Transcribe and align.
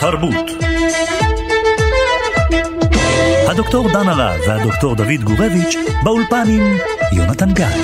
תרבות 0.00 0.50
הדוקטור 3.48 3.88
דן 3.92 4.08
הרב 4.08 4.40
והדוקטור 4.48 4.94
דוד 4.94 5.24
גורביץ' 5.24 5.76
באולפן 6.04 6.44
עם 6.48 6.76
יונתן 7.12 7.52
גת. 7.52 7.76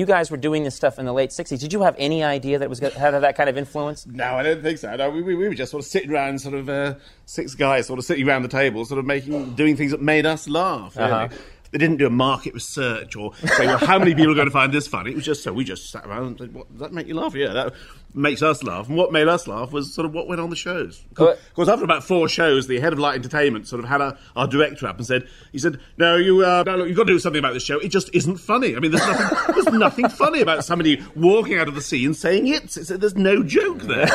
You 0.00 0.06
guys 0.06 0.30
were 0.30 0.36
doing 0.36 0.64
this 0.64 0.74
stuff 0.74 0.98
in 0.98 1.04
the 1.04 1.12
late 1.12 1.30
60s, 1.30 1.60
did 1.60 1.72
you 1.72 1.82
have 1.82 1.94
any 1.98 2.24
idea 2.24 2.58
that 2.58 2.64
it 2.64 2.68
was 2.68 2.80
going 2.80 2.92
to 2.92 2.98
have 2.98 3.20
that 3.20 3.36
kind 3.36 3.48
of 3.48 3.56
influence? 3.56 4.06
No, 4.06 4.34
I 4.34 4.42
don't 4.42 4.62
think 4.62 4.78
so. 4.78 4.96
No, 4.96 5.10
we, 5.10 5.22
we, 5.22 5.36
we 5.36 5.48
were 5.48 5.54
just 5.54 5.70
sort 5.70 5.84
of 5.84 5.88
sitting 5.88 6.10
around, 6.10 6.40
sort 6.40 6.54
of 6.54 6.68
uh, 6.68 6.94
six 7.26 7.54
guys, 7.54 7.86
sort 7.86 7.98
of 7.98 8.04
sitting 8.04 8.26
around 8.28 8.42
the 8.42 8.48
table, 8.48 8.84
sort 8.84 8.98
of 8.98 9.06
making, 9.06 9.54
doing 9.54 9.76
things 9.76 9.92
that 9.92 10.02
made 10.02 10.26
us 10.26 10.48
laugh. 10.48 10.96
Really. 10.96 11.10
Uh-huh. 11.10 11.36
They 11.70 11.78
didn't 11.78 11.98
do 11.98 12.06
a 12.06 12.10
market 12.10 12.54
research 12.54 13.14
or 13.14 13.34
say, 13.36 13.66
well, 13.66 13.78
how 13.78 13.98
many 13.98 14.14
people 14.14 14.32
are 14.32 14.34
going 14.34 14.48
to 14.48 14.52
find 14.52 14.72
this 14.72 14.88
funny? 14.88 15.12
It 15.12 15.16
was 15.16 15.24
just 15.24 15.44
so 15.44 15.52
we 15.52 15.64
just 15.64 15.90
sat 15.90 16.04
around 16.04 16.26
and 16.26 16.38
said, 16.38 16.54
what, 16.54 16.68
does 16.70 16.80
that 16.80 16.92
make 16.92 17.06
you 17.06 17.14
laugh? 17.14 17.34
Yeah, 17.34 17.52
that 17.52 17.74
makes 18.12 18.42
us 18.42 18.64
laugh. 18.64 18.88
And 18.88 18.96
what 18.96 19.12
made 19.12 19.28
us 19.28 19.46
laugh 19.46 19.70
was 19.70 19.94
sort 19.94 20.04
of 20.04 20.12
what 20.12 20.26
went 20.26 20.40
on 20.40 20.50
the 20.50 20.56
shows. 20.56 21.04
Of 21.28 21.54
course, 21.54 21.68
after 21.68 21.84
about 21.84 22.02
four 22.02 22.28
shows, 22.28 22.66
the 22.66 22.80
head 22.80 22.92
of 22.92 22.98
Light 22.98 23.14
Entertainment 23.14 23.68
sort 23.68 23.82
of 23.82 23.88
had 23.88 24.00
our, 24.00 24.18
our 24.34 24.48
director 24.48 24.86
up 24.88 24.96
and 24.98 25.06
said, 25.06 25.28
he 25.52 25.58
said, 25.58 25.78
no, 25.96 26.16
you, 26.16 26.44
uh, 26.44 26.64
no, 26.66 26.76
look, 26.76 26.88
you've 26.88 26.96
got 26.96 27.04
to 27.06 27.12
do 27.12 27.18
something 27.20 27.38
about 27.38 27.54
this 27.54 27.62
show. 27.64 27.78
It 27.78 27.88
just 27.88 28.10
isn't 28.12 28.38
funny. 28.38 28.74
I 28.74 28.80
mean, 28.80 28.90
there's 28.90 29.06
nothing, 29.06 29.54
there's 29.54 29.78
nothing 29.78 30.08
funny 30.08 30.40
about 30.40 30.64
somebody 30.64 31.02
walking 31.14 31.56
out 31.56 31.68
of 31.68 31.76
the 31.76 31.82
scene 31.82 32.14
saying 32.14 32.48
it. 32.48 32.76
It's, 32.76 32.88
there's 32.88 33.14
no 33.14 33.44
joke 33.44 33.82
there. 33.82 34.08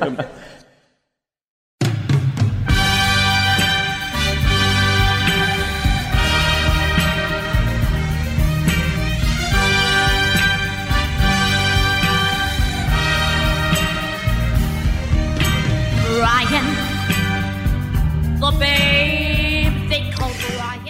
um, 0.00 0.20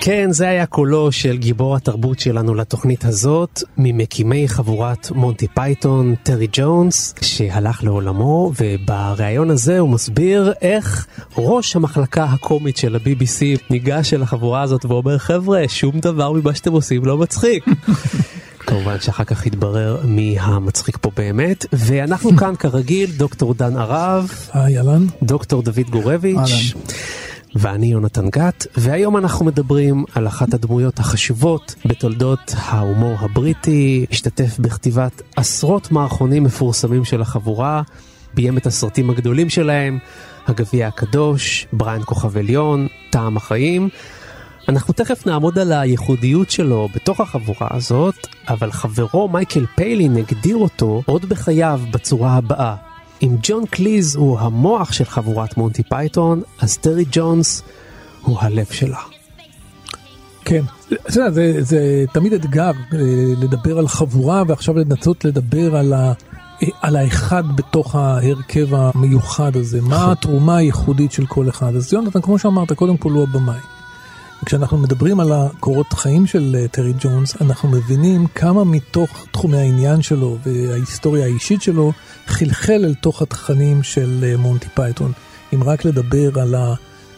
כן, 0.03 0.31
זה 0.31 0.49
היה 0.49 0.67
קולו 0.67 1.13
של 1.13 1.37
גיבור 1.37 1.77
התרבות 1.77 2.21
שלנו 2.21 2.55
לתוכנית 2.55 3.05
הזאת, 3.05 3.63
ממקימי 3.79 4.49
חבורת 4.49 5.11
מונטי 5.11 5.49
פייתון, 5.49 6.15
טרי 6.23 6.49
ג'ונס, 6.53 7.15
שהלך 7.21 7.85
לעולמו, 7.85 8.53
ובריאיון 8.61 9.51
הזה 9.51 9.79
הוא 9.79 9.89
מסביר 9.89 10.53
איך 10.63 11.07
ראש 11.39 11.77
המחלקה 11.77 12.25
הקומית 12.25 12.77
של 12.77 12.97
ה-BBC 12.97 13.61
ניגש 13.71 14.15
אל 14.15 14.23
החבורה 14.23 14.63
הזאת 14.63 14.85
ואומר, 14.85 15.19
חבר'ה, 15.19 15.69
שום 15.69 16.01
דבר 16.01 16.33
ממה 16.33 16.55
שאתם 16.55 16.73
עושים 16.73 17.05
לא 17.05 17.19
מצחיק. 17.19 17.65
כמובן 18.71 19.01
שאחר 19.01 19.25
כך 19.25 19.47
יתברר 19.47 20.01
מי 20.05 20.37
המצחיק 20.41 20.99
פה 21.01 21.11
באמת, 21.17 21.67
ואנחנו 21.73 22.37
כאן 22.37 22.55
כרגיל, 22.59 23.11
דוקטור 23.17 23.55
דן 23.55 23.77
ערב, 23.77 24.31
היי 24.53 24.79
אהלן, 24.79 25.07
דוקטור 25.23 25.63
דוד 25.63 25.91
גורביץ'. 25.91 26.75
ואני 27.55 27.87
יונתן 27.87 28.31
גת, 28.31 28.67
והיום 28.77 29.17
אנחנו 29.17 29.45
מדברים 29.45 30.05
על 30.15 30.27
אחת 30.27 30.55
הדמויות 30.55 30.99
החשובות 30.99 31.75
בתולדות 31.85 32.55
ההומור 32.57 33.17
הבריטי, 33.21 34.07
השתתף 34.11 34.59
בכתיבת 34.59 35.23
עשרות 35.37 35.93
מערכונים 35.93 36.45
מפורסמים 36.45 37.05
של 37.05 37.23
החבורה, 37.23 37.83
ביים 38.35 38.59
את 38.59 38.67
הסרטים 38.67 39.11
הגדולים 39.11 39.49
שלהם, 39.49 39.99
הגביע 40.47 40.87
הקדוש, 40.87 41.67
בריין 41.73 42.03
כוכב 42.05 42.37
עליון, 42.37 42.87
טעם 43.11 43.37
החיים. 43.37 43.89
אנחנו 44.71 44.95
תכף 44.95 45.27
נעמוד 45.27 45.59
על 45.59 45.73
הייחודיות 45.73 46.51
שלו 46.51 46.89
בתוך 46.95 47.21
החבורה 47.21 47.69
הזאת, 47.71 48.15
אבל 48.49 48.73
חברו 48.73 49.29
מייקל 49.29 49.67
פיילין 49.77 50.17
הגדיר 50.17 50.57
אותו 50.57 51.03
עוד 51.07 51.25
בחייו 51.25 51.81
בצורה 51.91 52.35
הבאה. 52.35 52.75
אם 53.23 53.37
ג'ון 53.43 53.67
קליז 53.67 54.17
הוא 54.17 54.39
המוח 54.39 54.93
של 54.93 55.05
חבורת 55.05 55.57
מונטי 55.57 55.83
פייתון, 55.83 56.43
אז 56.61 56.79
טרי 56.79 57.05
ג'ונס 57.13 57.63
הוא 58.23 58.39
הלב 58.41 58.67
שלה. 58.71 58.99
כן, 60.45 60.63
זה, 61.09 61.31
זה, 61.31 61.63
זה 61.63 62.05
תמיד 62.13 62.33
אתגר 62.33 62.71
אה, 62.93 62.99
לדבר 63.41 63.79
על 63.79 63.89
חבורה 63.89 64.43
ועכשיו 64.47 64.75
לנסות 64.79 65.25
לדבר 65.25 65.77
על, 65.77 65.93
ה, 65.93 66.13
על 66.81 66.97
האחד 66.97 67.45
בתוך 67.57 67.95
ההרכב 67.95 68.75
המיוחד 68.75 69.57
הזה, 69.57 69.81
מה 69.81 69.89
נכון. 69.89 70.11
התרומה 70.11 70.57
הייחודית 70.57 71.13
של 71.13 71.27
כל 71.27 71.49
אחד. 71.49 71.77
אז 71.77 71.93
יונתן, 71.93 72.21
כמו 72.21 72.39
שאמרת, 72.39 72.73
קודם 72.73 72.97
כל 72.97 73.11
הוא 73.11 73.23
הבמאי. 73.23 73.59
כשאנחנו 74.47 74.79
מדברים 74.79 75.21
על 75.21 75.33
הקורות 75.33 75.93
חיים 75.93 76.27
של 76.27 76.57
אה, 76.59 76.69
טרי 76.69 76.93
ג'ונס, 77.01 77.43
אנחנו 77.43 77.69
מבינים 77.69 78.27
כמה 78.27 78.65
מתוך 78.65 79.27
תחומי 79.31 79.59
העניין 79.59 80.03
שלו 80.03 80.39
וההיסטוריה 80.47 81.25
האישית 81.25 81.63
שלו 81.63 81.93
חלחל 82.27 82.85
אל 82.85 82.95
תוך 82.95 83.23
התכנים 83.23 83.83
של 83.83 84.25
אה, 84.29 84.37
מונטי 84.37 84.69
פייתון. 84.75 85.13
אם 85.55 85.63
רק 85.63 85.85
לדבר 85.85 86.41
על 86.41 86.55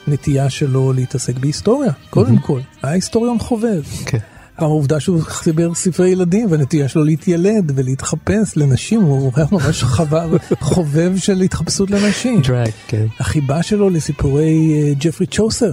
הנטייה 0.06 0.50
שלו 0.50 0.93
להתעסק 0.93 1.38
בהיסטוריה, 1.38 1.93
קודם 2.11 2.38
כל, 2.38 2.61
היה 2.82 2.93
היסטוריון 2.93 3.38
חובב. 3.38 3.82
כן. 4.06 4.19
העובדה 4.56 5.00
שהוא 5.00 5.22
חיבר 5.22 5.75
ספרי 5.75 6.09
ילדים 6.09 6.50
והנטייה 6.50 6.88
שלו 6.88 7.05
להתיילד 7.05 7.72
ולהתחפש 7.75 8.56
לנשים, 8.56 9.00
הוא 9.00 9.32
היה 9.37 9.47
ממש 9.53 9.84
חובב 10.61 11.12
של 11.16 11.41
התחפשות 11.41 11.91
לנשים. 11.91 12.41
דרייק, 12.41 12.75
כן. 12.87 13.06
החיבה 13.21 13.62
שלו 13.62 13.91
לסיפורי 13.91 14.82
uh, 14.93 15.05
ג'פרי 15.05 15.27
צ'וסר. 15.27 15.71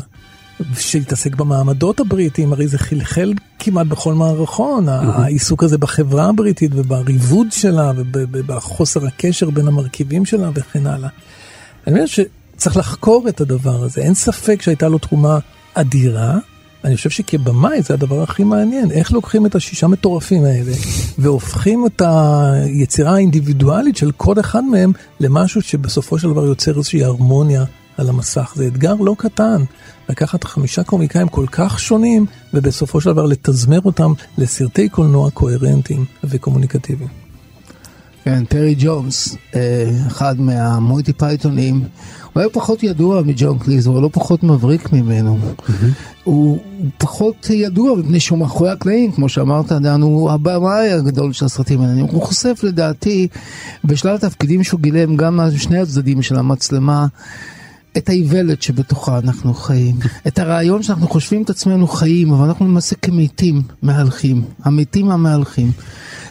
שהתעסק 0.78 1.36
במעמדות 1.36 2.00
הבריטיים, 2.00 2.54
הרי 2.54 2.68
זה 2.68 2.78
חלחל 2.78 3.34
כמעט 3.60 3.88
בכל 3.88 4.14
מערכון, 4.14 4.90
העיסוק 4.90 5.64
הזה 5.64 5.78
בחברה 5.78 6.26
הבריטית 6.30 6.72
ובריבוד 6.76 7.48
שלה 7.52 7.92
ובחוסר 8.14 9.08
הקשר 9.08 9.50
בין 9.50 9.68
המרכיבים 9.68 10.26
שלה 10.26 10.50
וכן 10.56 10.88
הלאה. 10.88 11.10
אני 11.88 11.96
אומר 11.96 12.06
שצריך 12.06 12.78
לחקור 12.78 13.30
את 13.30 13.42
הדבר 13.42 13.84
הזה, 13.84 14.02
אין 14.02 14.14
ספק 14.14 14.62
שהייתה 14.62 14.88
לו 14.88 14.98
תרומה 14.98 15.40
אדירה. 15.74 16.38
אני 16.84 16.96
חושב 16.96 17.10
שכבמאי 17.10 17.82
זה 17.82 17.94
הדבר 17.94 18.24
הכי 18.24 18.44
מעניין, 18.44 18.92
איך 18.92 19.12
לוקחים 19.12 19.46
את 19.46 19.56
השישה 19.56 19.88
מטורפים 19.88 20.44
האלה 20.46 20.72
והופכים 21.18 21.86
את 21.86 22.02
היצירה 22.06 23.16
האינדיבידואלית 23.16 23.98
של 23.98 24.12
כל 24.12 24.40
אחד 24.40 24.64
מהם 24.64 24.92
למשהו 25.20 25.62
שבסופו 25.62 26.20
של 26.20 26.30
דבר 26.30 26.46
יוצר 26.46 26.78
איזושהי 26.78 27.04
הרמוניה 27.04 27.64
על 28.00 28.10
המסך. 28.10 28.54
זה 28.56 28.68
אתגר 28.68 28.94
לא 28.94 29.16
קטן, 29.18 29.64
לקחת 30.10 30.44
חמישה 30.44 30.84
קומיקאים 30.84 31.28
כל 31.28 31.46
כך 31.52 31.80
שונים, 31.80 32.26
ובסופו 32.54 33.02
של 33.02 33.12
דבר 33.12 33.26
לתזמר 33.26 33.80
אותם 33.86 34.14
לסרטי 34.38 34.90
קולנוע 34.90 35.30
קוהרנטיים 35.30 36.06
וקומוניקטיביים. 36.24 37.10
כן, 38.24 38.46
טרי 38.46 38.76
ג'ונס, 38.80 39.36
אה, 39.56 39.92
אחד 40.08 40.40
מהמויטי 40.40 41.14
פייתונים, 41.14 41.84
הוא 42.34 42.42
היה 42.42 42.50
פחות 42.50 42.84
ידוע 42.84 43.22
מג'ון 43.22 43.60
קליז, 43.60 43.88
הוא 43.88 44.02
לא 44.02 44.10
פחות 44.14 44.44
מבריק 44.44 44.94
ממנו. 44.94 45.38
הוא 46.24 46.60
פחות 46.98 47.50
ידוע 47.50 47.96
מפני 47.96 48.20
שהוא 48.20 48.40
מאחורי 48.40 48.70
הקלעים, 48.70 49.12
כמו 49.12 49.30
שאמרת, 49.30 49.72
דן, 49.72 50.02
הוא 50.02 50.32
הבמאי 50.32 50.92
הגדול 50.92 51.34
של 51.34 51.46
הסרטים 51.46 51.82
האלה. 51.82 52.02
הוא 52.02 52.24
חושף 52.24 52.60
לדעתי 52.64 53.28
בשלל 53.84 54.16
התפקידים 54.16 54.64
שהוא 54.64 54.80
גילם 54.80 55.16
גם 55.16 55.38
משני 55.38 55.80
הצדדים 55.80 56.22
של 56.22 56.36
המצלמה. 56.36 57.06
את 57.98 58.10
האיוולת 58.10 58.62
שבתוכה 58.62 59.20
אנחנו 59.20 59.54
חיים, 59.54 59.96
את 60.28 60.40
הרעיון 60.40 60.84
שאנחנו 60.84 61.08
חושבים 61.08 61.42
את 61.42 61.50
עצמנו 61.50 61.88
חיים, 61.88 62.34
אבל 62.34 62.48
אנחנו 62.48 62.68
למעשה 62.68 62.96
כמתים 62.96 63.62
מהלכים, 63.82 64.44
המתים 64.64 65.12
המהלכים. 65.12 65.72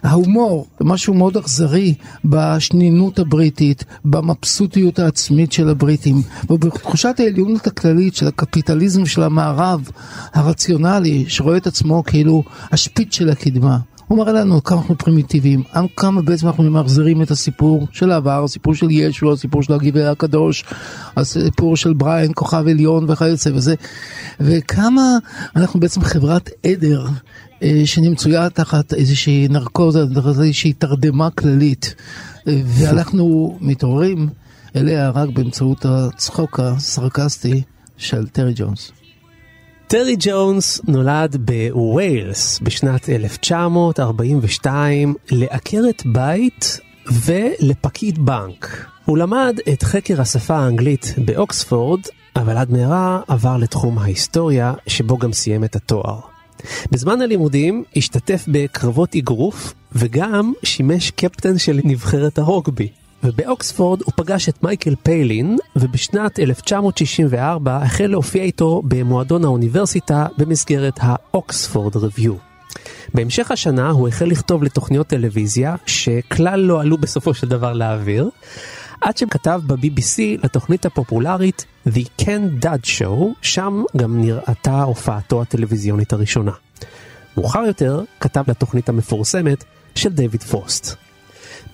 ההומור, 0.03 0.67
משהו 0.81 1.15
מאוד 1.15 1.37
אכזרי 1.37 1.95
בשנינות 2.25 3.19
הבריטית, 3.19 3.85
במבסוטיות 4.05 4.99
העצמית 4.99 5.53
של 5.53 5.69
הבריטים, 5.69 6.23
ובתחושת 6.51 7.15
העליונות 7.19 7.67
הכללית 7.67 8.15
של 8.15 8.27
הקפיטליזם 8.27 9.07
של 9.07 9.23
המערב 9.23 9.91
הרציונלי, 10.35 11.25
שרואה 11.29 11.57
את 11.57 11.67
עצמו 11.67 12.03
כאילו 12.07 12.43
השפיץ 12.73 13.15
של 13.15 13.31
הקדמה. 13.31 13.79
הוא 14.09 14.19
מראה 14.19 14.33
לנו 14.33 14.65
כמה 14.65 14.79
אנחנו 14.79 14.99
פרימיטיביים, 14.99 15.63
כמה 15.97 16.23
בעצם 16.23 16.47
אנחנו 16.47 16.65
ממחזרים 16.65 17.23
את 17.23 17.31
הסיפור 17.31 17.87
של 17.93 18.11
העבר, 18.11 18.45
הסיפור 18.45 18.75
של 18.75 18.87
ישו, 18.91 19.33
הסיפור 19.33 19.63
של 19.63 19.73
הגבעה 19.73 20.11
הקדוש, 20.11 20.65
הסיפור 21.17 21.77
של 21.77 21.93
בריין, 21.93 22.33
כוכב 22.35 22.65
עליון 22.69 23.11
וכיוצא 23.11 23.51
וזה, 23.55 23.75
וכמה 24.41 25.19
אנחנו 25.57 25.81
בעצם 25.81 26.01
חברת 26.01 26.51
עדר 26.67 27.07
אה, 27.63 27.83
שמצויה 27.85 28.51
תחת 28.51 28.95
איזושהי 28.95 29.49
נרקוזה, 29.49 30.15
תחת 30.15 30.27
איזושהי 30.27 30.73
תרדמה 30.73 31.31
כללית, 31.31 31.95
ואנחנו 32.47 33.59
מתעוררים 33.61 34.29
אליה 34.77 35.11
רק 35.11 35.29
באמצעות 35.29 35.85
הצחוק 35.85 36.61
הסרקסטי 36.61 37.63
של 37.97 38.27
טרי 38.27 38.53
ג'ונס. 38.57 38.93
טרי 39.89 40.17
ג'ונס 40.19 40.81
נולד 40.89 41.37
בווילס 41.37 42.59
בשנת 42.63 43.09
1942 43.09 45.15
לעקרת 45.31 46.03
בית 46.07 46.81
ולפקיד 47.25 48.19
בנק. 48.19 48.87
הוא 49.05 49.19
למד 49.19 49.59
את 49.73 49.83
חקר 49.83 50.21
השפה 50.21 50.57
האנגלית 50.57 51.15
באוקספורד, 51.25 52.01
אבל 52.37 52.57
עד 52.57 52.71
מהרה 52.71 53.21
עבר 53.29 53.57
לתחום 53.57 53.99
ההיסטוריה, 53.99 54.75
שבו 54.87 55.19
גם 55.19 55.33
סיים 55.33 55.65
את 55.65 55.77
התואר. 55.77 56.21
בזמן 56.91 57.21
הלימודים 57.21 57.85
השתתף 57.97 58.45
בקרבות 58.49 59.17
אגרוף, 59.17 59.75
וגם 59.93 60.53
שימש 60.63 61.11
קפטן 61.11 61.59
של 61.59 61.81
נבחרת 61.85 62.39
הרוגבי. 62.39 62.89
ובאוקספורד 63.25 64.01
הוא 64.03 64.13
פגש 64.17 64.49
את 64.49 64.63
מייקל 64.63 64.95
פיילין, 65.03 65.57
ובשנת 65.77 66.39
1964 66.39 67.77
החל 67.77 68.07
להופיע 68.07 68.43
איתו 68.43 68.83
במועדון 68.85 69.45
האוניברסיטה 69.45 70.27
במסגרת 70.39 70.99
האוקספורד 71.01 71.97
ריוויו. 71.97 72.35
בהמשך 73.15 73.51
השנה 73.51 73.91
הוא 73.91 74.09
החל 74.09 74.25
לכתוב 74.25 74.63
לתוכניות 74.63 75.07
טלוויזיה 75.07 75.75
שכלל 75.87 76.61
לא 76.61 76.81
עלו 76.81 76.99
בסופו 76.99 77.35
של 77.35 77.49
דבר 77.49 77.73
לאוויר, 77.73 78.31
עד 79.01 79.17
שכתב 79.17 79.61
ב-BBC 79.67 80.45
לתוכנית 80.45 80.87
הפופולרית 80.87 81.67
The 81.89 82.23
Ken 82.23 82.65
Dad 82.65 82.87
Show, 82.87 83.25
שם 83.43 83.83
גם 83.97 84.21
נראתה 84.21 84.83
הופעתו 84.83 85.43
הטלוויזיונית 85.43 86.13
הראשונה. 86.13 86.53
מאוחר 87.37 87.63
יותר 87.67 88.03
כתב 88.21 88.45
לתוכנית 88.49 88.89
המפורסמת 88.89 89.65
של 89.95 90.13
דייוויד 90.13 90.43
פרוסט. 90.43 91.08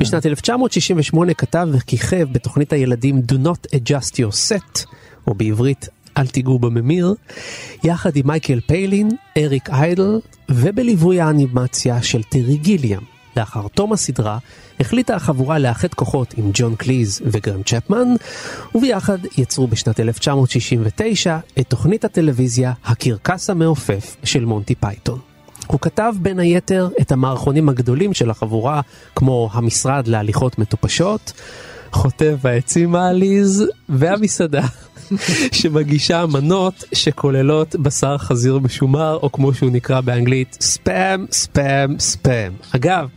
בשנת 0.00 0.26
1968 0.26 1.34
כתב 1.34 1.68
וכיכב 1.72 2.28
בתוכנית 2.32 2.72
הילדים 2.72 3.22
Do 3.32 3.34
Not 3.34 3.74
Adjust 3.74 4.12
Your 4.12 4.48
Set, 4.48 4.86
או 5.26 5.34
בעברית 5.34 5.88
אל 6.16 6.26
תיגעו 6.26 6.58
בממיר, 6.58 7.14
יחד 7.84 8.16
עם 8.16 8.26
מייקל 8.26 8.60
פיילין, 8.60 9.08
אריק 9.38 9.70
איידל, 9.70 10.20
ובליווי 10.48 11.20
האנימציה 11.20 12.02
של 12.02 12.22
טרי 12.22 12.56
גיליאם. 12.56 13.00
לאחר 13.36 13.68
תום 13.68 13.92
הסדרה, 13.92 14.38
החליטה 14.80 15.16
החבורה 15.16 15.58
לאחד 15.58 15.94
כוחות 15.94 16.34
עם 16.36 16.50
ג'ון 16.54 16.74
קליז 16.76 17.22
וגרהם 17.24 17.62
צ'פמן, 17.62 18.08
וביחד 18.74 19.18
יצרו 19.38 19.66
בשנת 19.66 20.00
1969 20.00 21.38
את 21.60 21.66
תוכנית 21.68 22.04
הטלוויזיה 22.04 22.72
הקרקס 22.84 23.50
המעופף 23.50 24.16
של 24.24 24.44
מונטי 24.44 24.74
פייתון. 24.74 25.33
הוא 25.66 25.80
כתב 25.80 26.14
בין 26.22 26.38
היתר 26.38 26.88
את 27.00 27.12
המערכונים 27.12 27.68
הגדולים 27.68 28.14
של 28.14 28.30
החבורה, 28.30 28.80
כמו 29.16 29.50
המשרד 29.52 30.08
להליכות 30.08 30.58
מטופשות, 30.58 31.32
חוטב 31.92 32.46
העצים 32.46 32.94
העליז 32.94 33.64
והמסעדה. 33.88 34.66
שמגישה 35.52 36.26
מנות 36.26 36.84
שכוללות 36.92 37.76
בשר 37.76 38.18
חזיר 38.18 38.58
משומר, 38.58 39.18
או 39.22 39.32
כמו 39.32 39.54
שהוא 39.54 39.70
נקרא 39.70 40.00
באנגלית, 40.00 40.56
ספאם, 40.60 41.26
ספאם, 41.32 41.98
ספאם. 41.98 42.52
אגב, 42.70 43.08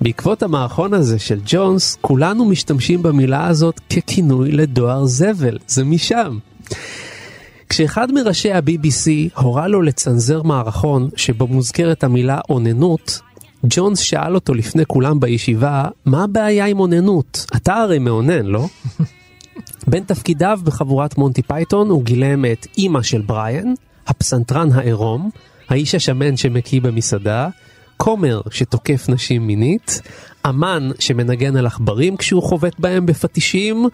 בעקבות 0.00 0.42
המערכון 0.42 0.94
הזה 0.94 1.18
של 1.18 1.40
ג'ונס, 1.46 1.98
כולנו 2.00 2.44
משתמשים 2.44 3.02
במילה 3.02 3.46
הזאת 3.46 3.80
ככינוי 3.90 4.52
לדואר 4.52 5.06
זבל, 5.06 5.58
זה 5.66 5.84
משם. 5.84 6.38
כשאחד 7.72 8.12
מראשי 8.12 8.52
ה-BBC 8.52 9.40
הורה 9.40 9.68
לו 9.68 9.82
לצנזר 9.82 10.42
מערכון 10.42 11.10
שבו 11.16 11.46
מוזכרת 11.46 12.04
המילה 12.04 12.40
אוננות, 12.50 13.20
ג'ונס 13.64 13.98
שאל 13.98 14.34
אותו 14.34 14.54
לפני 14.54 14.86
כולם 14.86 15.20
בישיבה, 15.20 15.84
מה 16.04 16.24
הבעיה 16.24 16.66
עם 16.66 16.80
אוננות? 16.80 17.46
אתה 17.56 17.74
הרי 17.74 17.98
מאונן, 17.98 18.46
לא? 18.46 18.66
בין 19.90 20.04
תפקידיו 20.04 20.60
בחבורת 20.64 21.18
מונטי 21.18 21.42
פייתון 21.42 21.90
הוא 21.90 22.04
גילם 22.04 22.44
את 22.44 22.66
אימא 22.78 23.02
של 23.02 23.20
בריאן, 23.20 23.74
הפסנתרן 24.06 24.72
העירום, 24.72 25.30
האיש 25.68 25.94
השמן 25.94 26.36
שמקיא 26.36 26.80
במסעדה, 26.80 27.48
כומר 28.04 28.40
שתוקף 28.50 29.08
נשים 29.08 29.46
מינית, 29.46 30.00
אמן 30.48 30.90
שמנגן 30.98 31.56
על 31.56 31.66
עכברים 31.66 32.16
כשהוא 32.16 32.42
חובט 32.42 32.78
בהם 32.78 33.06
בפטישים, 33.06 33.88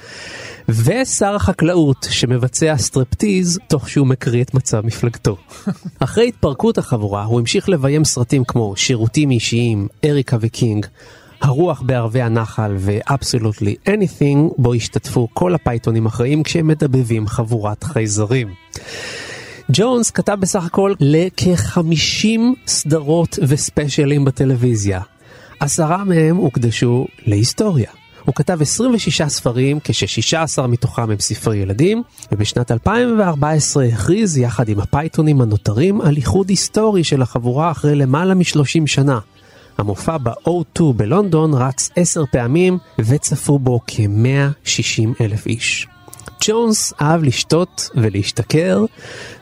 ושר 0.69 1.35
החקלאות 1.35 2.07
שמבצע 2.11 2.77
סטרפטיז 2.77 3.59
תוך 3.69 3.89
שהוא 3.89 4.07
מקריא 4.07 4.43
את 4.43 4.55
מצב 4.55 4.87
מפלגתו. 4.87 5.37
אחרי 5.99 6.29
התפרקות 6.29 6.79
החבורה 6.79 7.25
הוא 7.25 7.41
המשיך 7.41 7.69
לביים 7.69 8.05
סרטים 8.05 8.45
כמו 8.45 8.77
שירותים 8.77 9.31
אישיים, 9.31 9.89
אריק 10.05 10.37
הוויקינג, 10.41 10.87
הרוח 11.41 11.83
בערבי 11.83 12.23
הנחל 12.23 12.75
ו-Absolutely 12.79 13.89
Anything, 13.89 14.55
בו 14.59 14.75
השתתפו 14.75 15.29
כל 15.35 15.55
הפייתונים 15.55 16.07
החיים 16.07 16.43
כשהם 16.43 16.67
מדבבים 16.67 17.27
חבורת 17.27 17.85
חייזרים. 17.85 18.49
ג'ונס 19.73 20.11
כתב 20.11 20.37
בסך 20.41 20.65
הכל 20.65 20.95
לכ-50 21.01 22.41
סדרות 22.67 23.39
וספיישלים 23.43 24.25
בטלוויזיה. 24.25 25.01
עשרה 25.61 26.05
מהם 26.05 26.37
הוקדשו 26.37 27.07
להיסטוריה. 27.27 27.91
הוא 28.25 28.35
כתב 28.35 28.63
26 28.63 29.23
ספרים, 29.23 29.79
כש-16 29.85 30.67
מתוכם 30.67 31.11
הם 31.11 31.19
ספרי 31.19 31.57
ילדים, 31.57 32.03
ובשנת 32.33 32.71
2014 32.71 33.85
הכריז 33.85 34.39
יחד 34.39 34.69
עם 34.69 34.81
הפייתונים 34.81 35.41
הנותרים 35.41 36.01
על 36.01 36.17
איחוד 36.17 36.49
היסטורי 36.49 37.05
של 37.05 37.23
החבורה 37.23 37.71
אחרי 37.71 37.95
למעלה 37.95 38.35
מ-30 38.35 38.87
שנה. 38.87 39.19
המופע 39.79 40.17
ב-O2 40.19 40.83
בלונדון 40.97 41.55
רץ 41.55 41.91
עשר 41.97 42.25
פעמים 42.33 42.79
וצפו 42.99 43.59
בו 43.59 43.81
כ-160 43.87 45.25
אלף 45.25 45.47
איש. 45.47 45.89
ג'ונס 46.45 46.93
אהב 47.01 47.23
לשתות 47.23 47.91
ולהשתכר, 47.95 48.85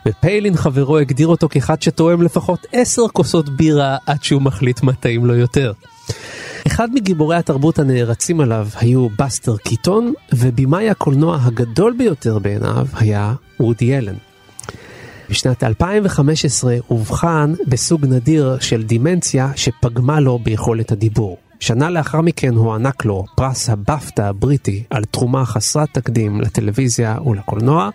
ופיילין 0.07 0.55
חברו 0.55 0.97
הגדיר 0.97 1.27
אותו 1.27 1.49
כאחד 1.49 1.81
שתואם 1.81 2.21
לפחות 2.21 2.65
עשר 2.71 3.07
כוסות 3.13 3.49
בירה 3.49 3.97
עד 4.05 4.23
שהוא 4.23 4.41
מחליט 4.41 4.83
מה 4.83 4.93
טעים 4.93 5.25
לו 5.25 5.35
יותר. 5.35 5.73
אחד 6.67 6.93
מגיבורי 6.93 7.35
התרבות 7.35 7.79
הנערצים 7.79 8.39
עליו 8.39 8.67
היו 8.75 9.07
בסטר 9.09 9.57
קיטון, 9.57 10.13
ובימאי 10.33 10.89
הקולנוע 10.89 11.39
הגדול 11.41 11.95
ביותר 11.97 12.39
בעיניו 12.39 12.87
היה 12.93 13.33
וודי 13.59 13.97
אלן. 13.97 14.15
בשנת 15.29 15.63
2015 15.63 16.75
אובחן 16.89 17.53
בסוג 17.67 18.05
נדיר 18.05 18.57
של 18.59 18.83
דמנציה 18.83 19.51
שפגמה 19.55 20.19
לו 20.19 20.39
ביכולת 20.39 20.91
הדיבור. 20.91 21.37
שנה 21.59 21.89
לאחר 21.89 22.21
מכן 22.21 22.55
הוענק 22.55 23.05
לו 23.05 23.25
פרס 23.35 23.69
הבפטה 23.69 24.29
הבריטי 24.29 24.83
על 24.89 25.03
תרומה 25.05 25.45
חסרת 25.45 25.89
תקדים 25.91 26.41
לטלוויזיה 26.41 27.17
ולקולנוע, 27.25 27.89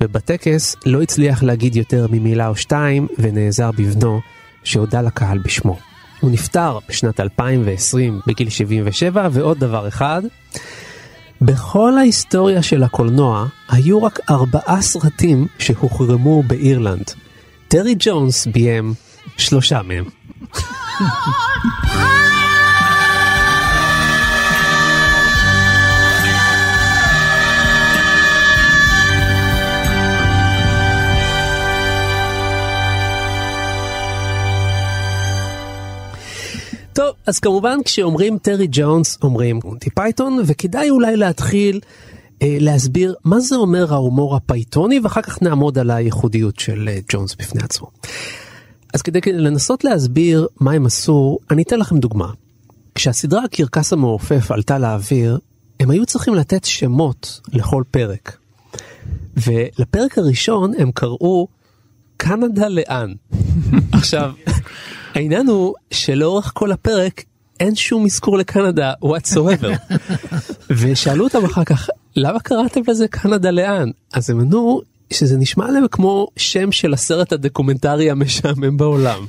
ובטקס 0.00 0.76
לא 0.86 1.02
הצליח 1.02 1.42
להגיד 1.42 1.76
יותר 1.76 2.06
ממילה 2.10 2.48
או 2.48 2.56
שתיים 2.56 3.06
ונעזר 3.18 3.70
בבנו 3.70 4.20
שהודה 4.64 5.02
לקהל 5.02 5.38
בשמו. 5.38 5.78
הוא 6.20 6.30
נפטר 6.30 6.78
בשנת 6.88 7.20
2020 7.20 8.20
בגיל 8.26 8.48
77 8.48 9.28
ועוד 9.32 9.58
דבר 9.58 9.88
אחד, 9.88 10.22
בכל 11.40 11.98
ההיסטוריה 11.98 12.62
של 12.62 12.82
הקולנוע 12.82 13.46
היו 13.68 14.02
רק 14.02 14.20
ארבעה 14.30 14.82
סרטים 14.82 15.46
שהוחרמו 15.58 16.42
באירלנד. 16.42 17.10
טרי 17.68 17.94
ג'ונס 17.98 18.46
ביים 18.46 18.94
שלושה 19.36 19.80
מהם. 19.82 20.04
טוב, 36.98 37.14
אז 37.26 37.38
כמובן 37.38 37.78
כשאומרים 37.84 38.38
טרי 38.38 38.66
ג'ונס 38.70 39.18
אומרים 39.22 39.60
מונטי 39.64 39.90
פייתון, 39.90 40.42
וכדאי 40.46 40.90
אולי 40.90 41.16
להתחיל 41.16 41.80
אה, 42.42 42.56
להסביר 42.60 43.14
מה 43.24 43.40
זה 43.40 43.56
אומר 43.56 43.94
ההומור 43.94 44.36
הפייתוני, 44.36 45.00
ואחר 45.00 45.22
כך 45.22 45.42
נעמוד 45.42 45.78
על 45.78 45.90
הייחודיות 45.90 46.58
של 46.58 46.88
אה, 46.88 46.98
ג'ונס 47.08 47.34
בפני 47.34 47.62
עצמו. 47.62 47.90
אז 48.94 49.02
כדי 49.02 49.20
לנסות 49.26 49.84
להסביר 49.84 50.46
מה 50.60 50.72
הם 50.72 50.86
עשו, 50.86 51.38
אני 51.50 51.62
אתן 51.62 51.78
לכם 51.78 51.98
דוגמה. 51.98 52.30
כשהסדרה 52.94 53.44
הקרקס 53.44 53.92
המעופף 53.92 54.50
עלתה 54.50 54.78
לאוויר, 54.78 55.38
הם 55.80 55.90
היו 55.90 56.06
צריכים 56.06 56.34
לתת 56.34 56.64
שמות 56.64 57.40
לכל 57.52 57.82
פרק. 57.90 58.36
ולפרק 59.36 60.18
הראשון 60.18 60.72
הם 60.78 60.90
קראו 60.92 61.48
קנדה 62.16 62.68
לאן. 62.68 63.12
עכשיו, 63.92 64.32
העניין 65.14 65.46
הוא 65.46 65.74
שלאורך 65.90 66.52
כל 66.54 66.72
הפרק 66.72 67.24
אין 67.60 67.74
שום 67.74 68.04
אזכור 68.04 68.38
לקנדה 68.38 68.92
whatsoever. 69.04 69.94
ושאלו 70.80 71.24
אותם 71.24 71.44
אחר 71.44 71.64
כך 71.64 71.88
למה 72.16 72.40
קראתם 72.40 72.80
לזה 72.88 73.08
קנדה 73.08 73.50
לאן 73.50 73.90
אז 74.12 74.30
הם 74.30 74.40
ענו 74.40 74.80
שזה 75.10 75.36
נשמע 75.36 75.70
להם 75.70 75.88
כמו 75.90 76.28
שם 76.36 76.72
של 76.72 76.92
הסרט 76.92 77.32
הדוקומנטרי 77.32 78.10
המשעמם 78.10 78.76
בעולם. 78.76 79.26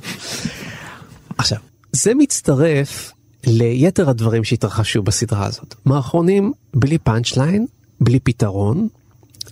עכשיו 1.38 1.58
זה 1.92 2.14
מצטרף 2.14 3.12
ליתר 3.46 4.10
הדברים 4.10 4.44
שהתרחשו 4.44 5.02
בסדרה 5.02 5.46
הזאת 5.46 5.74
מערכונים 5.84 6.52
בלי 6.74 6.98
punch 6.98 7.36
line 7.36 7.66
בלי 8.00 8.20
פתרון 8.20 8.88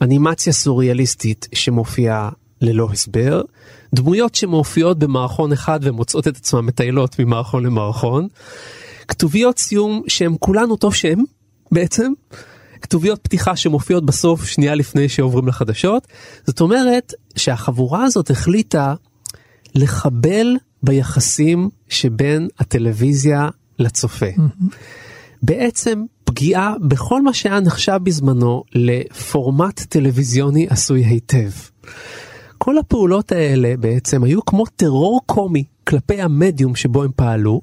אנימציה 0.03 0.53
סוריאליסטית 0.53 1.49
שמופיעה 1.53 2.31
ללא 2.61 2.89
הסבר, 2.93 3.43
דמויות 3.95 4.35
שמופיעות 4.35 4.99
במערכון 4.99 5.53
אחד 5.53 5.81
ומוצאות 5.83 6.29
את 6.29 6.37
עצמן 6.37 6.61
מטיילות 6.61 7.19
ממערכון 7.19 7.67
למערכון, 7.67 8.29
כתוביות 9.09 9.59
סיום 9.59 10.03
שהן 10.09 10.35
כולן 10.41 10.71
אותו 10.71 10.93
שם 10.93 11.19
בעצם, 11.73 12.13
כתוביות 12.83 13.21
פתיחה 13.23 13.57
שמופיעות 13.57 14.07
בסוף 14.07 14.45
שנייה 14.45 14.75
לפני 14.75 15.09
שעוברים 15.09 15.49
לחדשות. 15.49 16.09
זאת 16.47 16.61
אומרת 16.61 17.13
שהחבורה 17.37 18.05
הזאת 18.05 18.31
החליטה 18.31 18.95
לחבל 19.75 20.57
ביחסים 20.83 21.69
שבין 21.89 22.49
הטלוויזיה 22.59 23.49
לצופה. 23.79 24.27
בעצם 25.43 26.03
פגיעה 26.25 26.75
בכל 26.89 27.23
מה 27.23 27.33
שהיה 27.35 27.61
נחשב 27.61 27.99
בזמנו 28.03 28.63
לפורמט 28.75 29.81
טלוויזיוני 29.81 30.67
עשוי 30.71 31.05
היטב. 31.05 31.51
כל 32.69 32.79
הפעולות 32.79 33.33
האלה 33.33 33.77
בעצם 33.77 34.25
היו 34.25 34.45
כמו 34.45 34.67
טרור 34.67 35.21
קומי 35.27 35.65
כלפי 35.85 36.23
המדיום 36.23 36.77
שבו 36.77 37.03
הם 37.03 37.11
פעלו, 37.17 37.61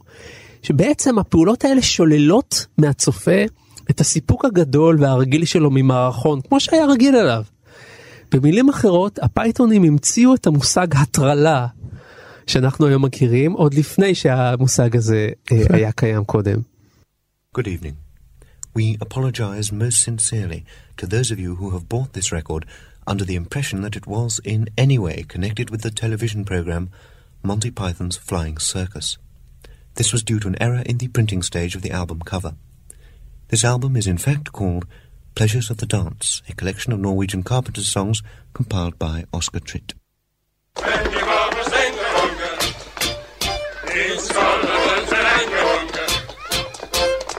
שבעצם 0.63 1.19
הפעולות 1.19 1.65
האלה 1.65 1.81
שוללות 1.81 2.65
מהצופה 2.77 3.43
את 3.89 3.99
הסיפוק 3.99 4.45
הגדול 4.45 4.97
והרגיל 4.99 5.45
שלו 5.45 5.71
ממערכון, 5.71 6.41
כמו 6.41 6.59
שהיה 6.59 6.85
רגיל 6.85 7.15
אליו. 7.15 7.43
במילים 8.31 8.69
אחרות, 8.69 9.19
הפייתונים 9.19 9.83
המציאו 9.83 10.35
את 10.35 10.47
המושג 10.47 10.87
הטרלה, 10.95 11.67
שאנחנו 12.47 12.87
היום 12.87 13.05
מכירים, 13.05 13.51
עוד 13.51 13.73
לפני 13.73 14.15
שהמושג 14.15 14.95
הזה 14.95 15.29
אה, 15.51 15.57
היה 15.75 15.91
קיים 15.91 16.23
קודם. 16.23 16.59
Good 17.57 17.67
evening. 17.67 17.95
We 18.77 18.97
apologize 19.01 19.71
most 19.71 19.97
sincerely 20.07 20.61
to 20.97 21.05
those 21.05 21.31
of 21.31 21.39
you 21.39 21.55
who 21.59 21.69
have 21.75 21.87
bought 21.93 22.13
this 22.13 22.31
record 22.31 22.65
under 23.07 23.25
the 23.25 23.35
impression 23.35 23.81
that 23.81 23.95
it 23.95 24.07
was 24.07 24.39
in 24.43 24.69
any 24.77 24.97
way 24.97 25.23
connected 25.27 25.69
with 25.69 25.81
the 25.81 25.91
television 25.91 26.45
program 26.45 26.89
Monty 27.43 27.71
Python's 27.71 28.17
Flying 28.17 28.57
Circus. 28.57 29.17
This 29.95 30.11
was 30.11 30.23
due 30.23 30.39
to 30.39 30.47
an 30.47 30.61
error 30.61 30.83
in 30.85 30.97
the 30.97 31.07
printing 31.07 31.41
stage 31.41 31.75
of 31.75 31.81
the 31.81 31.91
album 31.91 32.21
cover. 32.21 32.55
This 33.49 33.63
album 33.63 33.95
is 33.95 34.07
in 34.07 34.17
fact 34.17 34.51
called 34.51 34.85
Pleasures 35.35 35.69
of 35.69 35.77
the 35.77 35.85
Dance, 35.85 36.41
a 36.49 36.53
collection 36.53 36.91
of 36.93 36.99
Norwegian 36.99 37.43
carpenters' 37.43 37.89
songs 37.89 38.23
compiled 38.53 38.97
by 38.97 39.25
Oscar 39.31 39.59
Tritt. 39.59 39.93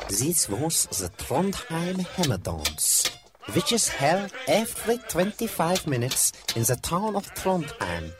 This 0.08 0.48
was 0.48 0.86
the 0.86 1.08
Trondheim 1.18 2.06
Hammer 2.06 2.38
Dance, 2.38 3.05
which 3.52 3.72
is 3.72 3.88
held 3.88 4.32
every 4.48 4.98
25 4.98 5.86
minutes 5.86 6.32
in 6.54 6.62
the 6.64 6.76
town 6.76 7.16
of 7.16 7.32
Trondheim, 7.34 8.12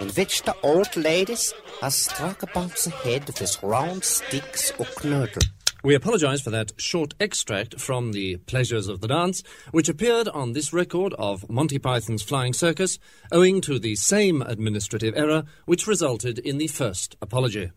in 0.00 0.08
which 0.10 0.42
the 0.42 0.54
old 0.62 0.96
ladies 0.96 1.52
are 1.82 1.90
struck 1.90 2.42
about 2.42 2.76
the 2.76 2.90
head 2.90 3.26
with 3.26 3.62
round 3.62 4.04
sticks 4.04 4.70
or 4.78 4.86
knödel. 4.86 5.46
We 5.84 5.94
apologise 5.94 6.40
for 6.40 6.50
that 6.50 6.72
short 6.76 7.14
extract 7.20 7.80
from 7.80 8.10
The 8.10 8.38
Pleasures 8.38 8.88
of 8.88 9.00
the 9.00 9.06
Dance, 9.06 9.44
which 9.70 9.88
appeared 9.88 10.26
on 10.28 10.52
this 10.52 10.72
record 10.72 11.14
of 11.14 11.48
Monty 11.48 11.78
Python's 11.78 12.22
Flying 12.22 12.52
Circus, 12.52 12.98
owing 13.30 13.60
to 13.60 13.78
the 13.78 13.94
same 13.94 14.42
administrative 14.42 15.16
error 15.16 15.44
which 15.66 15.86
resulted 15.86 16.40
in 16.40 16.58
the 16.58 16.66
first 16.66 17.16
apology. 17.22 17.70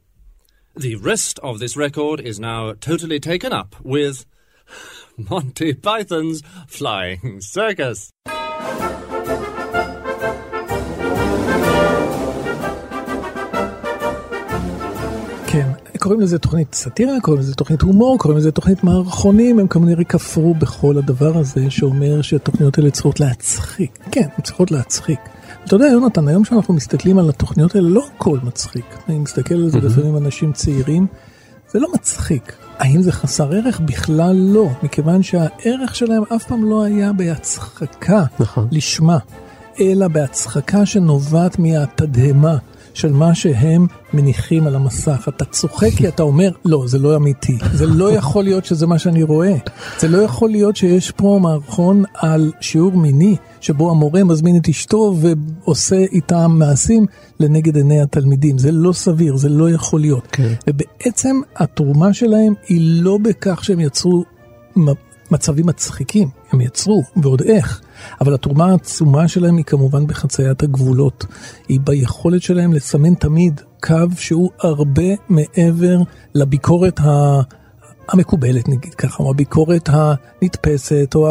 The 0.76 0.96
rest 0.96 1.38
of 1.44 1.60
this 1.60 1.78
record 1.78 2.20
is 2.20 2.40
now 2.40 2.74
totally 2.74 3.20
taken 3.20 3.54
up 3.54 3.76
with 3.84 4.26
Monty 5.30 5.86
Python's 5.86 6.42
Flying 6.78 7.40
Circus. 7.54 8.12
כן, 15.48 15.72
קוראים 16.00 16.22
לזה 16.22 16.40
תוכנית 16.40 16.74
סאטירה, 16.76 17.22
קוראים 17.22 17.42
לזה 17.42 17.56
תוכנית 17.56 17.82
הומור, 17.82 18.20
קוראים 18.20 18.38
לזה 18.38 18.52
תוכנית 18.52 18.84
מערכונים, 18.84 19.60
הם 19.60 19.68
כנראה 19.68 20.04
כפרו 20.04 20.54
בכל 20.54 20.98
הדבר 20.98 21.38
הזה 21.38 21.70
שאומר 21.70 22.22
שהתוכניות 22.22 22.78
האלה 22.78 22.92
צריכות 22.92 23.20
להצחיק. 23.20 24.00
כן, 24.12 24.28
הן 24.38 24.44
צריכות 24.44 24.72
להצחיק. 24.72 25.20
אתה 25.66 25.76
יודע, 25.76 25.86
יונתן, 25.86 26.28
היום 26.28 26.46
שאנחנו 26.46 26.74
מסתכלים 26.74 27.18
על 27.18 27.30
התוכניות 27.30 27.76
האלה, 27.76 27.90
לא 27.90 28.06
הכל 28.16 28.40
מצחיק. 28.44 28.86
אני 29.10 29.20
מסתכל 29.20 29.54
על 29.56 29.70
זה 29.70 29.80
לפעמים 29.80 30.18
אנשים 30.18 30.54
צעירים, 30.54 31.08
זה 31.72 31.80
לא 31.80 31.88
מצחיק. 31.94 32.56
האם 32.80 33.02
זה 33.02 33.12
חסר 33.12 33.52
ערך? 33.52 33.80
בכלל 33.80 34.36
לא, 34.36 34.70
מכיוון 34.84 35.24
שהערך 35.24 35.96
שלהם 35.96 36.24
אף 36.36 36.46
פעם 36.46 36.70
לא 36.70 36.84
היה 36.84 37.14
בהצחקה 37.14 38.24
נכון. 38.40 38.68
לשמה, 38.72 39.18
אלא 39.80 40.08
בהצחקה 40.08 40.86
שנובעת 40.86 41.60
מהתדהמה 41.60 42.58
של 42.94 43.12
מה 43.12 43.36
שהם 43.36 43.88
מניחים 44.14 44.68
על 44.68 44.76
המסך. 44.76 45.26
אתה 45.30 45.46
צוחק 45.46 45.90
כי 45.98 46.08
אתה 46.08 46.24
אומר, 46.24 46.52
לא, 46.66 46.84
זה 46.88 47.00
לא 47.00 47.16
אמיתי. 47.16 47.58
זה 47.74 47.86
לא 47.86 48.12
יכול 48.12 48.44
להיות 48.44 48.66
שזה 48.66 48.88
מה 48.88 49.00
שאני 49.00 49.24
רואה. 49.24 49.56
זה 50.00 50.08
לא 50.08 50.18
יכול 50.18 50.50
להיות 50.50 50.76
שיש 50.76 51.12
פה 51.12 51.40
מערכון 51.42 52.04
על 52.14 52.52
שיעור 52.60 52.98
מיני, 52.98 53.36
שבו 53.62 53.92
המורה 53.92 54.24
מזמין 54.24 54.58
את 54.58 54.70
אשתו 54.70 55.16
ועושה 55.22 55.96
איתם 55.96 56.52
מעשים 56.52 57.06
לנגד 57.40 57.76
עיני 57.76 58.02
התלמידים. 58.02 58.58
זה 58.58 58.72
לא 58.72 58.94
סביר, 58.94 59.36
זה 59.36 59.50
לא 59.50 59.70
יכול 59.70 60.00
להיות. 60.00 60.28
כן. 60.32 60.54
ובעצם 60.68 61.42
התרומה 61.56 62.14
שלהם 62.14 62.54
היא 62.68 63.04
לא 63.04 63.18
בכך 63.18 63.64
שהם 63.64 63.80
יצרו 63.80 64.24
מצבים 65.32 65.66
מצחיקים, 65.66 66.30
הם 66.52 66.62
יצרו, 66.62 67.04
ועוד 67.16 67.42
איך. 67.42 67.82
אבל 68.22 68.34
התרומה 68.34 68.66
העצומה 68.72 69.28
שלהם 69.28 69.58
היא 69.58 69.66
כמובן 69.66 70.08
בחציית 70.08 70.64
הגבולות. 70.64 71.26
היא 71.68 71.80
ביכולת 71.84 72.42
שלהם 72.42 72.74
לסמן 72.74 73.14
תמיד 73.14 73.62
קו 73.84 73.96
שהוא 74.18 74.50
הרבה 74.60 75.10
מעבר 75.30 75.98
לביקורת 76.36 77.00
ה... 77.00 77.42
המקובלת 78.12 78.70
נגיד 78.70 78.94
ככה, 78.94 79.24
או 79.24 79.30
הביקורת 79.30 79.90
הנתפסת, 79.92 81.16
או 81.16 81.28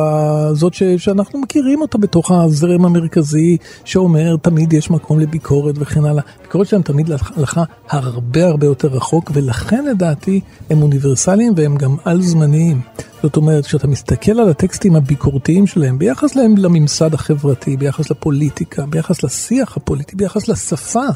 זאת 0.52 0.74
ש... 0.74 0.82
שאנחנו 0.82 1.40
מכירים 1.40 1.80
אותה 1.80 1.98
בתוך 1.98 2.30
הזרם 2.30 2.84
המרכזי, 2.84 3.56
שאומר 3.84 4.36
תמיד 4.36 4.72
יש 4.72 4.90
מקום 4.90 5.20
לביקורת 5.20 5.74
וכן 5.78 6.04
הלאה. 6.04 6.22
הביקורת 6.40 6.66
שלהם 6.66 6.82
תמיד 6.82 7.10
הלכה 7.36 7.64
הרבה 7.88 8.46
הרבה 8.46 8.66
יותר 8.66 8.88
רחוק, 8.88 9.30
ולכן 9.34 9.84
לדעתי 9.84 10.40
הם 10.70 10.82
אוניברסליים 10.82 11.52
והם 11.56 11.76
גם 11.76 11.96
על 12.04 12.22
זמניים. 12.22 12.80
זאת 13.22 13.36
אומרת, 13.36 13.66
כשאתה 13.66 13.86
מסתכל 13.86 14.40
על 14.40 14.48
הטקסטים 14.48 14.96
הביקורתיים 14.96 15.66
שלהם, 15.66 15.98
ביחס 15.98 16.36
להם 16.36 16.56
לממסד 16.56 17.14
החברתי, 17.14 17.76
ביחס 17.76 18.10
לפוליטיקה, 18.10 18.86
ביחס 18.86 19.22
לשיח 19.22 19.76
הפוליטי, 19.76 20.16
ביחס 20.16 20.48
לשפה, 20.48 21.06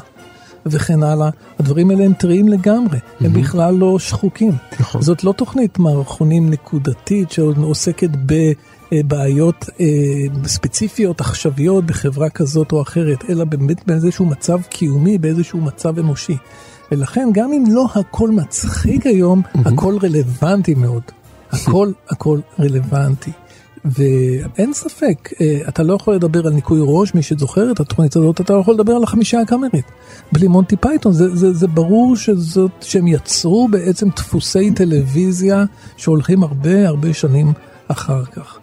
וכן 0.65 1.03
הלאה, 1.03 1.29
הדברים 1.59 1.89
האלה 1.89 2.03
הם 2.03 2.13
טריים 2.13 2.47
לגמרי, 2.47 2.99
הם 3.19 3.33
בכלל 3.33 3.75
לא 3.75 3.99
שחוקים. 3.99 4.51
נכון. 4.79 5.01
זאת 5.01 5.23
לא 5.23 5.31
תוכנית 5.31 5.79
מערכונים 5.79 6.49
נקודתית 6.49 7.31
שעוסקת 7.31 8.09
בבעיות 8.91 9.69
אה, 9.79 9.85
ספציפיות, 10.45 11.21
עכשוויות, 11.21 11.85
בחברה 11.85 12.29
כזאת 12.29 12.71
או 12.71 12.81
אחרת, 12.81 13.23
אלא 13.29 13.45
באמת 13.45 13.87
באיזשהו 13.87 14.25
מצב 14.25 14.61
קיומי, 14.61 15.17
באיזשהו 15.17 15.61
מצב 15.61 15.99
אנושי. 15.99 16.37
ולכן 16.91 17.29
גם 17.33 17.53
אם 17.53 17.63
לא 17.67 17.87
הכל 17.95 18.29
מצחיק 18.29 19.05
היום, 19.05 19.41
הכל 19.65 19.97
רלוונטי 20.03 20.75
מאוד. 20.75 21.03
הכל 21.51 21.91
הכל 22.09 22.39
רלוונטי. 22.59 23.31
ואין 23.85 24.73
ספק, 24.73 25.29
אה, 25.41 25.59
אתה 25.67 25.83
לא 25.83 25.93
יכול 25.93 26.15
לדבר 26.15 26.47
על 26.47 26.53
ניקוי 26.53 26.79
ראש, 26.81 27.13
מי 27.13 27.21
שזוכר 27.21 27.71
את 27.71 27.79
התוכנית 27.79 28.15
הזאת, 28.15 28.41
אתה 28.41 28.53
לא 28.53 28.59
יכול 28.59 28.73
לדבר 28.73 28.93
על 28.93 29.03
החמישה 29.03 29.41
הקאמרית. 29.41 29.85
בלי 30.31 30.47
מונטי 30.47 30.75
פייתון, 30.75 31.13
זה, 31.13 31.35
זה, 31.35 31.53
זה 31.53 31.67
ברור 31.67 32.15
שזאת, 32.15 32.71
שהם 32.81 33.07
יצרו 33.07 33.67
בעצם 33.67 34.09
דפוסי 34.15 34.71
טלוויזיה 34.71 35.65
שהולכים 35.97 36.43
הרבה 36.43 36.87
הרבה 36.87 37.13
שנים 37.13 37.53
אחר 37.87 38.25
כך. 38.25 38.59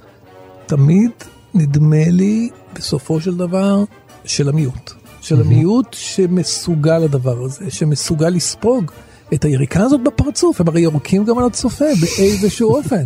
תמיד 0.66 1.10
נדמה 1.54 2.08
לי, 2.10 2.50
בסופו 2.74 3.20
של 3.20 3.36
דבר, 3.36 3.84
של 4.24 4.48
המיעוט. 4.48 4.92
של 5.20 5.40
המיעוט 5.40 5.86
שמסוגל 5.92 6.98
לדבר 6.98 7.44
הזה, 7.44 7.70
שמסוגל 7.70 8.28
לספוג 8.28 8.90
את 9.34 9.44
היריקה 9.44 9.82
הזאת 9.82 10.00
בפרצוף, 10.04 10.60
הם 10.60 10.68
הרי 10.68 10.80
יורקים 10.80 11.24
גם 11.24 11.38
על 11.38 11.44
הצופה 11.44 11.84
באיזשהו 12.00 12.76
אופן. 12.76 13.04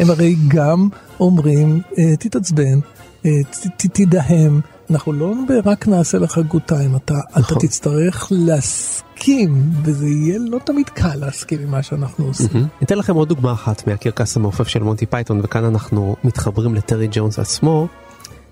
הם 0.00 0.10
הרי 0.10 0.36
גם 0.48 0.88
אומרים, 1.20 1.80
אה, 1.98 2.16
תתעצבן, 2.16 2.78
אה, 3.26 3.30
תדהם, 3.92 4.60
אנחנו 4.90 5.12
לא 5.12 5.34
רק 5.64 5.88
נעשה 5.88 6.18
לך 6.18 6.38
good 6.38 6.62
time, 6.62 6.96
אתה, 6.96 7.14
אתה 7.38 7.54
תצטרך 7.54 8.28
להסכים, 8.30 9.70
וזה 9.82 10.06
יהיה 10.06 10.38
לא 10.38 10.58
תמיד 10.64 10.88
קל 10.88 11.14
להסכים 11.16 11.60
עם 11.60 11.70
מה 11.70 11.82
שאנחנו 11.82 12.26
עושים. 12.26 12.48
אתן 12.82 12.98
לכם 12.98 13.14
עוד 13.14 13.28
דוגמה 13.28 13.52
אחת 13.52 13.86
מהקרקס 13.86 14.36
המעופף 14.36 14.68
של 14.68 14.82
מונטי 14.82 15.06
פייתון 15.06 15.40
וכאן 15.42 15.64
אנחנו 15.64 16.16
מתחברים 16.24 16.74
לטרי 16.74 17.08
ג'ונס 17.10 17.38
עצמו. 17.38 17.88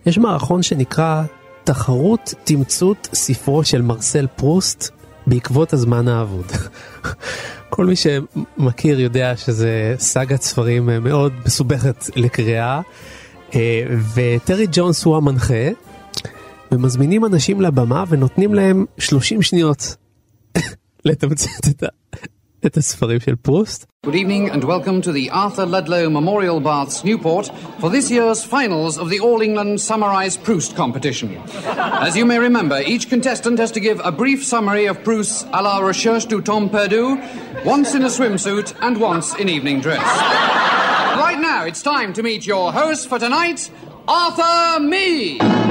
יש 0.06 0.18
מערכון 0.18 0.62
שנקרא 0.62 1.22
תחרות 1.64 2.34
תמצות 2.44 3.08
ספרו 3.14 3.64
של 3.64 3.82
מרסל 3.82 4.26
פרוסט 4.36 4.90
בעקבות 5.26 5.72
הזמן 5.72 6.08
האבוד. 6.08 6.46
כל 7.70 7.86
מי 7.86 7.94
שמכיר 7.96 9.00
יודע 9.00 9.36
שזה 9.36 9.94
סאגת 9.98 10.42
ספרים 10.42 10.86
מאוד 10.86 11.32
מסובכת 11.46 12.04
לקריאה 12.16 12.80
אה, 13.54 13.82
וטרי 14.14 14.66
ג'ונס 14.72 15.04
הוא 15.04 15.16
המנחה 15.16 15.68
ומזמינים 16.72 17.24
אנשים 17.24 17.60
לבמה 17.60 18.04
ונותנים 18.08 18.54
להם 18.54 18.84
30 18.98 19.42
שניות 19.42 19.96
לתמצת 21.04 21.68
את, 21.68 21.84
Dit 22.60 22.76
is 22.76 22.94
Fabrizio 22.94 23.36
Post. 23.36 23.86
Good 24.04 24.14
evening 24.14 24.50
and 24.50 24.64
welcome 24.64 25.00
to 25.00 25.12
the 25.12 25.30
Arthur 25.30 25.64
Ludlow 25.64 26.10
Memorial 26.10 26.60
Baths, 26.60 27.02
Newport, 27.02 27.50
for 27.78 27.88
this 27.88 28.10
year's 28.10 28.44
finals 28.44 28.98
of 28.98 29.08
the 29.08 29.18
All 29.18 29.40
England 29.40 29.80
Summarised 29.80 30.44
Proust 30.44 30.76
competition. 30.76 31.40
As 31.64 32.14
you 32.18 32.26
may 32.26 32.38
remember, 32.38 32.82
each 32.82 33.08
contestant 33.08 33.58
has 33.58 33.70
to 33.72 33.80
give 33.80 33.98
a 34.04 34.12
brief 34.12 34.44
summary 34.44 34.84
of 34.84 35.02
Proust's 35.02 35.46
A 35.54 35.62
la 35.62 35.78
Recherche 35.78 36.26
du 36.26 36.42
Temps 36.42 36.70
Perdu, 36.70 37.16
once 37.64 37.94
in 37.94 38.02
a 38.02 38.10
swimsuit 38.10 38.74
and 38.82 39.00
once 39.00 39.34
in 39.36 39.48
evening 39.48 39.80
dress. 39.80 40.04
right 41.16 41.40
now, 41.40 41.64
it's 41.64 41.80
time 41.80 42.12
to 42.12 42.22
meet 42.22 42.46
your 42.46 42.74
host 42.74 43.08
for 43.08 43.18
tonight, 43.18 43.70
Arthur 44.06 44.80
Me. 44.80 45.38
Good 45.38 45.46
evening 45.46 45.70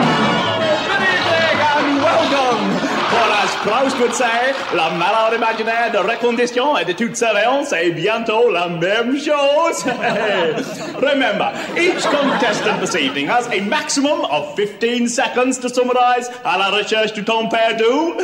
and 1.62 2.02
welcome. 2.02 2.79
Well, 3.59 3.59
as 3.59 3.59
Proust 3.67 3.99
would 3.99 4.15
say, 4.15 4.55
la 4.77 4.91
malade 4.91 5.35
imaginaire 5.35 5.91
de 5.91 5.99
recondition 5.99 6.79
et 6.79 6.85
de 6.85 6.93
toute 6.93 7.17
surveillance 7.17 7.73
est 7.73 7.91
bientôt 7.91 8.49
la 8.49 8.69
même 8.69 9.19
chose. 9.19 9.83
Remember, 11.03 11.53
each 11.77 12.05
contestant 12.05 12.79
this 12.81 12.95
evening 12.95 13.27
has 13.27 13.49
a 13.49 13.61
maximum 13.61 14.21
of 14.31 14.55
15 14.55 15.09
seconds 15.09 15.59
to 15.59 15.69
summarize 15.69 16.31
à 16.45 16.59
la 16.59 16.71
recherche 16.71 17.13
du 17.13 17.25
temps 17.25 17.49
perdu. 17.49 18.15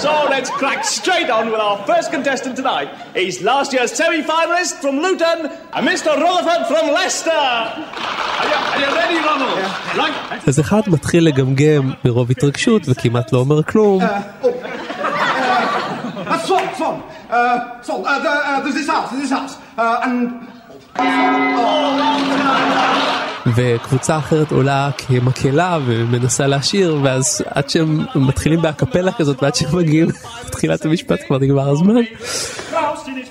So 0.00 0.10
let's 0.28 0.50
crack 0.50 0.84
straight 0.84 1.30
on 1.30 1.52
with 1.52 1.60
our 1.60 1.78
first 1.86 2.10
contestant 2.10 2.56
tonight. 2.56 2.88
He's 3.14 3.40
last 3.40 3.72
year's 3.72 3.92
semi-finalist 3.92 4.80
from 4.80 4.98
Luton, 4.98 5.52
and 5.72 5.86
Mr. 5.86 6.16
Rutherford 6.16 6.66
from 6.66 6.92
Leicester. 6.92 7.30
Are 7.30 8.48
you, 8.48 8.54
are 8.54 8.80
you 8.80 8.96
ready, 8.96 9.18
Ronald? 9.24 9.58
Right. 9.96 10.42
אז 10.46 10.60
אחד 10.60 10.80
מתחיל 10.86 11.24
לגמגם 11.24 11.92
מרוב 12.04 12.30
התרגשות 12.30 12.82
וכמעט 12.88 13.32
לא 13.32 13.38
אומר 13.38 13.62
כלום. 13.62 14.02
Uh, 14.02 14.06
Swan, 14.42 14.52
Swan, 14.52 14.61
Uh, 17.33 17.81
so, 17.81 18.05
uh, 18.05 18.19
there, 18.19 18.31
uh, 18.31 18.61
there's 18.61 18.75
this 18.75 18.87
house, 18.87 19.09
there's 19.09 19.23
this 19.23 19.31
house. 19.31 19.57
Uh, 19.75 20.01
and... 20.03 20.47
Oh, 20.69 21.01
oh, 21.01 21.57
oh, 21.57 21.57
oh, 21.57 21.99
oh, 21.99 22.29
oh, 22.29 22.43
oh, 22.45 23.17
oh. 23.17 23.22
וקבוצה 23.47 24.17
אחרת 24.17 24.51
עולה 24.51 24.89
כמקהלה 24.97 25.77
ומנסה 25.85 26.47
לשיר 26.47 26.97
ואז 27.03 27.43
עד 27.49 27.69
שהם 27.69 28.05
מתחילים 28.15 28.61
בהקפלה 28.61 29.11
כזאת 29.11 29.43
ועד 29.43 29.55
שהם 29.55 29.77
מגיעים 29.77 30.07
לתחילת 30.47 30.85
המשפט 30.85 31.19
כבר 31.27 31.37
נגמר 31.37 31.69
הזמן. 31.69 31.93
Proust 32.73 33.07
in 33.07 33.15
his 33.19 33.29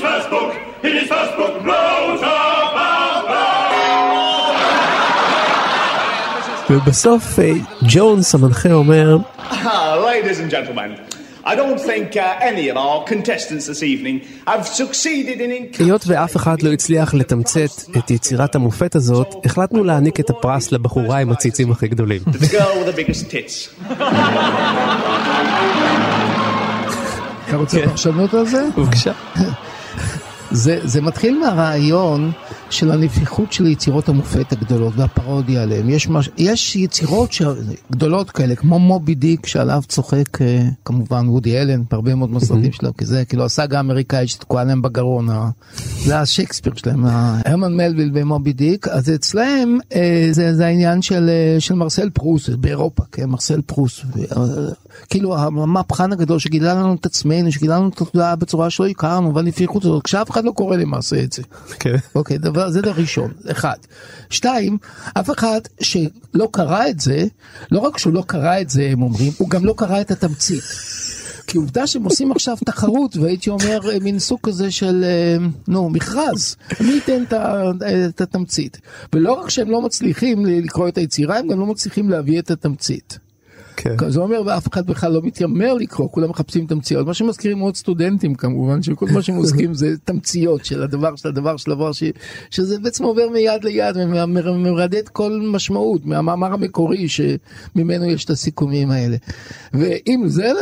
first 0.00 0.30
book 0.30 0.52
in 0.82 0.92
his 0.98 1.08
first 1.08 1.36
book. 1.36 1.54
Wrote 1.66 2.18
about 2.22 3.24
Proust. 3.28 4.35
Evening 13.82 14.16
have 14.46 14.66
succeeded 14.66 15.38
in 15.40 15.78
היות 15.78 16.04
ואף 16.06 16.36
אחד 16.36 16.62
לא 16.62 16.72
הצליח 16.72 17.14
לתמצת 17.14 17.98
את 17.98 18.10
יצירת 18.10 18.54
המופת 18.54 18.94
הזאת, 18.94 19.34
החלטנו 19.44 19.84
להעניק 19.84 20.20
את 20.20 20.30
הפרס 20.30 20.72
לבחורה 20.72 21.18
עם 21.18 21.32
הציצים 21.32 21.72
הכי 21.72 21.88
גדולים. 21.88 22.20
אתה 27.48 27.56
רוצה 27.56 27.80
פרשנות 27.84 28.34
על 28.34 28.46
זה? 28.46 28.68
בבקשה. 28.76 29.12
זה, 30.50 30.80
זה 30.84 31.00
מתחיל 31.00 31.38
מהרעיון 31.38 32.32
של 32.70 32.90
הנפיחות 32.90 33.52
של 33.52 33.66
יצירות 33.66 34.08
המופת 34.08 34.52
הגדולות 34.52 34.92
והפרודיה 34.96 35.62
עליהן. 35.62 35.90
יש, 35.90 36.08
מש, 36.08 36.30
יש 36.38 36.76
יצירות 36.76 37.32
ש... 37.32 37.42
גדולות 37.92 38.30
כאלה, 38.30 38.54
כמו 38.54 38.78
מובי 38.78 39.14
דיק, 39.14 39.46
שעליו 39.46 39.82
צוחק 39.88 40.42
אה, 40.42 40.62
כמובן 40.84 41.28
וודי 41.28 41.58
אלן, 41.58 41.82
בהרבה 41.90 42.14
מאוד 42.14 42.30
מהסרטים 42.30 42.72
שלו, 42.72 42.96
כי 42.96 43.04
זה 43.04 43.24
כאילו 43.24 43.44
הסאגה 43.44 43.76
האמריקאית 43.76 44.28
שתקועה 44.28 44.64
להם 44.64 44.82
בגרון, 44.82 45.30
ה- 45.30 45.50
זה 46.04 46.20
השייקספיר 46.20 46.72
שלהם, 46.76 47.04
הרמן 47.06 47.76
מלוויל 47.76 48.10
ומובי 48.14 48.52
דיק, 48.52 48.88
אז 48.88 49.10
אצלהם 49.10 49.78
אה, 49.94 50.28
זה, 50.30 50.54
זה 50.54 50.66
העניין 50.66 51.02
של, 51.02 51.28
אה, 51.28 51.60
של 51.60 51.74
מרסל 51.74 52.10
פרוס, 52.10 52.48
באירופה, 52.48 53.02
כן, 53.12 53.24
מרסל 53.24 53.60
פרוס. 53.60 54.00
אה, 54.36 54.42
כאילו 55.10 55.38
המהפכן 55.38 56.12
הגדול 56.12 56.38
שגילה 56.38 56.74
לנו 56.74 56.94
את 56.94 57.06
עצמנו, 57.06 57.52
שגילה 57.52 57.76
לנו 57.76 57.88
את 57.88 58.00
התודעה 58.00 58.36
בצורה 58.36 58.70
שלא 58.70 58.86
הכרנו, 58.86 59.34
והנפיחות 59.34 59.84
הזאת, 59.84 60.02
כשאף 60.02 60.30
אחד 60.36 60.44
לא 60.44 60.50
קורא 60.50 60.76
למעשה 60.76 61.22
את 61.22 61.32
זה. 61.32 61.42
כן. 61.80 61.96
אוקיי, 62.14 62.38
דבר, 62.38 62.70
זה 62.70 62.82
דבר 62.82 62.92
ראשון, 62.92 63.32
אחד. 63.50 63.76
שתיים, 64.30 64.78
אף 65.14 65.30
אחד 65.30 65.60
שלא 65.80 66.48
קרא 66.50 66.88
את 66.88 67.00
זה, 67.00 67.24
לא 67.70 67.78
רק 67.78 67.98
שהוא 67.98 68.12
לא 68.12 68.24
קרא 68.26 68.60
את 68.60 68.70
זה, 68.70 68.88
הם 68.92 69.02
אומרים, 69.02 69.32
הוא 69.38 69.50
גם 69.50 69.64
לא 69.64 69.74
קרא 69.76 70.00
את 70.00 70.10
התמצית. 70.10 70.62
כי 71.46 71.58
עובדה 71.58 71.86
שהם 71.86 72.04
עושים 72.04 72.32
עכשיו 72.32 72.56
תחרות, 72.64 73.16
והייתי 73.16 73.50
אומר, 73.50 73.80
אה, 73.92 73.98
מין 74.00 74.18
סוג 74.18 74.38
כזה 74.42 74.70
של, 74.70 75.04
אה, 75.04 75.46
נו, 75.68 75.90
מכרז. 75.90 76.56
מי 76.80 76.92
ייתן 76.92 77.22
את 78.08 78.20
התמצית? 78.20 78.80
ולא 79.12 79.32
רק 79.32 79.50
שהם 79.50 79.70
לא 79.70 79.82
מצליחים 79.82 80.46
לקרוא 80.46 80.88
את 80.88 80.98
היצירה, 80.98 81.38
הם 81.38 81.48
גם 81.48 81.60
לא 81.60 81.66
מצליחים 81.66 82.10
להביא 82.10 82.38
את 82.38 82.50
התמצית. 82.50 83.18
כן. 83.76 84.10
זה 84.10 84.20
אומר 84.20 84.42
ואף 84.46 84.68
אחד 84.68 84.86
בכלל 84.86 85.12
לא 85.12 85.20
מתיימר 85.22 85.74
לקרוא, 85.74 86.08
כולם 86.10 86.30
מחפשים 86.30 86.66
תמציות, 86.66 87.06
מה 87.06 87.14
שמזכירים 87.14 87.58
עוד 87.58 87.76
סטודנטים 87.76 88.34
כמובן, 88.34 88.82
שכל 88.82 89.06
מה 89.12 89.22
שהם 89.22 89.36
עוסקים 89.36 89.74
זה 89.74 89.94
תמציות 90.04 90.64
של 90.64 90.82
הדבר 90.82 91.16
של 91.16 91.28
הדבר 91.28 91.56
של 91.56 91.70
הדבר, 91.70 91.92
ש, 91.92 92.02
שזה 92.50 92.78
בעצם 92.78 93.04
עובר 93.04 93.28
מיד 93.32 93.64
ליד 93.64 93.96
ומרדד 93.96 95.08
כל 95.08 95.40
משמעות 95.52 96.06
מהמאמר 96.06 96.52
המקורי 96.52 97.06
שממנו 97.08 98.04
יש 98.04 98.24
את 98.24 98.30
הסיכומים 98.30 98.90
האלה. 98.90 99.16
ואם 99.74 100.24
זה 100.26 100.52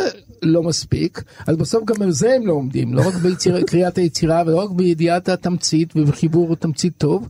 לא 0.42 0.62
מספיק, 0.62 1.22
אז 1.46 1.56
בסוף 1.56 1.84
גם 1.84 2.02
על 2.02 2.10
זה 2.10 2.34
הם 2.34 2.46
לא 2.46 2.52
עומדים, 2.52 2.94
לא 2.94 3.08
רק 3.08 3.14
בקריאת 3.14 3.98
היצירה 3.98 4.42
ולא 4.46 4.56
רק 4.56 4.70
בידיעת 4.70 5.28
התמצית 5.28 5.92
ובחיבור 5.96 6.56
תמצית 6.56 6.92
טוב, 6.98 7.28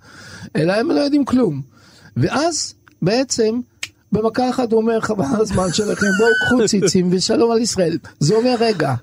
אלא 0.57 0.73
הם 0.73 0.91
לא 0.91 1.01
יודעים 1.01 1.25
כלום. 1.25 1.63
ואז 2.17 2.75
בעצם 3.03 3.61
במכה 4.15 4.51
אחת 4.51 4.73
הוא 4.73 4.81
אומר 4.81 5.01
חבל 5.01 5.25
הזמן 5.41 5.73
שלכם 5.73 6.07
בואו 6.19 6.31
קחו 6.47 6.69
ציצים 6.69 7.09
ושלום 7.11 7.51
על 7.51 7.59
ישראל. 7.59 7.99
זה 8.21 8.35
אומר 8.35 8.55
רגע. 8.61 8.95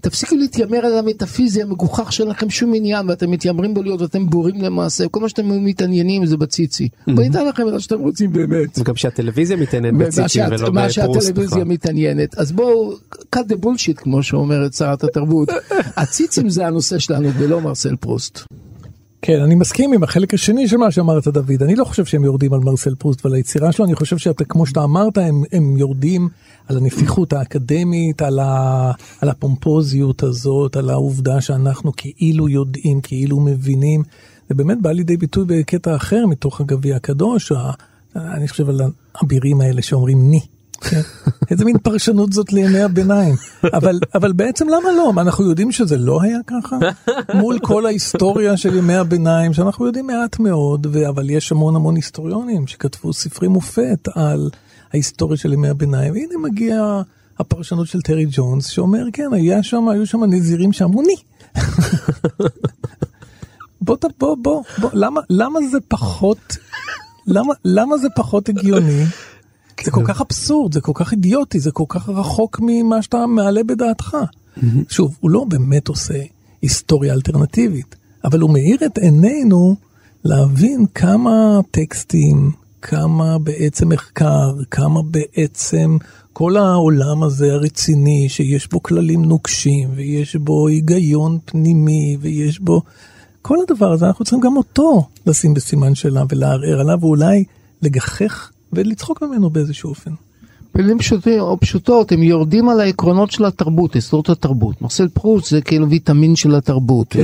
תפסיקו 0.00 0.36
להתיימר 0.36 0.78
על 0.86 0.98
המטאפיזי 0.98 1.62
המגוחך 1.62 2.12
שאין 2.12 2.28
לכם 2.28 2.50
שום 2.50 2.72
עניין 2.74 3.08
ואתם 3.08 3.30
מתיימרים 3.30 3.74
בו 3.74 3.82
להיות 3.82 4.00
ואתם 4.00 4.26
בורים 4.30 4.62
למעשה 4.62 5.08
כל 5.08 5.20
מה 5.20 5.28
שאתם 5.28 5.64
מתעניינים 5.64 6.26
זה 6.26 6.36
בציצי. 6.36 6.88
בואו 7.06 7.20
ניתן 7.20 7.46
לכם 7.46 7.68
את 7.68 7.72
מה 7.72 7.80
שאתם 7.80 8.00
רוצים 8.00 8.32
באמת. 8.32 8.78
וגם 8.78 8.96
שהטלוויזיה 8.96 9.56
מתעניינת 9.56 10.18
מה 10.18 10.28
שאת- 10.28 10.46
ולא 10.60 10.72
מה 10.72 10.86
בפרוס 10.88 10.92
שהטלוויזיה. 11.24 11.64
מתעניינת 11.64 12.34
אז 12.38 12.52
בואו 12.52 12.92
cut 13.36 13.48
the 13.48 13.64
bullshit 13.64 13.94
כמו 13.96 14.22
שאומרת 14.22 14.74
שרת 14.74 15.04
התרבות. 15.04 15.48
הציצים 15.96 16.48
זה 16.50 16.66
הנושא 16.66 16.98
שלנו 16.98 17.28
ולא 17.38 17.60
מרסל 17.60 17.96
פרוסט. 17.96 18.40
כן, 19.28 19.42
אני 19.42 19.54
מסכים 19.54 19.92
עם 19.92 20.02
החלק 20.02 20.34
השני 20.34 20.68
של 20.68 20.76
מה 20.76 20.90
שאמרת 20.90 21.28
דוד, 21.28 21.62
אני 21.62 21.76
לא 21.76 21.84
חושב 21.84 22.04
שהם 22.04 22.24
יורדים 22.24 22.52
על 22.52 22.60
מרסל 22.60 22.94
פרוסט 22.94 23.24
ועל 23.24 23.34
היצירה 23.34 23.72
שלו, 23.72 23.84
אני 23.84 23.94
חושב 23.94 24.18
שאתה, 24.18 24.44
כמו 24.44 24.66
שאתה 24.66 24.84
אמרת, 24.84 25.18
הם, 25.18 25.42
הם 25.52 25.76
יורדים 25.76 26.28
על 26.68 26.76
הנפיחות 26.76 27.32
האקדמית, 27.32 28.22
על, 28.22 28.38
ה, 28.38 28.92
על 29.20 29.28
הפומפוזיות 29.28 30.22
הזאת, 30.22 30.76
על 30.76 30.90
העובדה 30.90 31.40
שאנחנו 31.40 31.92
כאילו 31.96 32.48
יודעים, 32.48 33.00
כאילו 33.00 33.40
מבינים. 33.40 34.02
זה 34.48 34.54
באמת 34.54 34.82
בא 34.82 34.92
לידי 34.92 35.16
ביטוי 35.16 35.44
בקטע 35.48 35.96
אחר 35.96 36.26
מתוך 36.26 36.60
הגביע 36.60 36.96
הקדוש, 36.96 37.52
ה- 37.52 37.70
אני 38.16 38.48
חושב 38.48 38.68
על 38.68 38.80
האבירים 39.14 39.60
האלה 39.60 39.82
שאומרים 39.82 40.30
ני. 40.30 40.40
כן? 40.80 41.00
איזה 41.50 41.64
מין 41.64 41.78
פרשנות 41.78 42.32
זאת 42.32 42.52
לימי 42.52 42.80
הביניים. 42.80 43.34
אבל, 43.74 44.00
אבל 44.14 44.32
בעצם 44.32 44.68
למה 44.68 44.92
לא? 44.96 45.12
אנחנו 45.20 45.48
יודעים 45.48 45.72
שזה 45.72 45.96
לא 45.96 46.22
היה 46.22 46.38
ככה? 46.46 46.76
מול 47.34 47.58
כל 47.58 47.86
ההיסטוריה 47.86 48.56
של 48.56 48.76
ימי 48.76 48.94
הביניים, 48.94 49.54
שאנחנו 49.54 49.86
יודעים 49.86 50.06
מעט 50.06 50.38
מאוד, 50.38 50.86
ו... 50.92 51.08
אבל 51.08 51.30
יש 51.30 51.52
המון 51.52 51.76
המון 51.76 51.96
היסטוריונים 51.96 52.66
שכתבו 52.66 53.12
ספרי 53.12 53.48
מופת 53.48 54.08
על 54.14 54.50
ההיסטוריה 54.92 55.36
של 55.36 55.52
ימי 55.52 55.68
הביניים. 55.68 56.12
והנה 56.12 56.34
מגיע 56.42 57.02
הפרשנות 57.38 57.86
של 57.86 58.02
טרי 58.02 58.26
ג'ונס, 58.30 58.66
שאומר, 58.66 59.04
כן, 59.12 59.28
היה 59.32 59.62
שם, 59.62 59.88
היו 59.88 60.06
שם 60.06 60.24
נזירים 60.24 60.72
שאמרו 60.72 61.02
ני. 61.02 61.16
בוא, 63.80 63.96
בוא, 64.18 64.36
בוא, 64.42 64.62
בוא, 64.78 64.90
למה, 64.92 65.20
למה 65.30 65.60
זה 65.70 65.78
פחות, 65.88 66.56
למה, 67.26 67.54
למה 67.64 67.98
זה 67.98 68.08
פחות 68.16 68.48
הגיוני? 68.48 69.04
זה 69.84 69.90
כל 69.90 70.04
כך 70.06 70.20
אבסורד, 70.20 70.74
זה 70.74 70.80
כל 70.80 70.92
כך 70.94 71.12
אידיוטי, 71.12 71.60
זה 71.60 71.70
כל 71.70 71.84
כך 71.88 72.08
רחוק 72.08 72.60
ממה 72.62 73.02
שאתה 73.02 73.26
מעלה 73.26 73.64
בדעתך. 73.64 74.16
שוב, 74.88 75.16
הוא 75.20 75.30
לא 75.30 75.44
באמת 75.44 75.88
עושה 75.88 76.22
היסטוריה 76.62 77.14
אלטרנטיבית, 77.14 77.96
אבל 78.24 78.40
הוא 78.40 78.50
מאיר 78.50 78.78
את 78.86 78.98
עינינו 78.98 79.76
להבין 80.24 80.86
כמה 80.94 81.60
טקסטים, 81.70 82.50
כמה 82.82 83.38
בעצם 83.38 83.88
מחקר, 83.88 84.52
כמה 84.70 85.00
בעצם 85.02 85.96
כל 86.32 86.56
העולם 86.56 87.22
הזה 87.22 87.52
הרציני, 87.52 88.28
שיש 88.28 88.68
בו 88.68 88.82
כללים 88.82 89.24
נוקשים, 89.24 89.88
ויש 89.94 90.36
בו 90.36 90.68
היגיון 90.68 91.38
פנימי, 91.44 92.16
ויש 92.20 92.60
בו... 92.60 92.82
כל 93.42 93.56
הדבר 93.68 93.92
הזה, 93.92 94.06
אנחנו 94.06 94.24
צריכים 94.24 94.40
גם 94.40 94.56
אותו 94.56 95.08
לשים 95.26 95.54
בסימן 95.54 95.94
שאלה 95.94 96.22
ולערער 96.28 96.80
עליו, 96.80 96.98
ואולי 97.00 97.44
לגחך 97.82 98.50
ולצחוק 98.72 99.22
ממנו 99.22 99.50
באיזשהו 99.50 99.90
אופן. 99.90 100.10
במילים 100.74 100.98
פשוטות, 100.98 101.26
או 101.38 101.60
פשוטות, 101.60 102.12
הם 102.12 102.22
יורדים 102.22 102.68
על 102.68 102.80
העקרונות 102.80 103.30
של 103.30 103.44
התרבות, 103.44 103.96
יסודות 103.96 104.28
התרבות. 104.28 104.82
מרסל 104.82 105.08
פרוס 105.08 105.50
זה 105.50 105.60
כאילו 105.60 105.90
ויטמין 105.90 106.36
של 106.36 106.54
התרבות. 106.54 107.16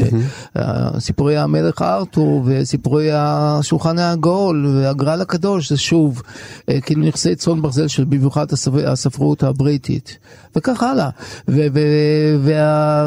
אה, 0.57 1.01
סיפורי 1.01 1.37
המלך 1.37 1.83
ארתור 1.83 2.43
וסיפורי 2.45 3.09
השולחן 3.13 3.99
העגול 3.99 4.67
והגרל 4.67 5.21
הקדוש 5.21 5.69
זה 5.71 5.77
שוב 5.77 6.23
אה, 6.69 6.81
כאילו 6.81 7.03
נכסי 7.03 7.35
צאן 7.37 7.63
ברזל 7.63 7.89
של 7.89 8.05
במיוחד 8.05 8.53
הספר- 8.53 8.91
הספרות 8.91 9.43
הבריטית. 9.43 10.19
וכך 10.57 10.83
הלאה. 10.83 11.09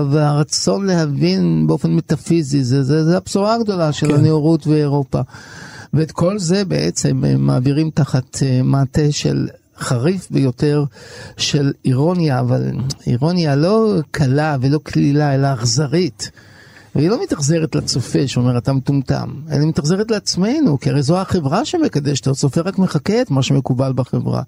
והרצון 0.10 0.86
להבין 0.86 1.68
באופן 1.68 1.92
מטאפיזי, 1.96 2.64
זה, 2.64 3.18
הבשורה 3.18 3.56
הגדולה 3.56 3.92
של 3.94 4.16
הנאורות 4.16 4.68
ואירופה. 4.68 5.22
ואת 5.94 6.12
כל 6.12 6.40
זה 6.40 6.66
בעצם 6.66 7.24
הם 7.24 7.42
מעבירים 7.42 7.90
תחת 7.90 8.44
אה, 8.44 8.62
מעטה 8.64 9.12
של 9.12 9.48
חריף 9.78 10.28
ביותר 10.32 10.84
של 11.38 11.72
אירוניה, 11.86 12.40
אבל 12.40 12.72
אירוניה 13.08 13.56
לא 13.56 13.96
קלה 14.12 14.58
ולא 14.62 14.80
קלילה, 14.84 15.36
אלא 15.36 15.54
אכזרית. 15.54 16.32
והיא 16.96 17.10
לא 17.10 17.24
מתאכזרת 17.24 17.76
לצופה 17.76 18.28
שאומר 18.28 18.58
אתה 18.58 18.74
מטומטם, 18.74 19.30
אלא 19.52 19.60
היא 19.60 19.68
מתאכזרת 19.68 20.12
לעצמנו, 20.12 20.80
כי 20.80 20.90
הרי 20.90 21.02
זו 21.02 21.18
החברה 21.18 21.66
שמקדשת, 21.66 22.28
הצופה 22.28 22.62
רק 22.62 22.80
מחקה 22.80 23.22
את 23.22 23.32
מה 23.32 23.44
שמקובל 23.44 23.94
בחברה. 23.96 24.42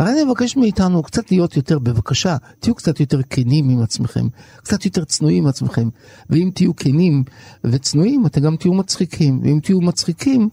לכן 0.00 0.10
אני 0.12 0.24
מבקש 0.24 0.56
מאיתנו 0.56 1.02
קצת 1.02 1.30
להיות 1.30 1.56
יותר, 1.56 1.78
בבקשה, 1.78 2.36
תהיו 2.60 2.74
קצת 2.74 3.00
יותר 3.00 3.20
כנים 3.30 3.68
עם 3.68 3.82
עצמכם, 3.82 4.26
קצת 4.56 4.84
יותר 4.84 5.04
צנועים 5.04 5.42
עם 5.42 5.48
עצמכם, 5.48 5.88
ואם 6.30 6.50
תהיו 6.54 6.76
כנים 6.76 7.24
וצנועים, 7.64 8.26
אתם 8.26 8.40
גם 8.40 8.56
תהיו 8.56 8.74
מצחיקים, 8.74 9.40
ואם 9.42 9.60
תהיו 9.62 9.80
מצחיקים, 9.80 10.48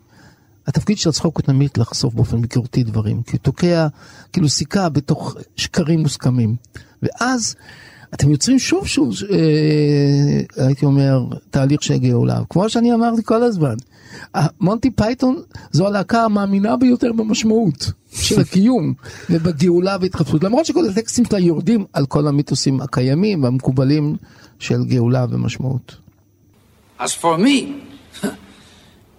התפקיד 0.69 0.97
של 0.97 1.09
הצחוק 1.09 1.37
הוא 1.37 1.43
תמיד 1.43 1.69
לחשוף 1.77 2.13
באופן 2.13 2.41
ביקורתי 2.41 2.83
דברים, 2.83 3.21
כי 3.21 3.31
הוא 3.31 3.39
תוקע 3.39 3.87
כאילו 4.33 4.49
סיכה 4.49 4.89
בתוך 4.89 5.35
שקרים 5.55 5.99
מוסכמים. 5.99 6.55
ואז 7.03 7.55
אתם 8.13 8.31
יוצרים 8.31 8.59
שוב 8.59 8.87
שוב, 8.87 9.13
אה, 9.31 10.65
הייתי 10.65 10.85
אומר, 10.85 11.23
תהליך 11.49 11.83
של 11.83 11.97
גאולה. 11.97 12.41
כמו 12.49 12.69
שאני 12.69 12.93
אמרתי 12.93 13.23
כל 13.23 13.43
הזמן, 13.43 13.75
מונטי 14.61 14.91
פייתון 14.91 15.41
זו 15.71 15.87
הלהקה 15.87 16.23
המאמינה 16.23 16.77
ביותר 16.77 17.13
במשמעות 17.13 17.91
של 18.11 18.39
הקיום 18.41 18.93
ובגאולה 19.29 19.97
והתחדשות, 20.01 20.43
למרות 20.43 20.65
שכל 20.65 20.89
הטקסטים 20.89 21.25
שלה 21.25 21.39
יורדים 21.39 21.85
על 21.93 22.05
כל 22.05 22.27
המיתוסים 22.27 22.81
הקיימים 22.81 23.43
והמקובלים 23.43 24.15
של 24.59 24.85
גאולה 24.85 25.25
ומשמעות. 25.29 25.95
As 26.99 27.13
for 27.21 27.37
me, 27.37 27.88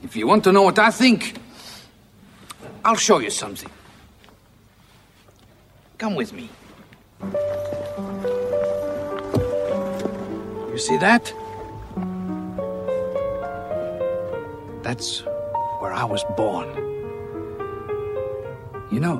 if 0.03 0.17
you 0.17 0.27
want 0.27 0.45
to 0.45 0.53
know 0.53 0.63
what 0.63 0.79
I 0.79 0.91
think, 0.91 1.37
I'll 2.85 2.97
show 2.97 3.19
you 3.19 3.31
something. 3.31 3.71
Come 5.99 6.15
with 6.15 6.33
me. 6.33 6.49
You 10.71 10.79
see 10.79 10.97
that? 10.97 11.33
That's 14.83 15.21
where 15.81 15.93
I 15.93 16.05
was 16.05 16.25
born. 16.37 16.69
You 18.91 19.01
know, 19.01 19.19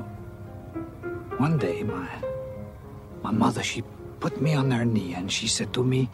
one 1.37 1.57
day 1.57 1.83
my 1.83 2.09
my 3.21 3.31
mother 3.31 3.63
she 3.63 3.83
put 4.19 4.41
me 4.41 4.53
on 4.55 4.71
her 4.71 4.85
knee 4.85 5.13
and 5.13 5.31
she 5.31 5.47
said 5.47 5.71
to 5.73 5.83
me, 5.83 6.09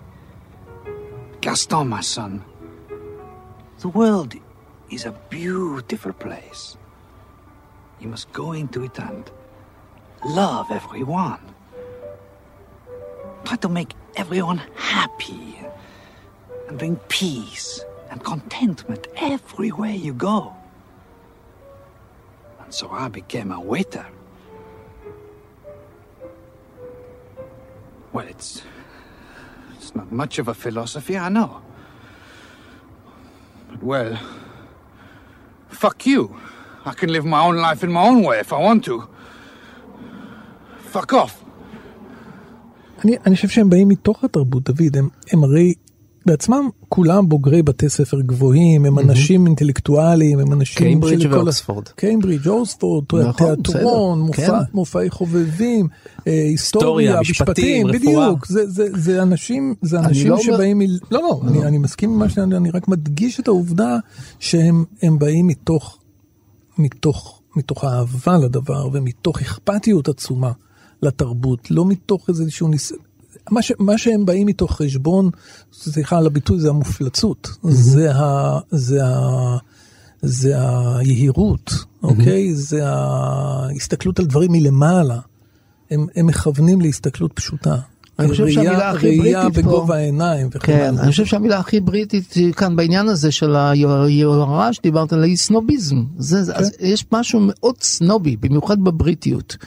Gaston, 1.42 1.88
my 1.88 2.02
son, 2.02 2.44
the 3.80 3.88
world 3.90 4.36
is 4.90 5.06
a 5.06 5.12
beautiful 5.30 6.14
place. 6.14 6.78
You 8.00 8.08
must 8.08 8.32
go 8.32 8.54
into 8.54 8.84
it 8.84 9.00
and 9.00 9.30
love 10.26 10.72
everyone. 10.72 11.40
Try 13.44 13.58
to 13.58 13.70
make 13.70 13.94
everyone 14.16 14.62
happy 14.76 15.60
and 16.68 16.78
bring 16.78 16.98
peace 17.08 17.84
and 18.10 18.24
contentment 18.24 19.08
everywhere 19.18 19.92
you 19.92 20.14
go. 20.14 20.56
And 22.64 22.74
so 22.74 22.90
I 22.92 23.08
became 23.08 23.52
a 23.52 23.60
waiter. 23.60 24.06
Well, 28.14 28.28
it's 28.28 28.64
it's 29.76 29.96
not 29.96 30.12
much 30.12 30.40
of 30.40 30.48
a 30.48 30.54
philosophy, 30.54 31.18
I 31.18 31.30
know. 31.30 31.62
But 33.70 33.84
well, 33.84 34.20
fuck 35.70 36.08
you. 36.08 36.36
I 36.86 36.94
can 36.94 37.10
live 37.12 37.26
my 37.26 37.42
own 37.48 37.58
life 37.58 37.84
in 37.84 37.92
my 37.92 38.04
own 38.10 38.24
way 38.24 38.40
if 38.40 38.54
I 38.54 38.60
want 38.68 38.86
to. 38.86 39.02
Fuck 40.94 41.14
off. 41.14 41.44
אני, 43.06 43.18
אני 43.26 43.36
חושב 43.36 43.48
שהם 43.48 43.70
באים 43.70 43.88
מתוך 43.88 44.24
התרבות, 44.24 44.64
דוד, 44.64 44.98
הם, 44.98 45.10
הם 45.32 45.44
הרי 45.44 45.74
בעצמם 46.28 46.70
כולם 46.90 47.30
בוגרי 47.30 47.64
בתי 47.64 47.90
ספר 47.90 48.22
גבוהים, 48.22 48.86
הם 48.86 49.00
אנשים 49.00 49.46
אינטלקטואליים, 49.46 50.40
הם 50.40 50.54
אנשים 50.54 50.78
קיימברידג' 50.78 51.32
ואוקספורד. 51.32 51.88
קיימברידג', 51.88 52.48
אוקספורד, 52.48 53.06
תיאטרון, 53.38 54.30
כן. 54.34 54.52
מופעי 54.74 55.10
חובבים, 55.10 55.88
אה, 56.28 56.34
היסטוריה, 56.34 57.20
משפטים. 57.20 57.88
בדיוק, 57.88 58.48
זה, 58.48 58.70
זה, 58.70 58.88
זה 58.94 59.22
אנשים, 59.22 59.76
זה 59.82 60.00
אנשים 60.00 60.32
לא 60.32 60.38
שבאים, 60.38 60.80
מ... 60.80 60.82
לא, 60.82 60.98
לא, 61.12 61.42
אני, 61.48 61.64
אני 61.64 61.78
מסכים 61.78 62.10
עם 62.10 62.20
מה 62.20 62.30
שאני, 62.30 62.58
אני 62.58 62.72
רק 62.72 62.88
מדגיש 62.88 63.40
את 63.40 63.48
העובדה 63.48 63.98
שהם 64.40 64.86
הם 65.02 65.20
באים 65.20 65.48
מתוך, 65.48 65.98
מתוך, 66.78 67.42
מתוך 67.56 67.84
אהבה 67.84 68.38
לדבר 68.38 68.88
ומתוך 68.94 69.42
אכפתיות 69.42 70.10
עצומה 70.10 70.52
לתרבות, 71.02 71.72
לא 71.72 71.86
מתוך 71.86 72.30
איזשהו 72.30 72.68
ניס... 72.68 72.94
מה, 73.52 73.62
ש, 73.62 73.72
מה 73.80 73.98
שהם 73.98 74.26
באים 74.26 74.48
מתוך 74.48 74.82
חשבון, 74.82 75.30
סליחה 75.74 76.18
על 76.18 76.26
הביטוי, 76.26 76.60
זה 76.60 76.70
המופלצות, 76.70 77.50
זה, 77.64 78.16
ה, 78.16 78.60
זה, 78.72 79.06
ה, 79.06 79.58
זה 80.22 80.54
היהירות, 80.98 81.72
אוקיי? 82.04 82.54
זה 82.54 82.82
ההסתכלות 82.86 84.20
על 84.20 84.26
דברים 84.26 84.52
מלמעלה. 84.52 85.20
הם, 85.92 86.08
הם 86.16 86.26
מכוונים 86.28 86.82
להסתכלות 86.82 87.32
פשוטה. 87.34 87.76
אני 88.20 88.28
חושב 88.30 88.44
ראייה- 88.44 88.54
שהמילה 88.54 88.90
הכי 88.92 89.20
ראייה 89.20 89.42
בריטית 89.42 89.64
פה- 89.66 89.70
בגובה 89.72 89.96
העיניים 89.96 90.48
וכן 90.52 90.60
כן. 90.78 90.98
אני 90.98 91.12
חושב 91.12 91.26
שהמילה 91.26 91.60
הכי 91.60 91.80
בריטית 91.80 92.34
כאן 92.56 92.76
בעניין 92.76 93.08
הזה 93.10 93.32
של 93.32 93.56
היוהרה 93.56 94.74
שדיברת 94.74 95.14
עליה 95.14 95.26
היא 95.26 95.38
סנוביזם. 95.38 95.96
זה, 96.18 96.44
זה, 96.44 96.56
אז 96.56 96.72
יש 96.80 97.06
משהו 97.12 97.40
מאוד 97.44 97.76
סנובי, 97.82 98.36
במיוחד 98.38 98.84
בבריטיות. 98.84 99.58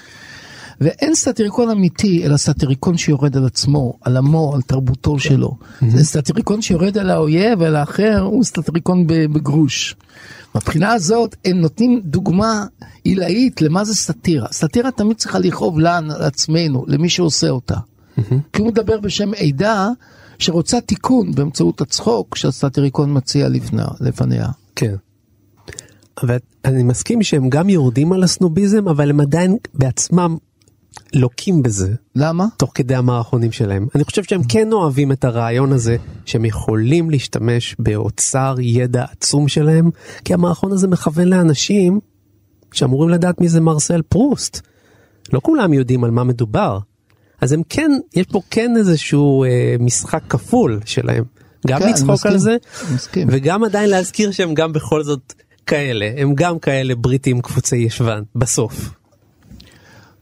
ואין 0.80 1.14
סאטיריקון 1.14 1.70
אמיתי, 1.70 2.26
אלא 2.26 2.36
סאטיריקון 2.36 2.96
שיורד 2.96 3.36
על 3.36 3.46
עצמו, 3.46 3.94
על 4.00 4.16
עמו, 4.16 4.54
על 4.54 4.62
תרבותו 4.62 5.18
שלו. 5.18 5.56
זה 5.88 6.04
סאטיריקון 6.04 6.62
שיורד 6.62 6.98
על 6.98 7.10
האויב, 7.10 7.62
על 7.62 7.76
האחר, 7.76 8.20
הוא 8.20 8.44
סאטיריקון 8.44 9.06
ב- 9.06 9.24
בגרוש. 9.32 9.96
מבחינה 10.54 10.92
הזאת, 10.92 11.36
הם 11.44 11.56
נותנים 11.56 12.00
דוגמה 12.04 12.66
עילאית 13.04 13.62
למה 13.62 13.84
זה 13.84 13.94
סאטירה. 13.94 14.46
סאטירה 14.52 14.90
תמיד 14.90 15.16
צריכה 15.16 15.38
לכאוב 15.38 15.78
לנו, 15.78 16.14
לעצמנו, 16.18 16.84
למי 16.88 17.08
שעושה 17.08 17.50
אותה. 17.50 17.76
כי 18.52 18.62
הוא 18.62 18.68
מדבר 18.68 19.00
בשם 19.00 19.30
עדה 19.34 19.88
שרוצה 20.38 20.80
תיקון 20.80 21.34
באמצעות 21.34 21.80
הצחוק 21.80 22.36
שהסאטיריקון 22.36 23.16
מציע 23.16 23.48
לפני, 23.48 23.82
לפניה. 24.00 24.48
כן. 24.76 24.94
אבל 26.22 26.36
אני 26.64 26.82
מסכים 26.82 27.22
שהם 27.22 27.48
גם 27.48 27.68
יורדים 27.68 28.12
על 28.12 28.22
הסנוביזם, 28.22 28.88
אבל 28.88 29.10
הם 29.10 29.20
עדיין 29.20 29.56
בעצמם 29.74 30.36
לוקים 31.14 31.62
בזה. 31.62 31.94
למה? 32.16 32.46
תוך 32.56 32.72
כדי 32.74 32.94
המערכונים 32.94 33.52
שלהם. 33.52 33.86
אני 33.94 34.04
חושב 34.04 34.22
שהם 34.24 34.42
כן 34.48 34.72
אוהבים 34.72 35.12
את 35.12 35.24
הרעיון 35.24 35.72
הזה 35.72 35.96
שהם 36.24 36.44
יכולים 36.44 37.10
להשתמש 37.10 37.76
באוצר 37.78 38.54
ידע 38.60 39.04
עצום 39.12 39.48
שלהם, 39.48 39.90
כי 40.24 40.34
המערכון 40.34 40.72
הזה 40.72 40.88
מכוון 40.88 41.28
לאנשים 41.28 42.00
שאמורים 42.72 43.10
לדעת 43.10 43.40
מי 43.40 43.48
זה 43.48 43.60
מרסל 43.60 44.02
פרוסט. 44.02 44.60
לא 45.32 45.40
כולם 45.42 45.72
יודעים 45.72 46.04
על 46.04 46.10
מה 46.10 46.24
מדובר. 46.24 46.78
אז 47.40 47.52
הם 47.52 47.62
כן, 47.68 47.90
יש 48.14 48.26
פה 48.26 48.40
כן 48.50 48.76
איזשהו 48.76 49.44
אה, 49.44 49.76
משחק 49.80 50.22
כפול 50.28 50.80
שלהם. 50.84 51.24
גם 51.66 51.78
כן, 51.80 51.88
לצחוק 51.88 52.10
מסכים, 52.10 52.32
על 52.32 52.38
זה, 52.38 52.56
מסכים. 52.94 53.28
וגם 53.30 53.64
עדיין 53.64 53.90
להזכיר 53.90 54.30
שהם 54.30 54.54
גם 54.54 54.72
בכל 54.72 55.02
זאת 55.02 55.32
כאלה, 55.66 56.10
הם 56.16 56.34
גם 56.34 56.58
כאלה 56.58 56.94
בריטים 56.94 57.40
קפוצי 57.40 57.76
ישבן, 57.76 58.22
בסוף. 58.34 58.90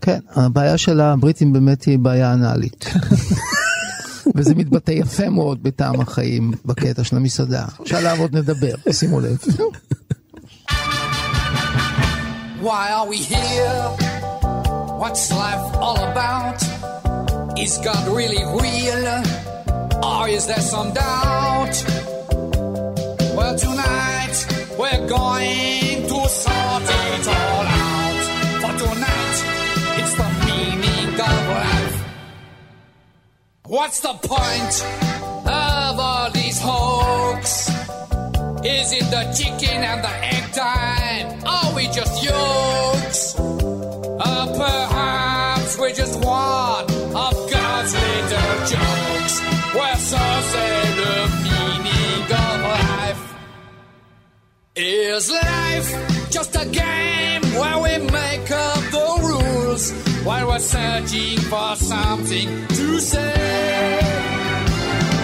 כן, 0.09 0.21
הבעיה 0.35 0.79
של 0.79 1.01
הבריטים 1.01 1.53
באמת 1.53 1.83
היא 1.83 1.99
בעיה 1.99 2.33
אנאלית. 2.33 2.85
וזה 4.37 4.55
מתבטא 4.55 4.91
יפה 4.91 5.29
מאוד 5.29 5.63
בטעם 5.63 6.01
החיים 6.01 6.53
בקטע 6.65 7.05
של 7.05 7.17
המסעדה, 7.17 7.65
שעליו 7.85 8.17
עוד 8.21 8.37
נדבר, 8.37 8.75
שימו 8.93 9.21
לב. 9.21 9.39
Why 12.63 12.87
are 12.97 13.09
we 13.13 13.19
here? 13.35 13.85
What's 15.03 15.25
life 15.43 15.67
all 15.85 16.01
about? 16.11 16.59
Is 17.65 17.73
God 17.89 18.05
really 18.19 18.45
real? 18.65 19.05
Or 20.11 20.23
is 20.37 20.45
there 20.51 20.65
some 20.75 20.89
doubt? 21.03 21.77
Well, 23.37 23.55
tonight 23.67 24.37
we're 24.81 25.05
going 25.19 25.97
to 26.11 26.19
sort 26.43 26.89
it 26.97 26.98
What's 33.69 34.01
the 34.01 34.15
point 34.15 34.75
of 35.47 36.01
all 36.01 36.31
these 36.31 36.59
hoax? 36.59 37.69
Is 38.65 38.93
it 38.95 39.05
the 39.11 39.31
chicken 39.37 39.85
and 39.85 40.03
the 40.03 40.15
egg 40.25 40.53
time? 40.55 41.45
Are 41.45 41.75
we 41.77 41.85
just 41.89 42.25
yokes? 42.25 43.39
Or 43.39 44.47
perhaps 44.57 45.79
we're 45.79 45.93
just 45.93 46.19
one 46.25 46.85
of 47.15 47.35
God's 47.53 47.93
little 47.93 48.59
jokes. 48.73 49.41
Where 49.75 49.97
some 49.97 50.43
say 50.45 50.95
the 51.01 51.29
meaning 51.45 52.23
of 52.25 52.61
life 52.73 53.35
is 54.77 55.31
life 55.31 56.31
just 56.31 56.57
a 56.57 56.65
game 56.65 57.18
we're 60.59 60.65
searching 60.65 61.39
for 61.39 61.77
something 61.77 62.67
to 62.67 62.99
say? 62.99 63.99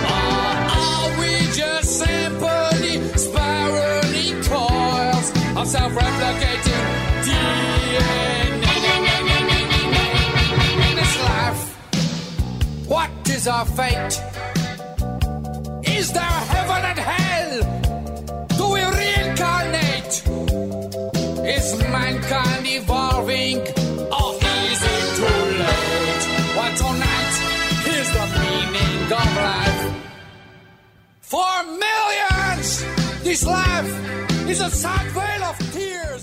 Or 0.04 0.54
are 0.80 1.18
we 1.18 1.32
just 1.52 1.98
simply 1.98 3.00
spiraling 3.18 4.42
coils 4.44 5.32
of 5.56 5.66
self-replicating 5.66 6.84
DNA? 7.26 8.14
In 10.88 10.96
this 11.00 11.14
life, 11.24 11.62
what 12.88 13.10
is 13.28 13.48
our 13.48 13.66
fate? 13.66 14.14
Is 15.96 16.12
there 16.12 16.53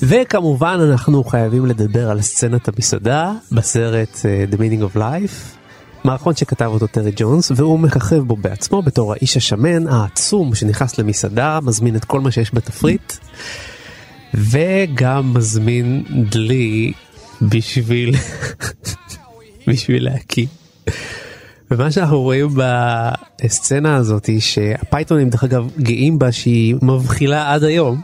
וכמובן 0.02 0.78
אנחנו 0.92 1.24
חייבים 1.24 1.66
לדבר 1.66 2.10
על 2.10 2.22
סצנת 2.22 2.68
המסעדה 2.68 3.32
בסרט 3.52 4.26
אה, 4.26 4.46
The 4.52 4.56
Meaning 4.56 4.94
of 4.94 4.98
Life. 4.98 5.58
מערכון 6.04 6.36
שכתב 6.36 6.66
אותו 6.66 6.88
טרי 6.88 7.12
ג'ונס 7.16 7.52
והוא 7.56 7.80
מככב 7.80 8.20
בו 8.20 8.36
בעצמו 8.36 8.82
בתור 8.82 9.14
האיש 9.14 9.38
השמן 9.38 9.88
העצום 9.88 10.56
שנכנס 10.56 11.00
למסעדה 11.00 11.60
מזמין 11.64 11.96
את 11.96 12.06
כל 12.06 12.22
מה 12.22 12.32
שיש 12.32 12.54
בתפריט 12.54 13.14
וגם 14.34 15.34
מזמין 15.34 16.04
דלי 16.30 16.94
בשביל 17.42 18.16
בשביל 19.68 20.04
להקיא. 20.04 20.46
ומה 21.72 21.92
שאנחנו 21.92 22.22
רואים 22.22 22.48
בסצנה 23.44 23.96
הזאת 23.96 24.30
שהפייתונים 24.40 25.30
דרך 25.30 25.44
אגב 25.44 25.68
גאים 25.80 26.20
בה 26.20 26.32
שהיא 26.32 26.76
מבחילה 26.82 27.54
עד 27.54 27.64
היום. 27.64 28.02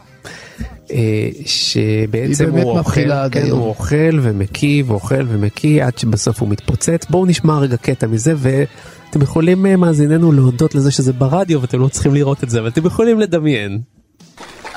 אה, 0.92 1.28
שבעצם 1.46 2.50
הוא 2.50 2.78
אוכל, 2.78 3.28
כן. 3.30 3.50
הוא 3.50 3.68
אוכל 3.68 4.18
ומקיא 4.22 4.82
ואוכל 4.86 5.24
ומקיא 5.28 5.84
עד 5.84 5.98
שבסוף 5.98 6.40
הוא 6.40 6.48
מתפוצץ. 6.48 7.06
בואו 7.10 7.26
נשמע 7.26 7.58
רגע 7.58 7.76
קטע 7.76 8.06
מזה 8.06 8.34
ואתם 8.36 9.22
יכולים 9.22 9.66
אה, 9.66 9.76
מאזיננו 9.76 10.32
להודות 10.32 10.74
לזה 10.74 10.90
שזה 10.90 11.12
ברדיו 11.12 11.60
ואתם 11.60 11.80
לא 11.80 11.88
צריכים 11.88 12.14
לראות 12.14 12.44
את 12.44 12.50
זה 12.50 12.60
אבל 12.60 12.68
אתם 12.68 12.86
יכולים 12.86 13.20
לדמיין. 13.20 13.80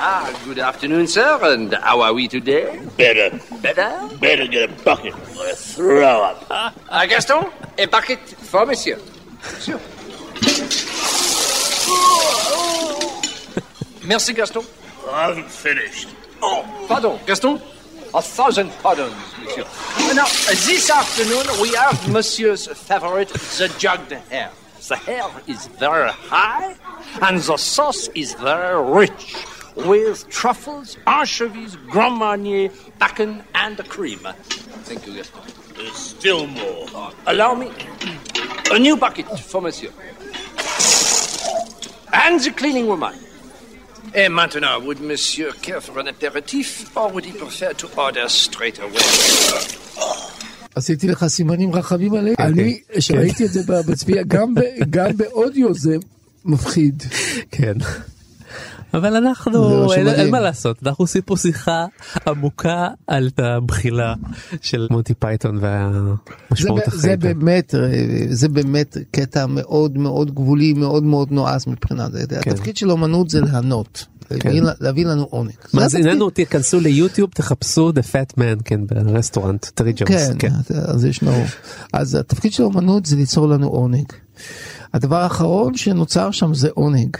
Ah, 0.04 0.34
good 0.46 0.58
afternoon, 0.58 1.06
sir, 1.06 1.38
and 1.44 1.72
how 1.76 2.02
are 2.02 2.12
we 2.12 2.28
today? 2.28 2.82
Better. 2.98 3.40
Better? 3.62 4.10
Better 4.18 4.48
get 4.48 4.72
a 4.72 4.74
bucket 4.84 5.14
or 5.38 5.48
a 5.48 5.54
throw 5.54 6.24
up. 6.24 6.44
Uh, 6.50 7.06
Gaston, 7.06 7.46
a 7.78 7.86
bucket 7.86 8.18
for 8.20 8.66
monsieur. 8.66 8.98
Monsieur. 9.44 9.80
Merci, 14.08 14.34
Gaston. 14.34 14.64
I 15.08 15.28
haven't 15.28 15.52
finished. 15.52 16.08
Oh, 16.42 16.66
pardon, 16.88 17.20
Gaston. 17.28 17.62
A 18.16 18.22
thousand 18.24 18.72
pardons, 18.82 19.14
monsieur. 19.44 19.66
Now, 20.16 20.26
this 20.26 20.90
afternoon 20.90 21.46
we 21.62 21.76
have 21.76 22.10
monsieur's 22.12 22.66
favorite, 22.68 23.30
the 23.30 23.72
jugged 23.78 24.12
hare. 24.32 24.50
The 24.88 24.96
hare 24.96 25.30
is 25.46 25.68
very 25.68 26.10
high, 26.10 26.76
and 27.22 27.38
the 27.38 27.56
sauce 27.58 28.10
is 28.16 28.34
very 28.34 28.82
rich, 28.84 29.36
with 29.76 30.30
truffles, 30.30 30.98
anchovies, 31.08 31.76
Grand 31.90 32.16
Marnier, 32.16 32.70
bacon, 33.00 33.44
and 33.56 33.78
cream. 33.90 34.20
Thank 34.20 35.08
you, 35.08 35.16
Gaston. 35.16 35.42
There's 35.76 35.96
still 35.96 36.48
more. 36.48 37.12
allow 37.26 37.54
me 37.56 37.72
a 38.72 38.80
new 38.80 38.98
bucket 38.98 39.28
for 39.40 39.62
monsieur. 39.62 39.92
And 42.14 42.40
the 42.40 42.52
cleaning 42.52 42.88
woman. 42.88 43.14
Et 44.14 44.28
maintenant, 44.28 44.82
would 44.86 45.00
monsieur 45.00 45.52
care 45.62 45.80
for 45.80 45.98
an 46.00 46.08
aperitif, 46.08 46.96
or 46.98 47.10
would 47.12 47.24
he 47.24 47.32
prefer 47.32 47.72
to 47.74 47.88
order 47.98 48.28
straight 48.28 48.80
away? 48.80 49.02
עשיתי 50.76 51.08
לך 51.08 51.26
סימנים 51.28 51.76
רחבים 51.76 52.14
עליהם. 52.14 52.36
אני, 52.40 52.82
שראיתי 53.00 53.46
את 53.46 53.52
זה 53.52 53.62
בצפייה, 53.88 54.24
גם 54.90 55.14
באודיו 55.18 55.74
זה 55.74 55.96
מפחיד. 56.46 57.04
כן. 57.52 57.74
אבל 58.94 59.16
אנחנו, 59.16 59.94
אין, 59.94 60.08
אין. 60.08 60.32
מה 60.32 60.40
לעשות, 60.40 60.78
אנחנו 60.86 61.04
עושים 61.04 61.22
פה 61.22 61.38
שיחה 61.38 61.86
עמוקה 62.28 62.88
על 63.08 63.30
הבחילה 63.38 64.14
של 64.62 64.88
מונטי 64.92 65.14
פייתון 65.14 65.58
והמשמעות 65.62 66.82
ב- 66.88 66.92
זה 66.92 66.98
החיים. 67.14 67.20
באמת, 67.20 67.76
זה 68.30 68.50
באמת 68.50 68.98
קטע 69.12 69.46
מאוד 69.46 69.98
מאוד 69.98 70.36
גבולי, 70.36 70.74
מאוד 70.74 71.04
מאוד 71.04 71.32
נועז 71.32 71.68
מבחינה 71.68 72.08
זה. 72.10 72.24
כן. 72.42 72.52
התפקיד 72.52 72.78
של 72.78 72.92
אומנות 72.92 73.30
זה 73.30 73.42
ליהנות, 73.42 74.06
להביא- 74.32 74.62
להביא 74.82 75.06
לנו 75.06 75.24
עונג. 75.24 75.52
מאזיננו 75.74 76.30
תיכנסו 76.30 76.80
ליוטיוב 76.80 77.30
תחפשו 77.34 77.92
The 77.92 78.04
Fat 78.14 78.40
Man 78.40 78.62
כן 78.66 78.82
ב 78.88 78.95
restaurant 78.95 79.66
טרי 79.66 79.94
ג'ונס. 79.96 80.30
כן, 80.40 80.52
אז 80.76 81.06
ישנו. 81.06 81.32
אז 81.94 82.16
התפקיד 82.16 82.54
של 82.54 82.64
האומנות 82.64 83.06
זה 83.06 83.16
ליצור 83.16 83.48
לנו 83.48 83.68
עונג. 83.68 84.06
הדבר 84.94 85.16
האחרון 85.22 85.78
שנוצר 85.78 86.32
שם 86.32 86.54
זה 86.54 86.70
עונג. 86.74 87.18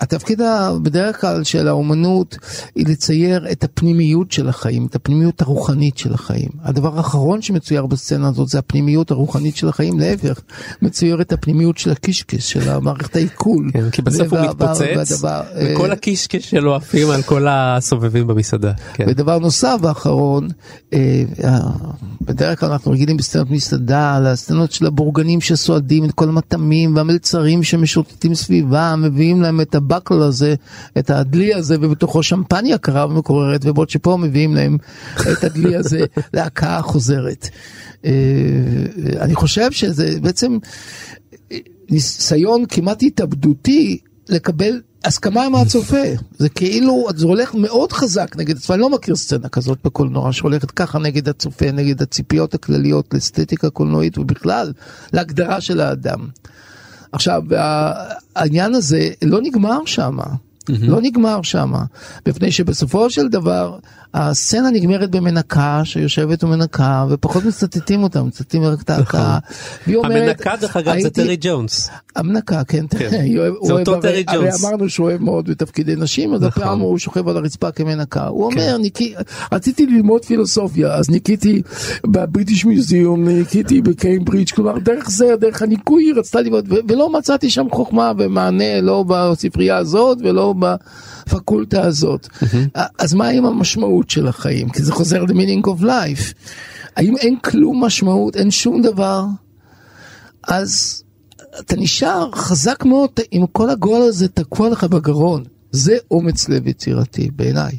התפקיד 0.00 0.40
ה- 0.40 0.70
בדרך 0.82 1.20
כלל 1.20 1.44
של 1.44 1.68
האומנות 1.68 2.38
היא 2.74 2.86
לצייר 2.88 3.46
את 3.52 3.64
הפנימיות 3.64 4.32
של 4.32 4.48
החיים, 4.48 4.86
את 4.86 4.94
הפנימיות 4.94 5.42
הרוחנית 5.42 5.98
של 5.98 6.14
החיים. 6.14 6.48
הדבר 6.62 6.96
האחרון 6.96 7.42
שמצויר 7.42 7.86
בסצנה 7.86 8.28
הזאת 8.28 8.48
זה 8.48 8.58
הפנימיות 8.58 9.10
הרוחנית 9.10 9.56
של 9.56 9.68
החיים, 9.68 9.98
להפך, 10.00 10.40
מצייר 10.82 11.20
את 11.20 11.32
הפנימיות 11.32 11.78
של 11.78 11.90
הקישקס, 11.90 12.44
של 12.44 12.68
המערכת 12.68 13.16
העיכול. 13.16 13.70
כן, 13.72 13.90
כי 13.90 14.02
בסוף 14.02 14.32
הוא 14.32 14.40
מתפוצץ 14.40 15.24
אה, 15.24 15.42
וכל 15.64 15.90
הקישקש 15.90 16.50
שלו 16.50 16.74
עפים 16.74 17.10
על 17.10 17.22
כל 17.22 17.46
הסובבים 17.50 18.26
במסעדה. 18.26 18.72
כן. 18.94 19.04
ודבר 19.08 19.38
נוסף 19.38 19.76
ואחרון, 19.82 20.48
אה, 20.92 21.22
אה, 21.44 21.58
בדרך 22.20 22.60
כלל 22.60 22.72
אנחנו 22.72 22.92
רגילים 22.92 23.16
בסצנות 23.16 23.50
מסעדה, 23.50 24.20
לסצנות 24.20 24.72
של 24.72 24.86
הבורגנים 24.86 25.40
שסועדים 25.40 26.04
את 26.04 26.12
כל 26.12 26.28
המטעמים 26.28 26.96
והמלצרים 26.96 27.62
שמשוטטים 27.62 28.34
סביבם, 28.34 29.00
מביאים 29.04 29.42
להם 29.42 29.60
את 29.60 29.74
הבקל 29.86 30.22
הזה, 30.22 30.54
את 30.98 31.10
הדלי 31.10 31.54
הזה, 31.54 31.76
ובתוכו 31.80 32.22
שמפניה 32.22 32.78
קרה 32.78 33.06
ומקוררת, 33.06 33.60
ובעוד 33.64 33.90
שפה 33.90 34.16
מביאים 34.16 34.54
להם 34.54 34.78
את 35.32 35.44
הדלי 35.44 35.76
הזה 35.76 36.04
להקאה 36.34 36.82
חוזרת. 36.82 37.48
אה, 38.04 38.10
אני 39.20 39.34
חושב 39.34 39.72
שזה 39.72 40.20
בעצם 40.20 40.58
ניסיון 41.90 42.64
כמעט 42.68 43.02
התאבדותי 43.02 43.98
לקבל 44.28 44.80
הסכמה 45.04 45.48
מהצופה. 45.48 46.02
זה 46.38 46.48
כאילו, 46.48 47.06
זה 47.16 47.26
הולך 47.26 47.54
מאוד 47.54 47.92
חזק 47.92 48.36
נגד 48.36 48.56
הצופה, 48.56 48.74
אני 48.74 48.82
לא 48.82 48.90
מכיר 48.90 49.16
סצנה 49.16 49.48
כזאת 49.48 49.78
בקולנוע 49.84 50.32
שהולכת 50.32 50.70
ככה 50.70 50.98
נגד 50.98 51.28
הצופה, 51.28 51.72
נגד 51.72 52.02
הציפיות 52.02 52.54
הכלליות 52.54 53.14
לאסתטיקה 53.14 53.70
קולנועית 53.70 54.18
ובכלל 54.18 54.72
להגדרה 55.12 55.60
של 55.60 55.80
האדם. 55.80 56.28
עכשיו, 57.16 57.42
העניין 58.36 58.74
הזה 58.74 59.10
לא 59.22 59.40
נגמר 59.42 59.78
שם. 59.86 60.16
לא 60.68 60.98
נגמר 61.02 61.42
שם, 61.42 61.72
מפני 62.28 62.52
שבסופו 62.52 63.10
של 63.10 63.28
דבר 63.28 63.78
הסצנה 64.14 64.70
נגמרת 64.70 65.10
במנקה 65.10 65.80
שיושבת 65.84 66.44
ומנקה 66.44 67.06
ופחות 67.10 67.44
מצטטים 67.44 68.02
אותה, 68.02 68.22
מצטטים 68.22 68.62
רק 68.64 68.82
את. 68.82 68.90
והיא 69.86 69.96
אומרת, 69.96 70.12
המנקה 70.22 70.54
דרך 70.60 70.76
אגב 70.76 70.94
זה 71.02 71.10
טרי 71.10 71.36
ג'ונס. 71.40 71.90
המנקה, 72.16 72.64
כן, 72.64 72.84
כן. 72.98 73.10
זה 73.66 73.72
אותו 73.72 73.92
הרי- 73.94 74.02
טרי 74.02 74.24
הרי 74.28 74.38
ג'ונס. 74.44 74.64
אמרנו 74.64 74.88
שהוא 74.88 75.06
אוהב 75.10 75.22
מאוד 75.22 75.50
בתפקידי 75.50 75.96
נשים, 75.96 76.34
אז 76.34 76.42
נכון. 76.42 76.62
הפעם 76.62 76.80
הוא 76.80 76.98
שוכב 76.98 77.28
על 77.28 77.36
הרצפה 77.36 77.70
כמנקה. 77.70 78.26
הוא 78.26 78.44
אומר, 78.44 78.76
"ניקי- 78.78 79.14
רציתי 79.52 79.86
ללמוד 79.86 80.24
פילוסופיה, 80.24 80.94
אז 80.94 81.10
ניקיתי 81.10 81.62
ב 82.06 82.13
British 82.13 82.64
Museum, 82.64 83.28
ניקיתי 83.28 83.80
בקיימברידג', 83.82 84.50
כלומר 84.50 84.78
דרך 84.78 85.10
זה, 85.10 85.26
דרך 85.40 85.62
הניקוי 85.62 86.04
היא 86.04 86.14
רצתה 86.16 86.40
ללמוד, 86.40 86.68
ולא 86.88 87.12
מצאתי 87.12 87.50
שם 87.50 87.66
חוכמה 87.72 88.12
ומענה, 88.18 88.80
לא 88.80 89.04
בספרייה 89.08 89.76
הזאת 89.76 90.18
ולא 90.20 90.54
בפקולטה 90.56 91.82
הזאת. 91.82 92.28
אז 92.98 93.14
מה 93.14 93.28
עם 93.28 93.46
המשמעות 93.46 94.10
של 94.10 94.28
החיים? 94.28 94.68
כי 94.70 94.82
זה 94.82 94.92
חוזר 94.92 95.22
ל-meaning 95.22 95.66
of 95.66 95.82
life. 95.82 96.34
האם 96.96 97.16
אין 97.16 97.38
כלום 97.38 97.84
משמעות, 97.84 98.36
אין 98.36 98.50
שום 98.50 98.82
דבר? 98.82 99.24
אז 100.48 101.02
אתה 101.60 101.76
נשאר 101.76 102.30
חזק 102.32 102.84
מאוד 102.84 103.10
עם 103.30 103.46
כל 103.46 103.70
הגול 103.70 104.02
הזה 104.02 104.28
תקוע 104.28 104.68
לך 104.68 104.84
בגרון. 104.84 105.44
זה 105.70 105.96
אומץ 106.10 106.48
לב 106.48 106.66
יצירתי 106.66 107.30
בעיניי. 107.36 107.78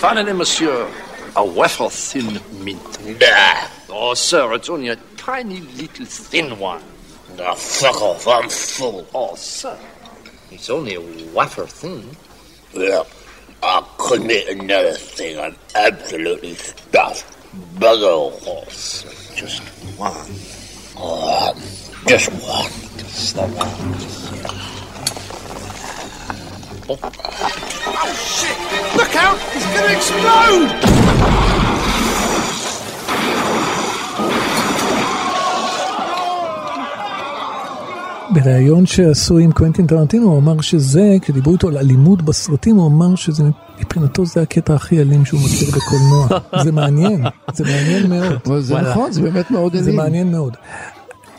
Finally, 0.00 0.34
monsieur, 0.34 0.86
a 1.34 1.42
wafer 1.42 1.88
thin 1.88 2.28
mint. 2.64 2.92
Nah. 3.20 3.58
Oh, 3.88 4.14
sir, 4.14 4.44
it's 4.56 4.68
only 4.68 4.88
a 4.88 4.98
tiny 5.16 5.60
little 5.80 6.06
thin 6.30 6.48
one. 6.58 6.84
Now, 7.38 7.54
fuck 7.54 7.98
off, 8.02 8.28
I'm 8.28 8.48
full. 8.50 9.06
Oh, 9.14 9.34
sir, 9.36 9.76
it's 10.50 10.70
only 10.70 10.94
a 10.94 11.00
wafer 11.32 11.66
thing. 11.66 12.16
Look, 12.74 13.08
I 13.62 13.86
couldn't 13.98 14.30
eat 14.30 14.48
another 14.48 14.92
thing. 14.92 15.38
I'm 15.38 15.56
absolutely 15.74 16.54
stuffed. 16.54 17.36
Bugger 17.78 18.10
all 18.10 18.30
horse. 18.40 19.32
Just 19.34 19.62
one. 19.98 20.14
Oh, 20.98 21.54
just 22.06 22.30
one. 22.30 22.70
Just 22.98 23.34
the 23.34 23.42
one. 23.42 24.26
Oh. 26.88 26.98
oh, 27.02 28.12
shit! 28.14 28.56
Look 28.96 29.16
out! 29.16 29.38
It's 29.54 29.66
gonna 29.74 29.92
explode! 29.96 31.85
בריאיון 38.30 38.86
שעשו 38.86 39.38
עם 39.38 39.52
קוונטין 39.52 39.86
טרנטינו 39.86 40.30
הוא 40.30 40.38
אמר 40.38 40.60
שזה, 40.60 41.16
כשדיברו 41.22 41.52
איתו 41.52 41.68
על 41.68 41.78
אלימות 41.78 42.22
בסרטים, 42.22 42.76
הוא 42.76 42.86
אמר 42.86 43.14
שזה 43.14 43.44
מבחינתו 43.80 44.26
זה 44.26 44.42
הקטע 44.42 44.74
הכי 44.74 45.00
אלים 45.00 45.24
שהוא 45.24 45.40
מכיר 45.40 45.68
בקולנוע. 45.68 46.40
זה 46.64 46.72
מעניין, 46.72 47.24
זה 47.54 47.64
מעניין 47.64 48.10
מאוד. 48.10 48.62
זה 48.66 48.80
נכון, 48.80 49.12
זה 49.12 49.22
באמת 49.22 49.50
מאוד 49.50 49.72
אלים. 49.72 49.84
זה 49.84 49.92
מעניין 49.92 50.30
מאוד. 50.30 50.56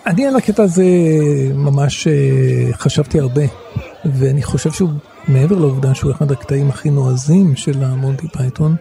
אני 0.05 0.27
על 0.27 0.35
הקטע 0.35 0.63
הזה 0.63 0.85
ממש 1.55 2.07
אה, 2.07 2.73
חשבתי 2.73 3.19
הרבה, 3.19 3.43
ואני 4.05 4.43
חושב 4.43 4.71
שהוא, 4.71 4.89
מעבר 5.27 5.55
לעובדה 5.59 5.95
שהוא 5.95 6.11
אחד 6.11 6.31
הקטעים 6.31 6.69
הכי 6.69 6.89
נועזים 6.89 7.55
של 7.55 7.83
המונטי 7.83 8.27
פייתון, 8.27 8.75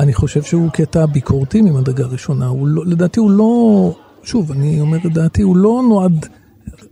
אני 0.00 0.14
חושב 0.14 0.42
שהוא 0.42 0.70
קטע 0.70 1.06
ביקורתי 1.06 1.62
ממדרגה 1.62 2.06
ראשונה. 2.06 2.50
לא, 2.62 2.86
לדעתי 2.86 3.20
הוא 3.20 3.30
לא, 3.30 3.92
שוב, 4.22 4.52
אני 4.52 4.80
אומר 4.80 4.98
את 5.06 5.12
דעתי, 5.12 5.42
הוא 5.42 5.56
לא 5.56 5.82
נועד 5.88 6.26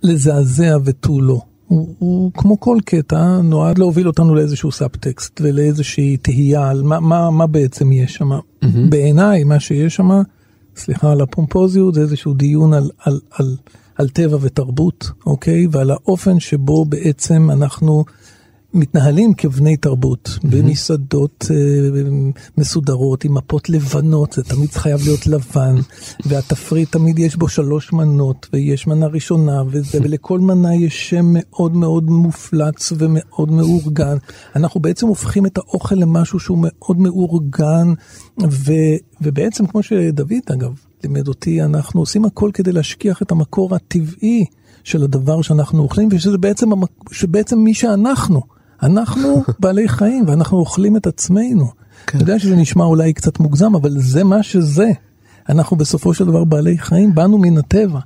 לזעזע 0.02 0.76
ותו 0.84 1.20
לא. 1.20 1.40
הוא, 1.68 1.94
הוא 1.98 2.30
כמו 2.34 2.60
כל 2.60 2.78
קטע 2.84 3.40
נועד 3.42 3.78
להוביל 3.78 4.06
אותנו 4.06 4.34
לאיזשהו 4.34 4.72
סאבטקסט 4.72 5.40
ולאיזושהי 5.44 6.16
תהייה 6.16 6.70
על 6.70 6.82
מה, 6.82 7.00
מה, 7.00 7.30
מה 7.30 7.46
בעצם 7.46 7.92
יש 7.92 8.14
שם. 8.14 8.32
Mm-hmm. 8.32 8.66
בעיניי 8.88 9.44
מה 9.44 9.60
שיש 9.60 9.96
שם, 9.96 10.22
סליחה 10.76 11.12
על 11.12 11.20
הפומפוזיות, 11.20 11.94
זה 11.94 12.00
איזשהו 12.00 12.34
דיון 12.34 12.74
על, 12.74 12.90
על, 12.98 13.20
על, 13.30 13.56
על 13.96 14.08
טבע 14.08 14.36
ותרבות, 14.40 15.10
אוקיי? 15.26 15.66
ועל 15.70 15.90
האופן 15.90 16.40
שבו 16.40 16.84
בעצם 16.84 17.50
אנחנו 17.50 18.04
מתנהלים 18.74 19.34
כבני 19.34 19.76
תרבות, 19.76 20.28
mm-hmm. 20.28 20.48
במסעדות 20.50 21.44
אה, 21.50 21.56
מסודרות 22.58 23.24
עם 23.24 23.34
מפות 23.34 23.68
לבנות, 23.68 24.32
זה 24.32 24.42
תמיד 24.42 24.70
חייב 24.70 25.00
להיות 25.04 25.26
לבן, 25.26 25.76
והתפריט 26.26 26.92
תמיד 26.92 27.18
יש 27.18 27.36
בו 27.36 27.48
שלוש 27.48 27.92
מנות, 27.92 28.46
ויש 28.52 28.86
מנה 28.86 29.06
ראשונה 29.06 29.62
וזה, 29.70 29.98
ולכל 30.02 30.40
מנה 30.40 30.74
יש 30.74 31.10
שם 31.10 31.26
מאוד 31.28 31.76
מאוד 31.76 32.10
מופלץ 32.10 32.92
ומאוד 32.98 33.50
מאורגן. 33.50 34.16
אנחנו 34.56 34.80
בעצם 34.80 35.06
הופכים 35.06 35.46
את 35.46 35.58
האוכל 35.58 35.94
למשהו 35.94 36.40
שהוא 36.40 36.58
מאוד 36.60 37.00
מאורגן, 37.00 37.92
ו, 38.50 38.72
ובעצם 39.20 39.66
כמו 39.66 39.82
שדוד 39.82 40.32
אגב 40.52 40.72
לימד 41.04 41.28
אותי, 41.28 41.62
אנחנו 41.62 42.00
עושים 42.00 42.24
הכל 42.24 42.50
כדי 42.54 42.72
להשכיח 42.72 43.22
את 43.22 43.30
המקור 43.30 43.74
הטבעי. 43.74 44.44
של 44.84 45.02
הדבר 45.02 45.42
שאנחנו 45.42 45.82
אוכלים, 45.82 46.08
ושזה 46.12 46.38
בעצם, 46.38 46.70
שבעצם 47.12 47.58
מי 47.58 47.74
שאנחנו. 47.74 48.55
אנחנו 48.82 49.42
בעלי 49.60 49.88
חיים 49.88 50.24
ואנחנו 50.26 50.58
אוכלים 50.58 50.96
את 50.96 51.06
עצמנו. 51.06 51.66
כן. 52.06 52.18
אני 52.18 52.22
יודע 52.22 52.38
שזה 52.38 52.56
נשמע 52.56 52.84
אולי 52.84 53.12
קצת 53.12 53.40
מוגזם, 53.40 53.74
אבל 53.74 53.90
זה 53.98 54.24
מה 54.24 54.42
שזה. 54.42 54.90
אנחנו 55.48 55.76
בסופו 55.76 56.14
של 56.14 56.24
דבר 56.24 56.44
בעלי 56.44 56.78
חיים, 56.78 57.14
באנו 57.14 57.38
מן 57.38 57.58
הטבע. 57.58 58.00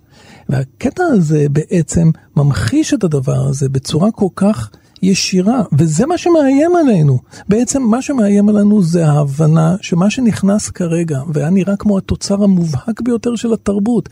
והקטע 0.49 1.05
הזה 1.05 1.47
בעצם 1.51 2.11
ממחיש 2.37 2.95
את 2.95 3.05
הדבר 3.05 3.47
הזה 3.47 3.69
בצורה 3.69 4.11
כל 4.11 4.27
כך 4.37 4.71
ישירה, 5.03 5.63
וזה 5.73 6.07
מה 6.07 6.19
שמאיים 6.19 6.77
עלינו. 6.77 7.19
בעצם 7.49 7.83
מה 7.83 8.03
שמאיים 8.03 8.49
עלינו 8.49 8.83
זה 8.83 9.07
ההבנה 9.07 9.77
שמה 9.81 10.11
שנכנס 10.11 10.71
כרגע, 10.71 11.21
והיה 11.33 11.51
נראה 11.51 11.77
כמו 11.77 11.99
התוצר 11.99 12.45
המובהק 12.45 13.01
ביותר 13.01 13.37
של 13.37 13.53
התרבות, 13.53 14.09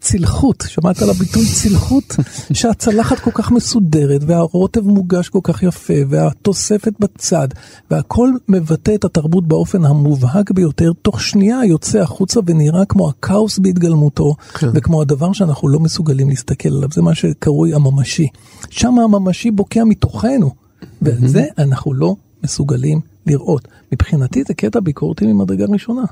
צלחות, 0.00 0.64
שמעת 0.68 1.02
על 1.02 1.10
הביטוי 1.10 1.46
צלחות? 1.54 2.16
שהצלחת 2.52 3.18
כל 3.18 3.30
כך 3.34 3.50
מסודרת 3.50 4.20
והרוטב 4.26 4.80
מוגש 4.80 5.28
כל 5.28 5.40
כך 5.42 5.62
יפה 5.62 5.94
והתוספת 6.08 6.92
בצד 6.98 7.48
והכל 7.90 8.30
מבטא 8.48 8.94
את 8.94 9.04
התרבות 9.04 9.48
באופן 9.48 9.84
המובהק 9.84 10.50
ביותר, 10.50 10.92
תוך 11.02 11.20
שנייה 11.20 11.64
יוצא 11.64 11.98
החוצה 11.98 12.40
ונראה 12.46 12.84
כמו 12.84 13.08
הכאוס 13.08 13.58
בהתגלמותו 13.58 14.34
כן. 14.54 14.66
וכמו 14.74 15.02
הדבר 15.02 15.32
שאנחנו 15.32 15.68
לא 15.68 15.80
מסוגלים 15.80 16.28
להסתכל 16.28 16.68
עליו, 16.68 16.88
זה 16.92 17.02
מה 17.02 17.14
שקרוי 17.14 17.74
הממשי. 17.74 18.26
שם 18.70 18.98
הממשי 18.98 19.50
בוקע 19.50 19.84
מתוכנו, 19.84 20.50
ואת 21.02 21.28
זה 21.28 21.44
אנחנו 21.58 21.94
לא 21.94 22.16
מסוגלים 22.44 23.00
לראות. 23.26 23.68
מבחינתי 23.92 24.42
זה 24.48 24.54
קטע 24.54 24.80
ביקורתי 24.80 25.26
ממדרגה 25.26 25.64
ראשונה. 25.68 26.02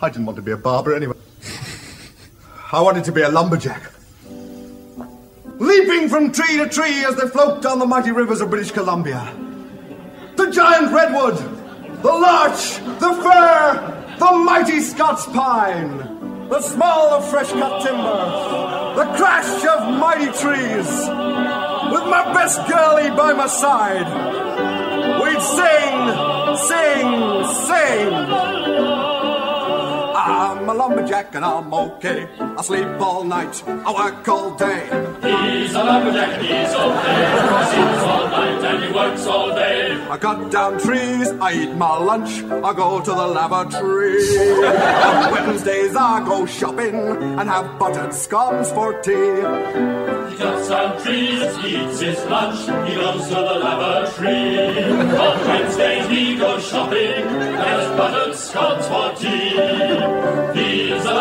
I 0.00 0.04
didn't 0.06 0.26
want 0.26 0.36
to 0.36 0.42
be 0.42 0.50
a 0.50 0.56
barber 0.56 0.96
anyway. 0.96 1.81
I 2.72 2.80
wanted 2.80 3.04
to 3.04 3.12
be 3.12 3.20
a 3.20 3.28
lumberjack. 3.28 3.92
Leaping 5.58 6.08
from 6.08 6.32
tree 6.32 6.56
to 6.56 6.66
tree 6.70 7.04
as 7.04 7.16
they 7.16 7.28
float 7.28 7.60
down 7.60 7.78
the 7.78 7.84
mighty 7.84 8.12
rivers 8.12 8.40
of 8.40 8.48
British 8.48 8.70
Columbia. 8.70 9.20
The 10.36 10.50
giant 10.50 10.90
redwood, 10.90 11.36
the 12.02 12.08
larch, 12.08 12.78
the 12.98 13.12
fir, 13.22 14.16
the 14.18 14.32
mighty 14.38 14.80
Scots 14.80 15.26
pine, 15.26 15.98
the 16.48 16.62
smell 16.62 17.12
of 17.12 17.28
fresh 17.28 17.50
cut 17.50 17.82
timber, 17.82 18.94
the 18.96 19.04
crash 19.18 19.64
of 19.66 19.98
mighty 19.98 20.32
trees. 20.32 20.88
With 21.92 22.06
my 22.08 22.32
best 22.32 22.66
girlie 22.70 23.10
by 23.14 23.34
my 23.34 23.48
side, 23.48 24.08
we'd 25.20 25.42
sing, 25.42 26.08
sing, 26.56 27.44
sing. 27.66 28.81
I'm 30.62 30.68
a 30.68 30.74
lumberjack 30.74 31.34
and 31.34 31.44
I'm 31.44 31.74
okay. 31.74 32.28
I 32.38 32.62
sleep 32.62 32.86
all 33.00 33.24
night, 33.24 33.64
I 33.66 33.92
work 33.92 34.28
all 34.28 34.54
day. 34.54 34.84
He's 35.20 35.74
a 35.74 35.82
lumberjack 35.82 36.38
and 36.38 36.46
he's 36.46 36.72
okay. 36.72 37.22
He 37.32 37.64
sleeps 37.72 38.02
all 38.04 38.28
night 38.28 38.64
and 38.70 38.84
he 38.84 38.92
works 38.92 39.26
all 39.26 39.48
day. 39.56 40.00
I 40.08 40.16
cut 40.18 40.52
down 40.52 40.78
trees, 40.78 41.30
I 41.40 41.52
eat 41.54 41.74
my 41.74 41.98
lunch, 41.98 42.44
I 42.44 42.72
go 42.74 43.00
to 43.00 43.10
the 43.10 43.26
lavatory. 43.26 44.22
On 45.08 45.32
Wednesdays 45.32 45.96
I 45.96 46.24
go 46.24 46.46
shopping 46.46 46.94
and 46.94 47.48
have 47.48 47.76
buttered 47.80 48.14
scones 48.14 48.70
for 48.70 48.92
tea. 49.00 49.42
He 50.30 50.36
cuts 50.38 50.68
down 50.68 51.02
trees, 51.02 51.56
he 51.56 51.82
eats 51.82 51.98
his 51.98 52.24
lunch, 52.26 52.60
he 52.88 52.94
goes 52.94 53.26
to 53.26 53.34
the 53.34 53.58
lavatory. 53.64 54.94
On 55.18 55.48
Wednesdays 55.48 56.06
he 56.08 56.36
goes 56.36 56.64
shopping 56.68 57.26
and 57.26 57.56
has 57.56 57.96
buttered 57.96 58.36
scones 58.36 58.86
for 58.86 59.12
tea. 59.16 60.51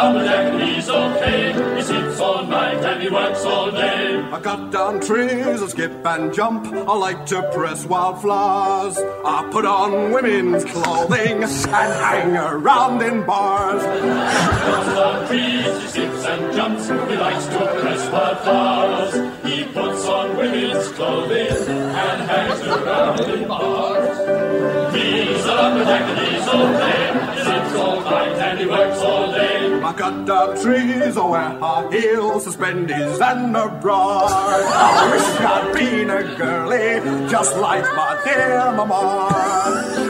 He's 0.02 0.10
a 0.10 0.14
lumberjack 0.14 0.54
and 0.54 0.64
he's 0.64 0.90
okay. 0.90 1.76
He 1.76 1.82
sleeps 1.84 2.20
all 2.20 2.44
night 2.48 2.84
and 2.84 3.04
he 3.04 3.10
works 3.10 3.46
all 3.46 3.72
day. 3.72 4.20
I 4.32 4.40
cut 4.40 4.72
down 4.72 5.00
trees, 5.00 5.62
I 5.62 5.68
skip 5.68 6.06
and 6.06 6.34
jump. 6.34 6.66
I 6.66 6.96
like 6.96 7.26
to 7.28 7.44
press 7.54 7.86
wildflowers. 7.86 8.98
I 8.98 9.48
put 9.52 9.66
on 9.66 10.12
women's 10.12 10.66
clothing 10.66 11.44
and 11.44 11.54
hang 11.72 12.36
around 12.36 13.02
in 13.04 13.26
bars. 13.28 13.84
He 13.84 14.10
cuts 14.10 14.88
down 14.96 15.28
trees, 15.28 15.82
he 15.82 15.88
skips 15.88 16.26
and 16.26 16.56
jumps. 16.56 16.88
He 16.88 17.16
likes 17.18 17.46
to 17.46 17.60
press 17.82 18.12
wildflowers. 18.12 19.46
He 19.46 19.64
puts 19.66 20.06
on 20.08 20.38
women's 20.38 20.88
clothing 20.94 21.68
and 21.68 22.22
hangs 22.30 22.62
around 22.62 23.20
in 23.30 23.48
bars. 23.48 24.41
He's 24.94 25.46
a 25.46 25.62
and 25.62 26.20
he's 26.20 26.48
okay. 26.48 27.02
He 27.34 27.44
sleeps 27.44 27.76
all 27.76 28.02
night 28.02 28.38
and 28.48 28.60
he 28.60 28.66
works 28.66 29.02
all 29.02 29.32
day. 29.32 29.82
I 29.82 29.94
cut 29.94 30.26
down 30.26 30.62
trees, 30.62 31.18
I 31.18 31.26
wear 31.26 31.50
high 31.60 31.90
heels, 31.92 32.44
suspenders 32.44 33.20
and 33.20 33.56
a 33.56 33.70
bra. 33.82 34.28
I 34.28 35.12
wish 35.12 35.30
I'd 35.42 35.74
been 35.74 36.10
a 36.10 36.24
girlie, 36.36 37.30
just 37.30 37.58
like 37.58 37.84
my 37.84 38.22
dear 38.24 38.72
mama. 38.76 39.30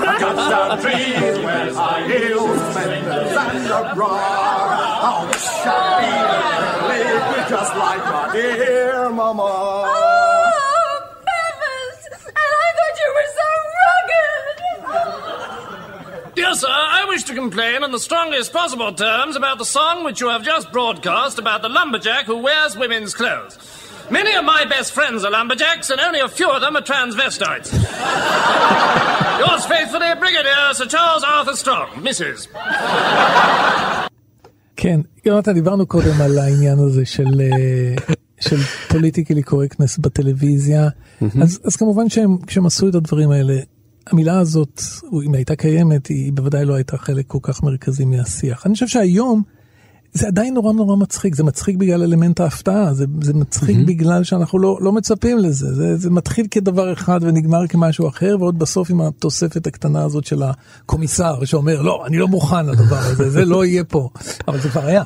I 0.03 0.17
cut 0.19 0.35
down 0.35 0.81
trees, 0.81 1.45
wear 1.45 1.73
high 1.73 2.07
heels, 2.07 2.59
suspenders 2.59 3.37
and 3.37 3.67
a 3.67 3.95
bra. 3.95 4.09
I 4.09 5.25
wish 5.29 5.47
I'd 5.65 6.01
been 6.01 7.05
a 7.05 7.19
girlie, 7.29 7.49
just 7.49 7.75
like 7.75 8.03
my 8.05 8.33
dear 8.33 9.09
mama. 9.09 10.00
Dear 16.50 16.54
sir, 16.54 16.68
I 16.68 17.04
wish 17.08 17.24
to 17.24 17.34
complain 17.34 17.82
in 17.84 17.90
the 17.92 17.98
strongest 17.98 18.52
possible 18.52 18.92
terms 18.92 19.36
about 19.36 19.58
the 19.58 19.64
song 19.64 20.04
which 20.04 20.20
you 20.20 20.28
have 20.28 20.42
just 20.42 20.72
broadcast 20.72 21.38
about 21.38 21.62
the 21.62 21.68
lumberjack 21.68 22.24
who 22.26 22.38
wears 22.38 22.76
women's 22.76 23.14
clothes. 23.14 23.58
Many 24.10 24.34
of 24.34 24.44
my 24.44 24.64
best 24.64 24.92
friends 24.92 25.24
are 25.24 25.30
lumberjacks, 25.30 25.90
and 25.90 26.00
only 26.00 26.20
a 26.20 26.28
few 26.28 26.50
of 26.50 26.60
them 26.60 26.76
are 26.76 26.82
transvestites. 26.82 27.68
Yours 29.42 29.66
faithfully, 29.66 30.14
Brigadier 30.22 30.74
Sir 30.74 30.86
Charles 30.86 31.24
Arthur 31.24 31.56
Strong, 31.56 31.88
Mrs. 32.06 32.48
כן, 34.76 35.00
יונתן, 35.24 35.52
דיברנו 35.54 35.86
קודם 35.86 36.22
על 36.22 36.38
העניין 36.38 36.78
הזה 36.78 37.06
של, 37.06 37.40
אה, 37.40 38.14
של 38.40 38.56
פוליטיקלי 38.88 39.42
קורקטנס 39.42 39.98
בטלוויזיה, 39.98 40.88
אז, 41.42 41.60
אז 41.64 41.76
כמובן 41.76 42.08
שהם, 42.08 42.36
כשהם 42.46 42.66
עשו 42.66 42.88
את 42.88 42.94
הדברים 42.94 43.30
האלה, 43.30 43.54
המילה 44.07 44.39
הזאת, 44.39 44.81
אם 45.25 45.33
הייתה 45.33 45.55
קיימת, 45.55 46.07
היא 46.07 46.33
בוודאי 46.33 46.65
לא 46.65 46.73
הייתה 46.73 46.97
חלק 46.97 47.27
כל 47.27 47.39
כך 47.41 47.63
מרכזי 47.63 48.05
מהשיח. 48.05 48.65
אני 48.65 48.73
חושב 48.73 48.87
שהיום 48.87 49.43
זה 50.13 50.27
עדיין 50.27 50.53
נורא 50.53 50.73
נורא 50.73 50.95
מצחיק, 50.95 51.35
זה 51.35 51.43
מצחיק 51.43 51.75
בגלל 51.75 52.03
אלמנט 52.03 52.39
ההפתעה, 52.39 52.93
זה, 52.93 53.05
זה 53.21 53.33
מצחיק 53.33 53.77
mm-hmm. 53.77 53.87
בגלל 53.87 54.23
שאנחנו 54.23 54.59
לא, 54.59 54.77
לא 54.81 54.91
מצפים 54.91 55.37
לזה, 55.37 55.73
זה, 55.73 55.97
זה 55.97 56.09
מתחיל 56.09 56.47
כדבר 56.51 56.93
אחד 56.93 57.19
ונגמר 57.23 57.67
כמשהו 57.67 58.07
אחר, 58.07 58.35
ועוד 58.39 58.59
בסוף 58.59 58.89
עם 58.89 59.01
התוספת 59.01 59.67
הקטנה 59.67 60.03
הזאת 60.03 60.25
של 60.25 60.43
הקומיסר 60.43 61.45
שאומר, 61.45 61.81
לא, 61.81 62.05
אני 62.05 62.17
לא 62.17 62.27
מוכן 62.27 62.65
לדבר 62.65 62.97
הזה, 62.97 63.29
זה 63.29 63.45
לא 63.45 63.65
יהיה 63.65 63.83
פה, 63.83 64.09
אבל 64.47 64.59
זה 64.59 64.69
כבר 64.69 64.85
היה. 64.85 65.03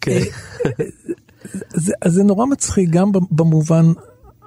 כן. 0.00 0.20
זה, 1.74 1.92
אז 2.02 2.12
זה 2.12 2.22
נורא 2.22 2.46
מצחיק 2.46 2.90
גם 2.90 3.12
במובן 3.30 3.92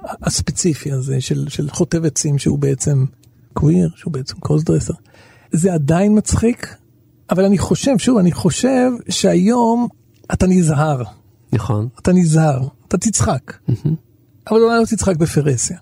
הספציפי 0.04 0.92
הזה 0.92 1.22
של, 1.22 1.46
של 1.50 1.70
חוטב 1.70 2.06
עצים 2.06 2.38
שהוא 2.38 2.60
בעצם 2.60 3.06
קוויר, 3.54 3.90
שהוא 3.96 4.14
בעצם 4.14 4.36
קוסדרסר. 4.40 4.94
זה 5.52 5.74
עדיין 5.74 6.18
מצחיק, 6.18 6.76
אבל 7.30 7.46
אני 7.46 7.58
חושב, 7.58 7.98
שוב, 7.98 8.18
אני 8.18 8.32
חושב 8.32 8.92
שהיום 9.10 9.88
אתה 10.34 10.48
נזהר. 10.48 11.04
נכון. 11.54 11.88
אתה 12.02 12.14
נזהר, 12.14 12.68
אתה 12.88 12.98
תצחק. 12.98 13.54
אבל 14.50 14.62
אולי 14.62 14.80
לא 14.80 14.86
תצחק 14.86 15.16
בפרהסיה. 15.16 15.78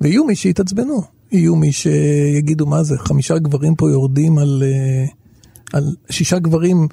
ויהיו 0.00 0.24
מי 0.24 0.36
שיתעצבנו, 0.36 1.02
יהיו 1.32 1.56
מי 1.56 1.72
שיגידו 1.72 2.66
מה 2.66 2.82
זה, 2.82 2.98
חמישה 2.98 3.38
גברים 3.38 3.74
פה 3.74 3.90
יורדים 3.90 4.38
על, 4.38 4.62
אה, 4.66 5.06
על 5.72 5.96
שישה 6.10 6.38
גברים 6.38 6.88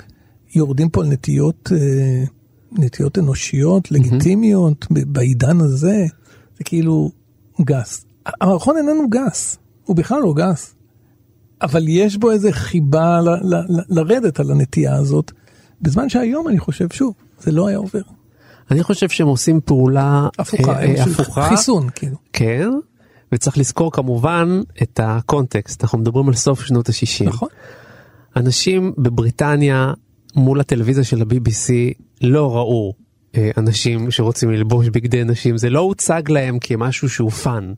יורדים 0.56 0.90
פה 0.90 1.02
על 1.02 1.08
נטיות, 1.08 1.72
אה, 1.72 2.24
נטיות 2.72 3.18
אנושיות, 3.18 3.92
לגיטימיות, 3.92 4.86
בעידן 4.90 5.62
הזה, 5.62 6.06
זה 6.58 6.64
כאילו 6.64 7.12
גס. 7.62 8.06
המערכון 8.26 8.78
איננו 8.78 9.10
גס, 9.10 9.58
הוא 9.88 9.96
בכלל 9.96 10.22
לא 10.22 10.34
גס. 10.34 10.76
אבל 11.62 11.86
יש 11.88 12.18
בו 12.18 12.32
איזה 12.32 12.52
חיבה 12.52 13.22
ל- 13.22 13.30
ל- 13.30 13.56
ל- 13.80 14.00
לרדת 14.00 14.40
על 14.40 14.52
הנטייה 14.52 14.96
הזאת, 14.96 15.32
בזמן 15.82 16.10
שהיום 16.10 16.48
אני 16.48 16.60
חושב, 16.60 16.88
שוב, 16.94 17.14
זה 17.40 17.52
לא 17.52 17.68
היה 17.68 17.78
עובר. 17.78 18.02
אני 18.72 18.84
חושב 18.84 19.10
שהם 19.10 19.28
עושים 19.28 19.60
פעולה 19.66 20.28
הפוכה, 20.40 20.72
אה, 20.72 20.96
אה, 20.96 21.04
הפוכה. 21.04 21.50
חיסון, 21.50 21.88
כאילו. 21.96 22.18
כן, 22.34 22.70
וצריך 23.32 23.58
לזכור 23.58 23.92
כמובן 23.92 24.62
את 24.82 25.00
הקונטקסט, 25.04 25.84
אנחנו 25.84 25.98
מדברים 25.98 26.28
על 26.28 26.34
סוף 26.34 26.62
שנות 26.62 26.90
ה-60. 26.90 27.26
נכון. 27.26 27.50
אנשים 28.36 28.94
בבריטניה 28.98 29.94
מול 30.36 30.60
הטלוויזיה 30.60 31.04
של 31.04 31.22
ה-BBC 31.22 31.72
לא 32.22 32.56
ראו 32.56 32.94
אה, 33.38 33.52
אנשים 33.58 34.12
שרוצים 34.12 34.52
ללבוש 34.52 34.90
בגדי 34.90 35.24
נשים, 35.24 35.58
זה 35.58 35.70
לא 35.70 35.80
הוצג 35.80 36.22
להם 36.30 36.58
כמשהו 36.62 37.10
שהוא 37.10 37.32
fun. 37.32 37.74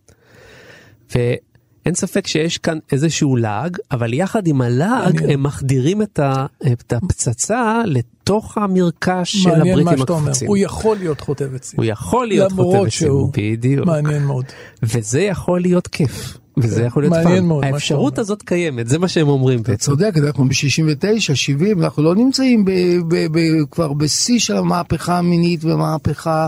ואין 1.86 1.96
ספק 1.96 2.28
שיש 2.28 2.58
כאן 2.58 2.78
איזשהו 2.92 3.36
לעג, 3.36 3.78
אבל 3.92 4.14
יחד 4.14 4.48
עם 4.48 4.62
הלעג 4.62 5.24
הם 5.32 5.44
מחדירים 5.44 6.02
את, 6.02 6.20
ה, 6.20 6.46
את 6.72 6.94
הפצצה 6.94 7.82
לתוך 7.86 8.58
המרקש 8.58 9.36
של 9.38 9.50
מעניין 9.50 9.68
הבריטים 9.68 9.86
מה 9.86 9.98
שאתה 9.98 10.14
אומר. 10.14 10.32
הוא 10.48 10.58
יכול 10.58 10.98
להיות 10.98 11.22
חוטב 11.22 11.56
עצים. 11.56 11.80
הוא 11.80 11.86
יכול 11.86 12.28
להיות 12.28 12.52
חוטב 12.52 12.78
עצים, 12.78 12.90
שהוא 12.90 13.32
בדיוק. 13.38 13.86
מעניין 13.86 14.24
מאוד. 14.24 14.46
וזה 14.84 15.22
יכול 15.22 15.62
להיות 15.62 15.88
כיף, 15.88 16.38
וזה 16.64 16.84
יכול 16.84 17.04
להיות 17.04 17.14
fun. 17.24 17.46
מאוד, 17.46 17.64
האפשרות 17.64 18.20
הזאת 18.20 18.42
קיימת, 18.42 18.88
זה 18.88 19.00
מה 19.00 19.08
שהם 19.08 19.28
אומרים 19.28 19.64
בעצם. 19.64 19.76
צודק, 19.78 20.14
אנחנו 20.18 20.46
ב-69, 20.46 21.36
70, 21.36 21.84
אנחנו 21.84 22.04
לא 22.04 22.16
נמצאים 22.16 22.66
ב- 22.66 22.72
ב- 23.08 23.28
ב- 23.32 23.66
כבר 23.72 23.94
בשיא 23.94 24.40
של 24.40 24.58
המהפכה 24.58 25.18
המינית 25.18 25.64
והמהפכה 25.64 26.48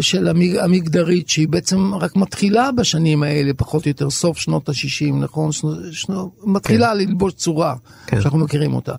של 0.00 0.28
המג- 0.28 0.58
המגדרית, 0.60 1.28
שהיא 1.28 1.48
בעצם 1.48 1.94
רק 1.94 2.16
מתחילה 2.16 2.72
בשנים 2.72 3.22
האלה, 3.22 3.50
פחות 3.56 3.84
או 3.84 3.90
יותר, 3.90 4.10
סוף 4.10 4.38
שנות 4.38 4.68
ה-60, 4.68 5.14
נכון? 5.14 5.52
שנו, 5.52 5.72
שנו, 5.92 6.30
מתחילה 6.44 6.90
כן. 6.90 6.96
ללבוש 6.98 7.32
צורה, 7.32 7.74
כן. 8.06 8.20
שאנחנו 8.20 8.38
מכירים 8.38 8.74
אותה. 8.74 8.92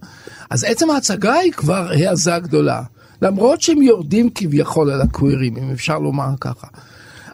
אז 0.50 0.64
עצם 0.64 0.90
ההצגה 0.90 1.34
היא 1.34 1.52
כבר 1.52 1.90
העזה 1.92 2.32
גדולה. 2.44 2.82
למרות 3.22 3.62
שהם 3.62 3.82
יורדים 3.82 4.30
כביכול 4.36 4.92
על 4.92 5.02
הקווירים, 5.02 5.58
אם 5.58 5.70
אפשר 5.72 6.00
לומר 6.00 6.30
ככה. 6.42 6.68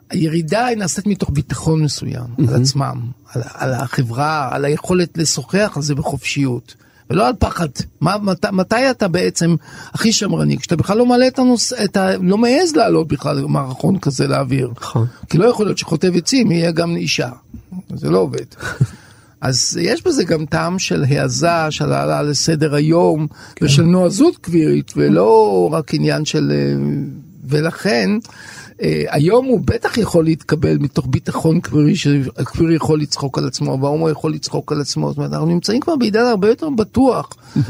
הירידה 0.09 0.65
היא 0.65 0.77
נעשית 0.77 1.07
מתוך 1.07 1.29
ביטחון 1.33 1.83
מסוים 1.83 2.23
mm-hmm. 2.23 2.49
על 2.49 2.61
עצמם, 2.61 3.01
על, 3.33 3.41
על 3.53 3.73
החברה, 3.73 4.49
על 4.51 4.65
היכולת 4.65 5.17
לשוחח 5.17 5.73
על 5.75 5.81
זה 5.81 5.95
בחופשיות. 5.95 6.75
ולא 7.09 7.27
על 7.27 7.33
פחד. 7.39 7.67
מה, 8.01 8.17
מת, 8.17 8.45
מתי 8.45 8.91
אתה 8.91 9.07
בעצם 9.07 9.55
הכי 9.93 10.13
שמרני? 10.13 10.57
כשאתה 10.57 10.75
בכלל 10.75 10.97
לא 10.97 11.05
מעלה 11.05 11.27
את 11.27 11.39
הנושא, 11.39 11.83
אתה 11.83 12.17
לא 12.17 12.37
מעז 12.37 12.75
לעלות 12.75 13.07
בכלל 13.07 13.41
מערכון 13.41 13.99
כזה 13.99 14.27
לאוויר. 14.27 14.71
נכון. 14.81 15.07
כי 15.29 15.37
לא 15.37 15.45
יכול 15.45 15.65
להיות 15.65 15.77
שחוטב 15.77 16.15
עצים 16.15 16.51
יהיה 16.51 16.71
גם 16.71 16.95
אישה. 16.95 17.29
זה 17.95 18.09
לא 18.09 18.17
עובד. 18.17 18.45
אז 19.41 19.79
יש 19.81 20.03
בזה 20.03 20.23
גם 20.23 20.45
טעם 20.45 20.79
של 20.79 21.05
העזה, 21.09 21.67
של 21.69 21.91
העלה 21.91 22.21
לסדר 22.21 22.75
היום, 22.75 23.27
כן. 23.55 23.65
ושל 23.65 23.83
נועזות 23.83 24.37
קבירית, 24.37 24.93
ולא 24.95 25.69
רק 25.71 25.93
עניין 25.93 26.25
של... 26.25 26.51
אה, 26.51 26.81
ולכן, 27.49 28.09
היום 29.07 29.45
הוא 29.45 29.61
בטח 29.65 29.97
יכול 29.97 30.25
להתקבל 30.25 30.77
מתוך 30.77 31.07
ביטחון 31.09 31.59
קבירי, 31.59 31.95
שהקבירי 31.95 32.75
יכול 32.75 33.01
לצחוק 33.01 33.37
על 33.37 33.47
עצמו, 33.47 33.79
וההומו 33.81 34.09
יכול 34.09 34.33
לצחוק 34.33 34.71
על 34.71 34.81
עצמו. 34.81 35.09
זאת 35.09 35.17
אומרת, 35.17 35.33
אנחנו 35.33 35.45
נמצאים 35.45 35.79
כבר 35.79 35.95
בעידן 35.95 36.25
הרבה 36.25 36.49
יותר 36.49 36.69
בטוח 36.69 37.29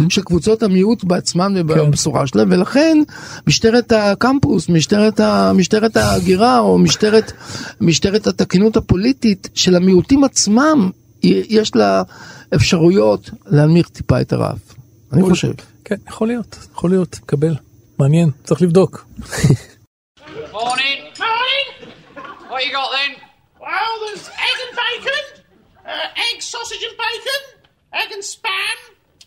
של 0.10 0.22
קבוצות 0.22 0.64
המיעוט 0.64 1.03
בעצמן 1.03 1.53
ובבשורה 1.57 2.28
שלהם, 2.28 2.47
ולכן 2.51 2.97
משטרת 3.47 3.91
הקמפוס, 3.91 4.70
משטרת, 4.70 5.20
ה, 5.20 5.51
משטרת 5.55 5.97
ההגירה, 5.97 6.60
או 6.60 6.78
משטרת, 6.78 7.32
משטרת 7.82 8.28
התקינות 8.28 8.78
הפוליטית 8.78 9.49
של 9.53 9.76
המיעוטים 9.76 10.24
עצמם, 10.24 10.89
יש 11.24 11.76
לה 11.76 12.03
אפשרויות 12.55 13.30
להנמיך 13.45 13.89
טיפה 13.89 14.22
את 14.22 14.34
הרף. 14.34 14.76
אני 15.14 15.22
חושב. 15.22 15.51
כן, 15.86 15.95
יכול 16.07 16.28
להיות, 16.28 16.57
יכול 16.74 16.89
להיות, 16.89 17.20
קבל. 17.26 17.55
מעניין, 17.99 18.30
צריך 18.43 18.62
לבדוק. 18.62 19.05
Morning. 20.60 21.14
Morning. 21.18 21.93
What 22.49 22.66
you 22.66 22.74
got 22.74 22.91
then? 22.91 23.16
Well, 23.62 23.99
there's 24.05 24.28
egg 24.28 24.57
and 24.68 24.78
bacon, 24.78 25.43
uh, 25.86 26.07
egg, 26.34 26.41
sausage 26.41 26.84
and 26.84 26.97
bacon, 26.97 27.62
egg 27.93 28.12
and 28.12 28.22
spam, 28.22 28.78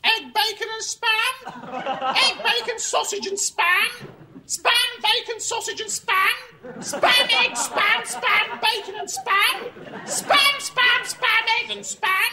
egg, 0.05 0.35
bacon 0.35 0.69
and 0.71 0.85
spam, 0.85 2.17
egg, 2.17 2.37
bacon, 2.45 2.79
sausage 2.79 3.27
and 3.27 3.39
spam, 3.39 4.09
spam, 4.47 4.91
bacon, 5.03 5.41
sausage 5.41 5.81
and 5.81 5.89
spam, 5.89 6.37
spam, 6.81 7.45
egg, 7.45 7.53
spam, 7.53 8.03
spam, 8.05 8.61
bacon 8.61 8.95
and 9.01 9.09
spam, 9.09 9.73
spam, 10.05 10.55
spam, 10.61 11.01
spam, 11.03 11.45
egg 11.63 11.71
and 11.71 11.81
spam, 11.81 12.33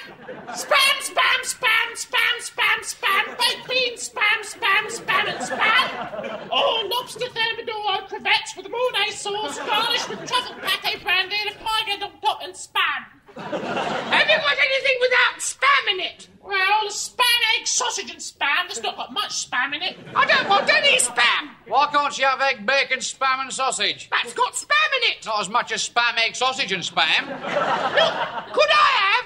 spam, 0.49 0.95
spam, 0.99 1.39
spam, 1.45 1.87
spam, 1.95 2.35
spam, 2.41 2.79
spam, 2.83 3.37
baked 3.37 3.69
beans, 3.69 4.09
spam, 4.09 4.39
spam, 4.43 4.85
spam 4.87 5.27
and 5.29 5.39
spam. 5.39 6.47
Oh, 6.51 6.89
lobster 6.91 7.27
thermidor 7.29 8.07
crevettes 8.09 8.55
with 8.57 8.69
Mornay 8.69 9.11
sauce, 9.29 9.59
garnished 9.59 10.09
with 10.09 10.25
truffle 10.27 10.55
pate 10.61 11.03
brandy 11.03 11.35
and 11.45 11.55
a 11.55 11.59
pie 11.59 11.91
on 11.91 12.21
top 12.21 12.39
and 12.43 12.53
spam. 12.53 13.19
Have 13.35 14.27
you 14.29 14.37
got 14.37 14.57
anything 14.57 14.97
without 14.99 15.39
spam 15.39 15.93
in 15.93 15.99
it? 15.99 16.27
Well, 16.43 16.87
a 16.87 16.89
spam, 16.89 17.59
egg, 17.59 17.67
sausage 17.67 18.09
and 18.09 18.19
spam. 18.19 18.67
There's 18.67 18.81
not 18.81 18.97
got 18.97 19.13
much 19.13 19.49
spam 19.49 19.75
in 19.75 19.83
it. 19.83 19.97
I 20.15 20.25
don't 20.25 20.49
want 20.49 20.69
any 20.73 20.97
spam. 20.97 21.49
Why 21.67 21.87
can't 21.91 22.17
you 22.17 22.25
have 22.25 22.41
egg, 22.41 22.65
bacon, 22.65 22.99
spam, 22.99 23.41
and 23.41 23.53
sausage? 23.53 24.09
That's 24.09 24.33
got 24.33 24.53
spam 24.53 24.89
in 24.97 25.11
it. 25.11 25.25
Not 25.25 25.41
as 25.41 25.49
much 25.49 25.71
as 25.71 25.87
spam, 25.87 26.17
egg, 26.17 26.35
sausage, 26.35 26.71
and 26.71 26.81
spam. 26.81 27.27
Look, 27.29 28.53
could 28.53 28.69
I 28.71 28.89
have 29.13 29.25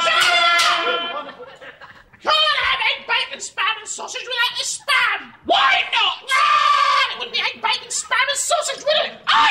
egg, 2.91 3.07
bacon, 3.07 3.39
spam 3.39 3.75
and 3.79 3.87
sausage 3.87 4.21
without 4.21 4.53
the 4.57 4.65
spam. 4.65 5.19
Why 5.45 5.83
not? 5.93 6.17
Ah, 6.29 7.11
it 7.13 7.19
wouldn't 7.19 7.35
be 7.35 7.41
egg, 7.41 7.61
bacon, 7.61 7.87
spam 7.89 8.25
and 8.29 8.37
sausage, 8.37 8.83
would 8.83 8.99
it? 9.11 9.13
I 9.27 9.49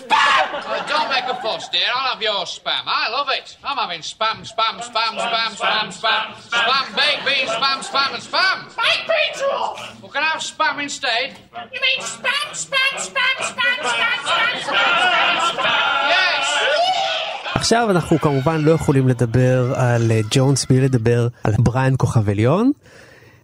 Uh, 0.00 0.86
don't 0.86 1.08
make 1.10 1.24
a 1.24 1.34
fuss, 1.42 1.68
dear. 1.68 1.86
I'll 1.94 2.12
have 2.12 2.22
your 2.22 2.44
spam. 2.44 2.82
I 2.86 3.08
love 3.10 3.28
it. 3.30 3.56
I'm 3.64 3.76
having 3.76 4.00
spam, 4.00 4.40
spam, 4.46 4.80
spam, 4.80 5.16
spam, 5.18 5.56
spam, 5.56 5.88
spam, 5.88 6.34
spam, 6.50 6.96
baked 6.96 7.26
beans, 7.26 7.50
spam, 7.50 7.78
spam, 7.82 8.14
and 8.14 8.22
spam. 8.22 8.76
Baked 8.76 9.08
beans 9.08 9.42
are 9.42 9.50
off! 9.50 10.02
We 10.02 10.08
can 10.10 10.22
have 10.22 10.40
spam 10.40 10.82
instead. 10.82 11.36
You 11.72 11.80
mean 11.80 12.00
spam, 12.00 12.48
spam, 12.52 12.92
spam, 12.96 13.36
spam, 13.38 13.78
spam, 13.80 14.18
spam, 14.22 14.60
spam, 14.62 15.40
spam? 15.56 16.08
Yes! 16.08 17.17
עכשיו 17.58 17.90
אנחנו 17.90 18.18
כמובן 18.18 18.60
לא 18.60 18.70
יכולים 18.70 19.08
לדבר 19.08 19.72
על 19.76 20.10
אה, 20.12 20.20
ג'ונס 20.30 20.66
בלי 20.66 20.80
לדבר 20.80 21.28
על 21.44 21.54
בריאן 21.58 21.94
כוכב 21.98 22.28
עליון. 22.28 22.70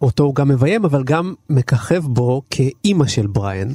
אותו 0.01 0.23
הוא 0.23 0.35
גם 0.35 0.47
מביים 0.47 0.85
אבל 0.85 1.03
גם 1.03 1.33
מככב 1.49 2.03
בו 2.03 2.41
כאימא 2.49 3.07
של 3.07 3.27
בריאן. 3.27 3.67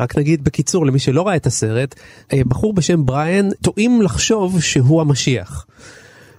רק 0.00 0.18
נגיד 0.18 0.44
בקיצור 0.44 0.86
למי 0.86 0.98
שלא 0.98 1.26
ראה 1.26 1.36
את 1.36 1.46
הסרט, 1.46 1.94
אה, 2.32 2.40
בחור 2.48 2.74
בשם 2.74 3.06
בריאן 3.06 3.50
טועים 3.62 4.02
לחשוב 4.02 4.60
שהוא 4.60 5.00
המשיח. 5.00 5.66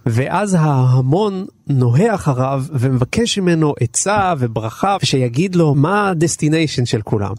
ואז 0.05 0.57
ההמון 0.59 1.45
נוהה 1.67 2.15
אחריו 2.15 2.63
ומבקש 2.71 3.39
ממנו 3.39 3.73
עצה 3.79 4.33
וברכה 4.39 4.97
ושיגיד 5.03 5.55
לו 5.55 5.75
מה 5.75 6.09
ה 6.09 6.16
destination 6.16 6.86
של 6.85 7.01
כולם. 7.01 7.33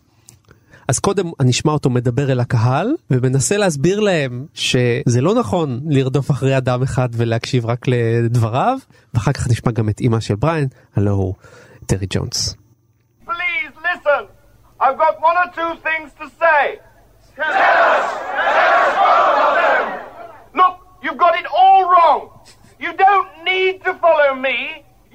אז 0.89 0.99
קודם 0.99 1.30
נשמע 1.43 1.72
אותו 1.72 1.91
מדבר 1.91 2.32
אל 2.32 2.41
הקהל 2.41 2.95
ומנסה 3.11 3.57
להסביר 3.57 4.01
להם 4.01 4.47
שזה 4.55 5.20
לא 5.20 5.34
נכון 5.34 5.80
לרדוף 5.89 6.30
אחרי 6.30 6.57
אדם 6.57 6.82
אחד 6.82 7.09
ולהקשיב 7.12 7.66
רק 7.66 7.87
לדבריו 7.89 8.78
ואחר 9.14 9.32
כך 9.32 9.49
נשמע 9.51 9.72
גם 9.72 9.89
את 9.89 10.01
אימא 10.01 10.20
של 10.20 10.34
בריין 10.34 10.68
הלו 10.97 11.12
הוא 11.12 11.34
טרי 11.87 12.07
ג'ונס. 12.11 12.57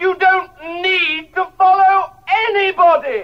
You 0.03 0.15
don't 0.27 0.51
need 0.87 1.23
to 1.37 1.43
follow 1.59 1.95
anybody. 2.47 3.21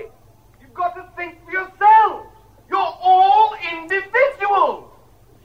You've 0.59 0.75
got 0.81 0.91
to 0.97 1.03
think 1.15 1.33
for 1.43 1.51
yourselves. 1.57 2.26
You're 2.69 2.79
all 2.79 3.55
individuals. 3.73 4.91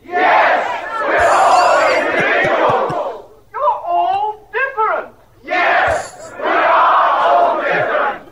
Yes, 0.04 0.66
we're 1.00 1.28
all 1.30 1.98
individuals. 1.98 3.30
You're 3.52 3.80
all 3.86 4.50
different. 4.52 5.14
Yes, 5.44 6.32
we 6.36 6.44
are 6.44 7.18
all 7.22 7.60
different. 7.62 8.28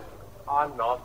I'm 0.49 0.76
not. 0.76 0.99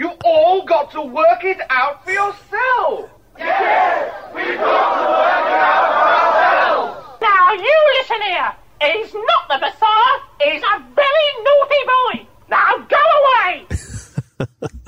you 0.00 0.10
all 0.24 0.64
got 0.64 0.90
to 0.92 1.02
work 1.02 1.44
it 1.44 1.58
out 1.68 2.04
for 2.04 2.12
yourself. 2.12 3.10
Yes, 3.38 4.34
we've 4.34 4.56
got 4.56 4.94
to 4.94 5.10
work 5.12 5.46
it 5.46 5.60
out 5.60 5.92
for 5.92 6.08
ourselves. 6.08 7.20
Now 7.20 7.52
you 7.52 7.76
listen 7.98 8.22
here. 8.22 8.56
He's 8.80 9.12
not 9.12 9.48
the 9.48 9.58
Messiah. 9.58 10.20
He's 10.40 10.62
a 10.62 10.78
very 10.94 11.26
naughty 11.44 11.82
boy. 11.86 12.26
Now 12.48 12.78
go 12.88 13.04
away. 13.20 13.66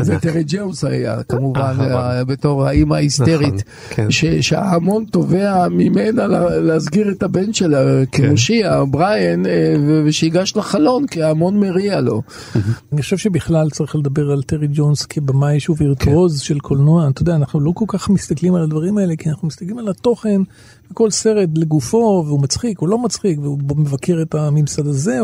זה 0.00 0.18
טרי 0.18 0.42
ג'ונס 0.46 0.84
היה 0.84 1.22
כמובן 1.22 1.72
נכון. 1.72 1.84
אה, 1.92 2.24
בתור 2.24 2.64
האימא 2.66 2.94
ההיסטרית 2.94 3.54
נכון, 3.54 3.60
כן. 3.90 4.06
שההמון 4.40 5.04
תובע 5.04 5.68
ממנה 5.68 6.26
לה- 6.26 6.58
להסגיר 6.60 7.10
את 7.10 7.22
הבן 7.22 7.52
שלה 7.52 7.78
כן. 8.12 8.26
כמושיע 8.26 8.82
בריאן 8.90 9.46
אה, 9.46 9.74
ושיגש 10.06 10.56
לחלון 10.56 11.06
כי 11.06 11.22
ההמון 11.22 11.60
מריע 11.60 12.00
לו. 12.00 12.22
אני 12.92 13.02
חושב 13.02 13.16
שבכלל 13.16 13.70
צריך 13.70 13.96
לדבר 13.96 14.30
על 14.30 14.42
טרי 14.42 14.66
ג'ונס 14.72 15.06
כבמאי 15.06 15.60
שהוא 15.60 15.76
וירטואוז 15.80 16.40
של 16.40 16.58
קולנוע. 16.58 17.08
אתה 17.08 17.22
יודע, 17.22 17.34
אנחנו 17.36 17.60
לא 17.60 17.72
כל 17.74 17.84
כך 17.88 18.10
מסתכלים 18.10 18.54
על 18.54 18.62
הדברים 18.62 18.98
האלה, 18.98 19.16
כי 19.16 19.28
אנחנו 19.30 19.48
מסתכלים 19.48 19.78
על 19.78 19.88
התוכן, 19.88 20.40
וכל 20.90 21.10
סרט 21.10 21.48
לגופו, 21.54 22.24
והוא 22.26 22.40
מצחיק, 22.42 22.78
הוא 22.78 22.88
לא 22.88 22.98
מצחיק, 22.98 23.38
והוא 23.38 23.58
מבקר 23.76 24.18
את 24.22 24.34
הממסד 24.34 24.86
הזה. 24.86 25.18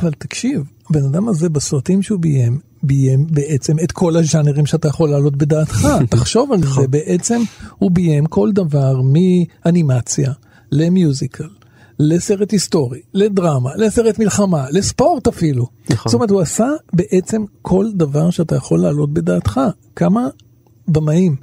אבל 0.00 0.10
תקשיב, 0.18 0.62
הבן 0.90 1.04
אדם 1.04 1.28
הזה 1.28 1.48
בסרטים 1.48 2.02
שהוא 2.02 2.18
ביים, 2.20 2.58
ביים 2.82 3.26
בעצם 3.30 3.76
את 3.84 3.92
כל 3.92 4.16
הז'אנרים 4.16 4.66
שאתה 4.66 4.88
יכול 4.88 5.10
להעלות 5.10 5.36
בדעתך. 5.36 5.88
תחשוב 6.10 6.52
על 6.52 6.62
זה, 6.62 6.88
בעצם 6.88 7.42
הוא 7.78 7.90
ביים 7.90 8.26
כל 8.26 8.52
דבר 8.52 9.00
מאנימציה 9.02 10.32
למיוזיקל. 10.72 11.48
לסרט 11.98 12.50
היסטורי, 12.50 13.00
לדרמה, 13.14 13.70
לסרט 13.76 14.18
מלחמה, 14.18 14.66
לספורט 14.70 15.28
אפילו. 15.28 15.66
נכון. 15.90 16.10
זאת 16.10 16.14
אומרת, 16.14 16.30
הוא 16.30 16.40
עשה 16.40 16.66
בעצם 16.92 17.44
כל 17.62 17.86
דבר 17.94 18.30
שאתה 18.30 18.56
יכול 18.56 18.80
להעלות 18.80 19.12
בדעתך. 19.12 19.60
כמה 19.96 20.28
במאים 20.88 21.36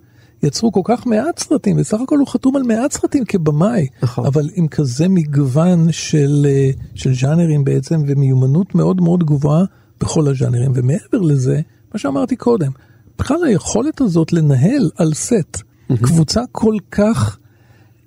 יצרו 0.44 0.72
כל 0.72 0.82
כך 0.84 1.08
מעט 1.08 1.40
סרטים, 1.40 1.78
בסך 1.78 2.02
הכל 2.02 2.18
הוא 2.18 2.28
חתום 2.28 2.56
על 2.56 2.64
מעט 2.64 2.92
סרטים 2.92 3.26
כבמאי, 3.26 3.88
נכון. 4.04 4.26
אבל 4.26 4.50
עם 4.54 4.68
כזה 4.68 5.08
מגוון 5.08 5.92
של, 5.92 6.48
אה, 6.50 6.70
של 6.96 7.14
ז'אנרים 7.14 7.64
בעצם, 7.64 8.04
ומיומנות 8.08 8.76
מאוד 8.76 9.02
מאוד 9.02 9.24
גבוהה 9.24 9.64
בכל 10.00 10.28
הז'אנרים. 10.28 10.72
ומעבר 10.76 11.22
לזה, 11.22 11.62
מה 11.94 12.00
שאמרתי 12.00 12.36
קודם, 12.36 12.72
בכלל 13.20 13.44
היכולת 13.44 14.02
הזאת 14.02 14.34
לנהל 14.34 14.90
על 14.96 15.14
סט 15.14 15.62
קבוצה 15.98 16.42
כל 16.52 16.76
כך, 16.92 17.38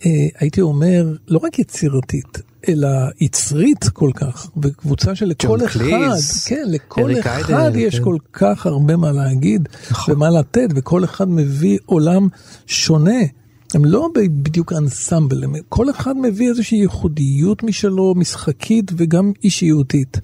אה, 0.06 0.26
הייתי 0.38 0.60
אומר, 0.60 1.16
לא 1.28 1.40
רק 1.42 1.58
יצירתית, 1.58 2.38
אלא 2.68 2.88
יצרית 3.20 3.84
כל 3.84 4.10
כך, 4.14 4.50
וקבוצה 4.62 5.14
שלכל 5.14 5.64
אחד, 5.64 5.80
קליז, 5.80 6.44
כן, 6.44 6.64
לכל 6.66 7.18
אחד 7.20 7.42
איידן, 7.48 7.78
יש 7.78 7.98
כן. 7.98 8.04
כל 8.04 8.16
כך 8.32 8.66
הרבה 8.66 8.96
מה 8.96 9.12
להגיד 9.12 9.68
נכון. 9.90 10.14
ומה 10.14 10.30
לתת, 10.30 10.68
וכל 10.74 11.04
אחד 11.04 11.28
מביא 11.28 11.78
עולם 11.86 12.28
שונה. 12.66 13.20
הם 13.74 13.84
לא 13.84 14.08
בדיוק 14.14 14.72
אנסמבל, 14.72 15.44
הם, 15.44 15.54
כל 15.68 15.90
אחד 15.90 16.16
מביא 16.16 16.48
איזושהי 16.48 16.78
ייחודיות 16.78 17.62
משלו, 17.62 18.14
משחקית 18.16 18.92
וגם 18.96 19.32
אישיותית. 19.44 20.20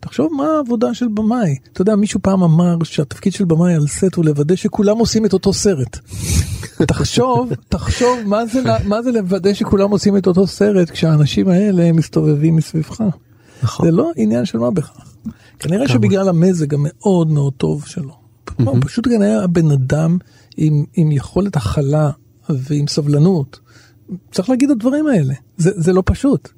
תחשוב 0.00 0.32
מה 0.36 0.46
העבודה 0.46 0.94
של 0.94 1.08
במאי. 1.08 1.56
אתה 1.72 1.82
יודע, 1.82 1.96
מישהו 1.96 2.20
פעם 2.22 2.42
אמר 2.42 2.76
שהתפקיד 2.84 3.32
של 3.32 3.44
במאי 3.44 3.74
על 3.74 3.86
סט 3.86 4.14
הוא 4.14 4.24
לוודא 4.24 4.56
שכולם 4.56 4.98
עושים 4.98 5.24
את 5.24 5.32
אותו 5.32 5.52
סרט. 5.52 5.98
תחשוב, 6.88 7.52
תחשוב 7.68 8.18
מה 8.26 8.46
זה, 8.46 8.60
מה 8.84 9.02
זה 9.02 9.12
לוודא 9.12 9.54
שכולם 9.54 9.90
עושים 9.90 10.16
את 10.16 10.26
אותו 10.26 10.46
סרט 10.46 10.90
כשהאנשים 10.90 11.48
האלה 11.48 11.92
מסתובבים 11.92 12.56
מסביבך. 12.56 13.02
זה 13.82 13.90
לא 13.90 14.10
עניין 14.16 14.44
של 14.44 14.58
מה 14.58 14.70
בכך. 14.70 15.14
כנראה 15.58 15.88
שבגלל 15.88 16.28
המזג 16.28 16.74
המאוד 16.74 17.30
מאוד 17.30 17.52
טוב 17.52 17.86
שלו. 17.86 18.18
הוא 18.64 18.78
פשוט 18.80 19.08
כנראה 19.08 19.44
הבן 19.44 19.70
אדם 19.70 20.18
עם, 20.56 20.84
עם 20.94 21.12
יכולת 21.12 21.56
הכלה 21.56 22.10
ועם 22.48 22.86
סבלנות. 22.86 23.60
צריך 24.32 24.50
להגיד 24.50 24.70
את 24.70 24.76
הדברים 24.76 25.06
האלה, 25.06 25.34
זה, 25.56 25.70
זה 25.76 25.92
לא 25.92 26.02
פשוט. 26.06 26.48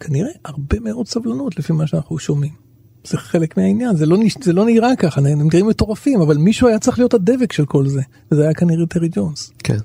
כנראה 0.00 0.30
הרבה 0.44 0.80
מאוד 0.80 1.08
סבלנות 1.08 1.58
לפי 1.58 1.72
מה 1.72 1.86
שאנחנו 1.86 2.18
שומעים. 2.18 2.65
זה 3.06 3.18
חלק 3.18 3.56
מהעניין, 3.56 3.96
זה 3.96 4.06
לא, 4.06 4.16
זה 4.40 4.52
לא 4.52 4.64
נראה 4.64 4.96
ככה, 4.96 5.20
הם 5.20 5.48
נראים 5.52 5.66
מטורפים, 5.66 6.20
אבל 6.20 6.36
מישהו 6.36 6.68
היה 6.68 6.78
צריך 6.78 6.98
להיות 6.98 7.14
הדבק 7.14 7.52
של 7.52 7.64
כל 7.64 7.86
זה, 7.86 8.00
וזה 8.32 8.42
היה 8.42 8.54
כנראה 8.54 8.86
טרי 8.86 9.08
ג'ונס. 9.12 9.52
כן. 9.64 9.76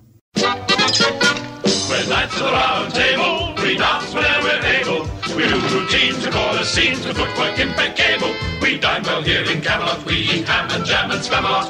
We're 1.90 2.08
knights 2.14 2.36
of 2.40 2.46
the 2.48 2.54
round 2.60 2.90
table. 3.02 3.34
We 3.64 3.72
dance 3.84 4.10
whenever 4.16 4.42
we're 4.48 4.66
able. 4.80 5.02
We 5.38 5.44
do 5.52 5.58
routines, 5.76 6.20
we 6.26 6.30
call 6.38 6.52
the 6.60 6.66
scenes 6.74 7.02
with 7.06 7.18
footwork 7.20 7.56
impeccable. 7.68 8.34
We 8.62 8.70
dine 8.86 9.04
well 9.08 9.22
here 9.30 9.46
in 9.54 9.60
Camelot. 9.68 10.00
We 10.10 10.16
eat 10.34 10.46
ham 10.52 10.66
and 10.76 10.84
jam 10.90 11.08
and 11.14 11.22
spamalot. 11.28 11.70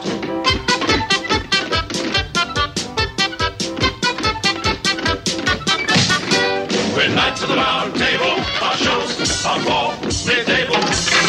We're 6.96 7.14
knights 7.20 7.42
of 7.44 7.50
the 7.52 7.58
round 7.66 7.92
table. 8.06 8.36
Our 8.66 8.78
shows 8.84 9.10
are 9.50 9.62
more 9.70 9.90
mid-table. 10.28 11.21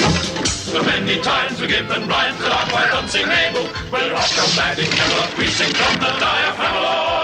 Many 0.86 1.20
times 1.20 1.60
we 1.60 1.66
give 1.68 1.88
them 1.88 2.08
rhymes 2.08 2.38
that 2.38 2.52
are 2.52 2.68
quite 2.70 2.90
unsingable. 2.92 3.68
We're 3.92 4.14
off 4.14 4.30
the 4.34 4.42
mad 4.56 4.78
in 4.78 4.86
Camelot. 4.86 5.38
We 5.38 5.46
sing 5.46 5.72
from 5.74 5.94
the 6.00 6.10
diaphragm. 6.18 7.22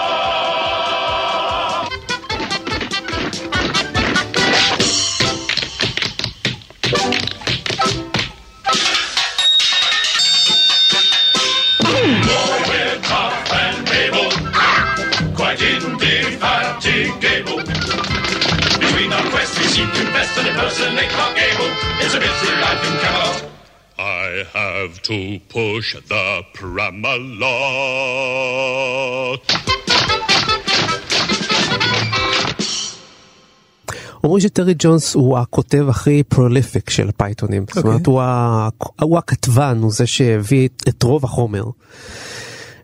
Able, 13.91 14.31
indefatigable. 15.61 17.59
Between 18.79 19.13
our 19.13 19.27
quests, 19.31 19.59
we 19.59 19.65
seem 19.65 19.89
to 19.89 20.05
best 20.13 20.39
and 20.39 20.49
impersonate 20.49 21.11
Clark 21.11 21.37
Gable. 21.37 21.71
It's 22.01 22.15
a 22.15 22.21
busy 22.21 22.53
life 22.61 22.85
in 22.85 22.99
Camelot. 23.01 23.48
I 23.99 24.45
have 24.55 25.03
to 25.03 25.41
push 25.49 25.97
the 26.09 26.45
Pramalot. 26.55 27.49
אומרים 34.25 34.41
שטרי 34.41 34.75
ג'ונס 34.79 35.15
הוא 35.15 35.39
הכותב 35.39 35.89
הכי 35.89 36.23
פרוליפיק 36.23 36.91
של 36.91 37.09
הפייתונים. 37.09 37.65
זאת 37.75 37.85
אומרת, 37.85 38.07
הוא, 38.07 38.21
ה... 38.21 38.69
הוא 39.01 39.19
הכתבן, 39.19 39.79
הוא 39.83 39.93
זה 39.93 40.07
שהביא 40.07 40.69
את, 40.69 40.83
את 40.89 41.03
רוב 41.03 41.25
החומר. 41.25 41.65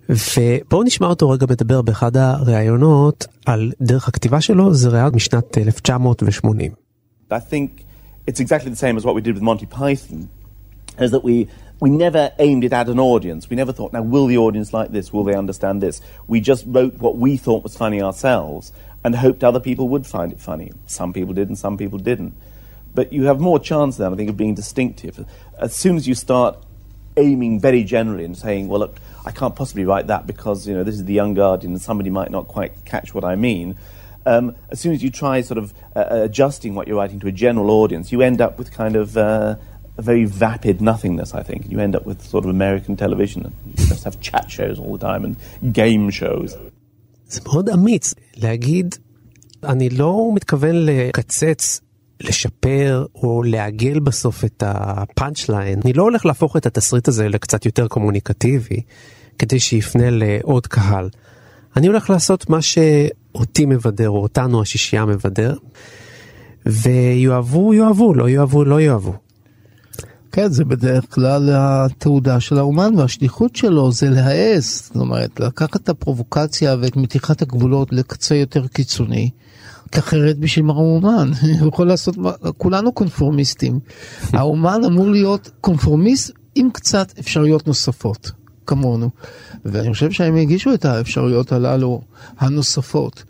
ובואו 0.09 0.83
נשמע 0.83 1.07
אותו 1.07 1.31
רגע 1.31 1.47
מדבר 1.51 1.83
באחד 1.83 2.17
הראיונות 2.17 3.27
על 3.47 3.73
דרך 3.81 4.09
הכתיבה 4.09 4.41
שלו, 4.41 4.75
זה 4.75 4.89
ראיון 4.89 5.15
משנת 5.15 5.59
1980. 5.59 6.73
I 7.31 7.35
think 7.35 7.85
it's 8.27 8.41
exactly 8.41 8.71
the 8.71 8.77
same 8.77 8.97
as 8.97 9.05
what 9.05 9.15
we 9.15 9.21
did 9.21 9.35
with 9.35 9.43
Monty 9.43 9.67
Python, 9.67 10.29
is 10.99 11.11
that 11.11 11.25
we 11.25 11.49
we 11.81 11.91
never 11.91 12.33
aimed 12.39 12.65
it 12.65 12.73
at 12.73 12.89
an 12.89 13.01
audience. 13.01 13.51
We 13.51 13.57
never 13.57 13.73
thought, 13.73 13.93
now 13.93 14.03
will 14.03 14.27
the 14.27 14.39
audience 14.39 14.73
like 14.73 14.93
this? 14.93 15.13
Will 15.13 15.25
they 15.25 15.35
understand 15.35 15.83
this? 15.83 16.01
We 16.27 16.41
just 16.41 16.65
wrote 16.67 16.95
what 16.95 17.17
we 17.17 17.37
thought 17.37 17.63
was 17.63 17.77
funny 17.77 18.01
ourselves 18.01 18.73
and 19.03 19.15
hoped 19.15 19.45
other 19.45 19.61
people 19.61 19.89
would 19.89 20.07
find 20.07 20.33
it 20.33 20.41
funny. 20.41 20.73
Some 20.87 21.13
people 21.13 21.35
did 21.35 21.49
and 21.49 21.59
some 21.59 21.77
people 21.77 21.99
didn't. 21.99 22.35
But 22.95 23.13
you 23.13 23.25
have 23.25 23.41
more 23.41 23.59
chance 23.59 23.97
then, 23.97 24.13
I 24.13 24.17
think, 24.17 24.31
of 24.31 24.37
being 24.37 24.55
distinctive. 24.55 25.27
As 25.59 25.75
soon 25.75 25.97
as 25.97 26.07
you 26.07 26.15
start 26.15 26.57
aiming 27.17 27.61
very 27.61 27.85
generally 27.85 28.25
and 28.25 28.37
saying, 28.37 28.69
well, 28.69 28.81
look, 28.81 28.99
I 29.27 29.33
can't 29.33 29.55
possibly 29.57 29.85
write 29.85 30.07
that 30.07 30.27
because, 30.27 30.67
you 30.67 30.75
know, 30.75 30.85
this 30.85 30.95
is 30.95 31.05
the 31.05 31.13
Young 31.13 31.35
Guardian 31.35 31.73
and 31.73 31.83
somebody 31.83 32.11
might 32.11 32.31
not 32.31 32.49
quite 32.49 32.85
catch 32.85 33.13
what 33.15 33.25
I 33.25 33.35
mean. 33.35 33.77
Um, 34.27 34.57
as 34.71 34.81
soon 34.81 34.93
as 34.93 35.03
you 35.03 35.11
try 35.11 35.43
sort 35.43 35.59
of 35.59 35.75
uh, 35.95 36.07
adjusting 36.11 36.75
what 36.75 36.89
you're 36.89 36.97
writing 36.97 37.21
to 37.21 37.27
a 37.27 37.33
general 37.33 37.71
audience, 37.71 38.11
you 38.11 38.23
end 38.23 38.41
up 38.41 38.59
with 38.59 38.73
kind 38.73 38.97
of 38.97 39.17
uh, 39.17 39.57
a 39.99 40.03
very 40.03 40.25
vapid 40.25 40.81
nothingness, 40.81 41.35
I 41.35 41.43
think. 41.49 41.61
You 41.71 41.79
end 41.87 41.95
up 41.99 42.05
with 42.07 42.21
sort 42.33 42.45
of 42.45 42.51
American 42.51 42.97
television. 42.97 43.41
You 43.67 43.87
just 43.93 44.05
have 44.09 44.17
chat 44.29 44.47
shows 44.57 44.77
all 44.79 44.93
the 44.97 45.05
time 45.11 45.25
and 45.25 45.35
game 45.73 46.11
shows. 46.11 46.57
זה 47.29 47.41
מאוד 47.45 47.69
אמיץ 47.69 48.15
להגיד, 48.37 48.95
אני 49.65 49.91
לא 49.91 50.31
מתכוון 50.35 50.75
לקצץ, 50.77 51.81
לשפר 52.21 53.07
או 53.15 53.43
לעגל 53.43 53.99
בסוף 53.99 54.45
את 54.45 54.63
הפאנצ' 54.67 55.49
ליין. 55.49 55.81
אני 55.85 55.93
לא 55.93 56.03
הולך 56.03 56.27
להפוך 56.27 56.57
את 56.57 56.67
התסריט 56.67 57.09
הזה 57.09 57.29
לקצת 57.29 57.67
יותר 57.67 57.89
קומוניקטיבי, 57.89 58.81
כדי 59.39 59.61
שיפנה 59.61 60.11
לעוד 60.11 60.67
קהל. 60.67 61.09
אני 61.77 61.87
הולך 61.87 62.11
לעשות 62.11 62.51
מה 62.51 62.63
שאותי 62.63 63.67
מבדר, 63.67 64.11
או 64.11 64.23
אותנו 64.23 64.63
השישייה 64.63 65.05
מבדר, 65.05 65.57
ויאהבו, 66.67 67.75
יאהבו, 67.75 68.15
לא 68.15 68.29
יאהבו, 68.29 68.65
לא 68.65 68.81
יאהבו. 68.81 69.24
כן, 70.35 70.49
זה 70.49 70.65
בדרך 70.65 71.15
כלל 71.15 71.51
התעודה 71.53 72.41
של 72.41 72.59
האומן 72.59 72.99
והשליחות 72.99 73.57
שלו 73.57 73.93
זה 73.93 74.11
להעז, 74.11 74.83
זאת 74.85 74.97
אומרת, 74.97 75.41
לקחת 75.41 75.77
את 75.77 75.89
הפרובוקציה 75.89 76.77
ואת 76.81 76.97
מתיחת 76.97 77.43
הגבולות 77.43 77.93
לקצה 77.93 78.35
יותר 78.35 78.67
קיצוני, 78.67 79.31
כי 79.93 79.99
אחרת 79.99 80.39
בשביל 80.39 80.65
מה 80.65 80.73
הוא 80.73 80.97
אומן? 80.97 81.31
הוא 81.61 81.69
יכול 81.69 81.87
לעשות, 81.87 82.17
כולנו 82.57 82.93
קונפורמיסטים. 82.93 83.81
האומן 84.33 84.81
אמור 84.87 85.11
להיות 85.11 85.51
קונפורמיסט 85.61 86.31
עם 86.55 86.71
קצת 86.71 87.19
אפשרויות 87.19 87.67
נוספות, 87.67 88.31
כמונו. 88.67 89.11
ואני 89.65 89.93
חושב 89.93 90.11
שהם 90.11 90.37
הגישו 90.37 90.75
את 90.75 90.85
האפשרויות 90.85 91.53
הללו 91.53 92.01
הנוספות. 92.39 93.25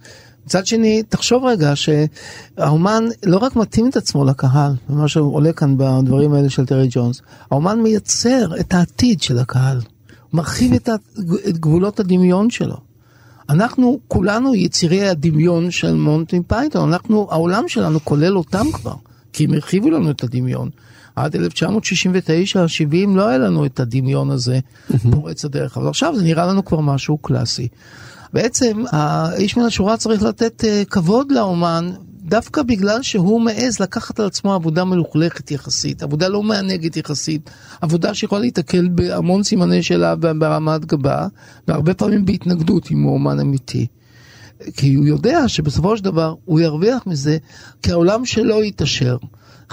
מצד 0.47 0.67
שני, 0.67 1.03
תחשוב 1.03 1.45
רגע 1.45 1.73
שהאומן 1.75 3.05
לא 3.27 3.37
רק 3.37 3.57
מתאים 3.57 3.89
את 3.89 3.97
עצמו 3.97 4.25
לקהל, 4.25 4.73
מה 4.89 5.09
שעולה 5.09 5.53
כאן 5.53 5.75
בדברים 5.79 6.33
האלה 6.33 6.51
של 6.51 6.67
טרי 6.67 6.89
ג'ונס, 6.91 7.23
האומן 7.51 7.81
מייצר 7.83 8.61
את 8.61 8.75
העתיד 8.75 9.23
של 9.23 9.39
הקהל, 9.39 9.81
מרחיב 10.33 10.73
את, 10.73 10.89
את 11.49 11.59
גבולות 11.59 12.01
הדמיון 12.01 12.51
שלו. 12.51 12.77
אנחנו 13.49 13.99
כולנו 14.09 14.55
יצירי 14.55 15.09
הדמיון 15.09 15.71
של 15.71 15.95
מונטי 15.95 16.41
פייתון, 16.47 16.93
אנחנו, 16.93 17.29
העולם 17.31 17.69
שלנו 17.69 18.05
כולל 18.05 18.37
אותם 18.37 18.67
כבר, 18.73 18.95
כי 19.33 19.45
הם 19.45 19.53
הרחיבו 19.53 19.91
לנו 19.91 20.11
את 20.11 20.25
הדמיון. 20.25 20.71
עד 21.17 21.37
1969-70 21.37 21.39
לא 23.15 23.29
היה 23.29 23.39
לנו 23.39 23.67
את 23.67 23.81
הדמיון 23.81 24.31
הזה 24.31 24.59
פורץ 25.11 25.45
הדרך, 25.45 25.77
אבל 25.77 25.89
עכשיו 25.89 26.17
זה 26.17 26.25
נראה 26.25 26.47
לנו 26.47 26.65
כבר 26.65 26.81
משהו 26.81 27.19
קלאסי. 27.19 27.69
בעצם 28.35 28.85
האיש 28.91 29.57
מן 29.57 29.65
השורה 29.65 29.97
צריך 29.97 30.23
לתת 30.23 30.65
uh, 30.65 30.91
כבוד 30.91 31.33
לאומן 31.33 31.91
דווקא 32.23 32.63
בגלל 32.63 33.03
שהוא 33.03 33.41
מעז 33.41 33.81
לקחת 33.81 34.21
על 34.21 34.27
עצמו 34.27 34.55
עבודה 34.55 34.85
מלוכלכת 34.85 35.51
יחסית, 35.51 36.03
עבודה 36.03 36.29
לא 36.29 36.43
מענגת 36.43 36.97
יחסית, 36.97 37.51
עבודה 37.81 38.15
שיכולה 38.15 38.41
להתקל 38.41 38.89
בהמון 38.89 39.43
סימני 39.43 39.83
שאלה 39.83 40.17
ברמת 40.17 40.85
גבה, 40.85 41.27
והרבה 41.69 41.95
פעמים 41.95 42.25
בהתנגדות 42.25 42.91
עם 42.91 43.07
אומן 43.07 43.41
אמיתי. 43.41 43.87
כי 44.77 44.95
הוא 44.95 45.07
יודע 45.07 45.49
שבסופו 45.49 45.97
של 45.97 46.05
דבר 46.05 46.35
הוא 46.45 46.61
ירוויח 46.61 47.07
מזה, 47.07 47.37
כי 47.83 47.93
העולם 47.93 48.25
שלו 48.25 48.63
יתעשר. 48.63 49.17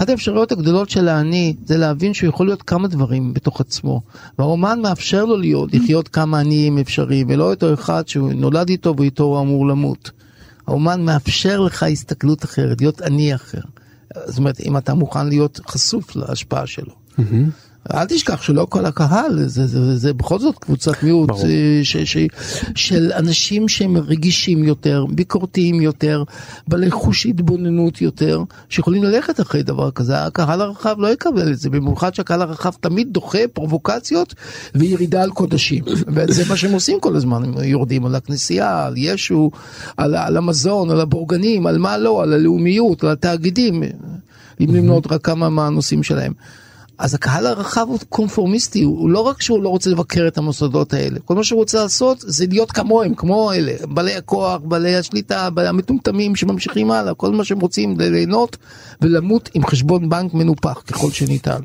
אחת 0.02 0.10
האפשרויות 0.10 0.52
הגדולות 0.52 0.90
של 0.90 1.08
האני 1.08 1.56
זה 1.66 1.78
להבין 1.78 2.14
שהוא 2.14 2.30
יכול 2.30 2.46
להיות 2.46 2.62
כמה 2.62 2.88
דברים 2.88 3.34
בתוך 3.34 3.62
עצמו. 3.62 4.02
והרומן 4.40 4.80
מאפשר 4.82 5.26
לו 5.26 5.38
להיות, 5.38 5.74
לחיות 5.74 6.08
כמה 6.08 6.40
עניים 6.40 6.78
אפשריים, 6.78 7.28
ולא 7.30 7.50
אותו 7.52 7.74
אחד 7.74 8.08
שהוא 8.08 8.34
נולד 8.34 8.70
איתו 8.70 8.96
ואיתו 8.98 9.24
הוא 9.24 9.42
אמור 9.42 9.68
למות. 9.68 10.12
האומן 10.68 11.06
מאפשר 11.06 11.60
לך 11.60 11.84
הסתכלות 11.84 12.44
אחרת, 12.44 12.82
להיות 12.82 13.02
עני 13.02 13.36
אחר. 13.36 13.62
זאת 14.26 14.38
אומרת, 14.38 14.60
אם 14.60 14.78
אתה 14.78 14.94
מוכן 14.94 15.28
להיות 15.28 15.60
חשוף 15.68 16.16
להשפעה 16.16 16.68
שלו. 16.68 16.94
אל 17.94 18.06
תשכח 18.06 18.42
שלא 18.42 18.68
כל 18.70 18.86
הקהל, 18.86 19.38
זה, 19.38 19.68
זה, 19.68 19.86
זה, 19.86 19.98
זה 19.98 20.14
בכל 20.14 20.40
זאת 20.40 20.60
קבוצת 20.60 21.04
מיעוט 21.04 21.30
ש, 21.84 21.98
ש, 21.98 22.18
של 22.76 23.12
אנשים 23.12 23.68
שהם 23.68 23.98
רגישים 23.98 24.64
יותר, 24.64 25.06
ביקורתיים 25.10 25.82
יותר, 25.82 26.24
בעלי 26.68 26.92
חוש 26.92 27.26
התבוננות 27.26 28.02
יותר, 28.02 28.44
שיכולים 28.70 29.04
ללכת 29.04 29.40
אחרי 29.40 29.64
דבר 29.64 29.92
כזה. 29.92 30.26
הקהל 30.26 30.62
הרחב 30.62 30.96
לא 31.00 31.08
יקבל 31.08 31.52
את 31.52 31.60
זה, 31.60 31.70
במיוחד 31.70 32.16
שהקהל 32.16 32.42
הרחב 32.42 32.72
תמיד 32.80 33.08
דוחה 33.12 33.48
פרובוקציות 33.54 34.34
וירידה 34.76 35.24
על 35.24 35.32
קודשים. 35.32 35.84
וזה 36.16 36.44
מה 36.50 36.58
שהם 36.58 36.72
עושים 36.72 37.00
כל 37.00 37.16
הזמן, 37.16 37.44
הם 37.44 37.54
יורדים 37.64 38.06
על 38.06 38.16
הכנסייה, 38.16 38.86
על 38.86 38.94
ישו, 38.98 39.52
על, 39.98 40.16
על 40.16 40.38
המזון, 40.38 40.90
על 40.90 41.02
הבורגנים, 41.02 41.68
על 41.68 41.78
מה 41.78 41.98
לא, 41.98 42.24
על 42.24 42.34
הלאומיות, 42.34 43.04
על 43.04 43.10
התאגידים, 43.10 43.84
אם 44.62 44.76
למנות 44.76 45.12
רק 45.12 45.26
כמה 45.26 45.50
מהנושאים 45.50 46.04
שלהם. 46.04 46.34
אז 47.02 47.14
הקהל 47.14 47.48
הרחב 47.48 47.86
הוא 47.90 48.00
קונפורמיסטי, 48.10 48.84
הוא 48.84 49.10
לא 49.10 49.20
רק 49.20 49.42
שהוא 49.42 49.64
לא 49.64 49.70
רוצה 49.70 49.90
לבקר 49.90 50.28
את 50.28 50.38
המוסדות 50.38 50.94
האלה, 50.94 51.20
כל 51.26 51.36
מה 51.36 51.44
שהוא 51.44 51.60
רוצה 51.60 51.82
לעשות 51.84 52.18
זה 52.20 52.46
להיות 52.50 52.72
כמוהם, 52.72 53.16
כמו 53.16 53.54
אלה, 53.54 53.74
בעלי 53.90 54.16
הכוח, 54.16 54.62
בעלי 54.64 54.96
השליטה, 54.96 55.50
בעלי 55.50 55.68
המטומטמים 55.68 56.36
שממשיכים 56.36 56.92
הלאה, 56.92 57.14
כל 57.14 57.32
מה 57.32 57.44
שהם 57.44 57.60
רוצים 57.60 58.00
ליהנות 58.00 58.58
ולמות 59.02 59.50
עם 59.54 59.66
חשבון 59.66 60.10
בנק 60.10 60.34
מנופח 60.34 60.82
ככל 60.88 61.12
שניתן. 61.12 61.62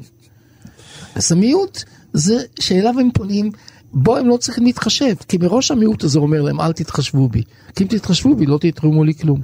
אז 1.15 1.33
המיעוט 1.33 1.83
זה 2.13 2.43
שאליו 2.61 3.01
הם 3.01 3.11
פונים, 3.15 3.51
בו 3.93 4.17
הם 4.17 4.29
לא 4.29 4.37
צריכים 4.37 4.65
להתחשב, 4.65 5.15
כי 5.29 5.39
מראש 5.39 5.71
המיעוט 5.71 6.05
הזה 6.05 6.19
אומר 6.19 6.43
להם 6.43 6.61
אל 6.61 6.73
תתחשבו 6.73 7.29
בי, 7.29 7.43
כי 7.77 7.85
אם 7.85 7.89
תתחשבו 7.89 8.37
בי 8.37 8.47
לא 8.47 8.59
תתרמו 8.61 9.05
לי 9.05 9.15
כלום. 9.15 9.41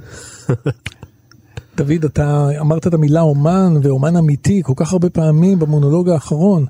דוד, 1.77 2.05
אתה 2.05 2.47
אמרת 2.59 2.87
את 2.87 2.93
המילה 2.93 3.21
אומן 3.21 3.73
ואומן 3.83 4.15
אמיתי 4.15 4.61
כל 4.63 4.73
כך 4.75 4.93
הרבה 4.93 5.09
פעמים 5.09 5.59
במונולוג 5.59 6.09
האחרון. 6.09 6.65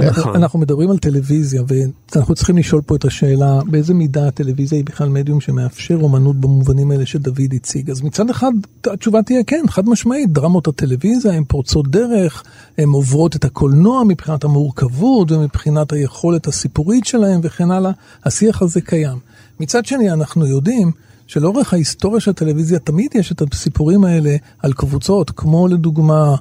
אנחנו, 0.00 0.34
אנחנו 0.34 0.58
מדברים 0.58 0.90
על 0.90 0.98
טלוויזיה 0.98 1.62
ואנחנו 1.68 2.34
צריכים 2.34 2.58
לשאול 2.58 2.82
פה 2.82 2.96
את 2.96 3.04
השאלה 3.04 3.60
באיזה 3.66 3.94
מידה 3.94 4.28
הטלוויזיה 4.28 4.78
היא 4.78 4.84
בכלל 4.84 5.08
מדיום 5.08 5.40
שמאפשר 5.40 5.98
אומנות 6.02 6.36
במובנים 6.36 6.90
האלה 6.90 7.06
שדוד 7.06 7.54
הציג. 7.54 7.90
אז 7.90 8.02
מצד 8.02 8.30
אחד 8.30 8.50
התשובה 8.86 9.22
תהיה 9.22 9.44
כן, 9.46 9.64
חד 9.68 9.88
משמעית, 9.88 10.32
דרמות 10.32 10.68
הטלוויזיה 10.68 11.32
הן 11.32 11.44
פורצות 11.44 11.90
דרך, 11.90 12.42
הן 12.78 12.88
עוברות 12.88 13.36
את 13.36 13.44
הקולנוע 13.44 14.04
מבחינת 14.04 14.44
המורכבות 14.44 15.32
ומבחינת 15.32 15.92
היכולת 15.92 16.46
הסיפורית 16.46 17.04
שלהן 17.04 17.40
וכן 17.42 17.70
הלאה, 17.70 17.90
השיח 18.24 18.62
הזה 18.62 18.80
קיים. 18.80 19.18
מצד 19.60 19.84
שני 19.84 20.12
אנחנו 20.12 20.46
יודעים 20.46 20.90
שלאורך 21.26 21.72
ההיסטוריה 21.72 22.20
של 22.20 22.30
הטלוויזיה 22.30 22.78
תמיד 22.78 23.10
יש 23.14 23.32
את 23.32 23.42
הסיפורים 23.52 24.04
האלה 24.04 24.36
על 24.58 24.72
קבוצות, 24.72 25.30
כמו 25.30 25.68
לדוגמה 25.68 26.34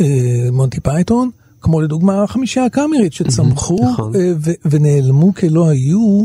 אה, 0.00 0.48
מונטי 0.52 0.80
פייתון, 0.80 1.30
כמו 1.60 1.80
לדוגמה 1.80 2.22
החמישייה 2.22 2.64
הקאמרית 2.64 3.12
שצמחו 3.12 3.78
נכון. 3.92 4.16
אה, 4.16 4.32
ונעלמו 4.64 5.34
כלא 5.34 5.68
היו, 5.68 6.24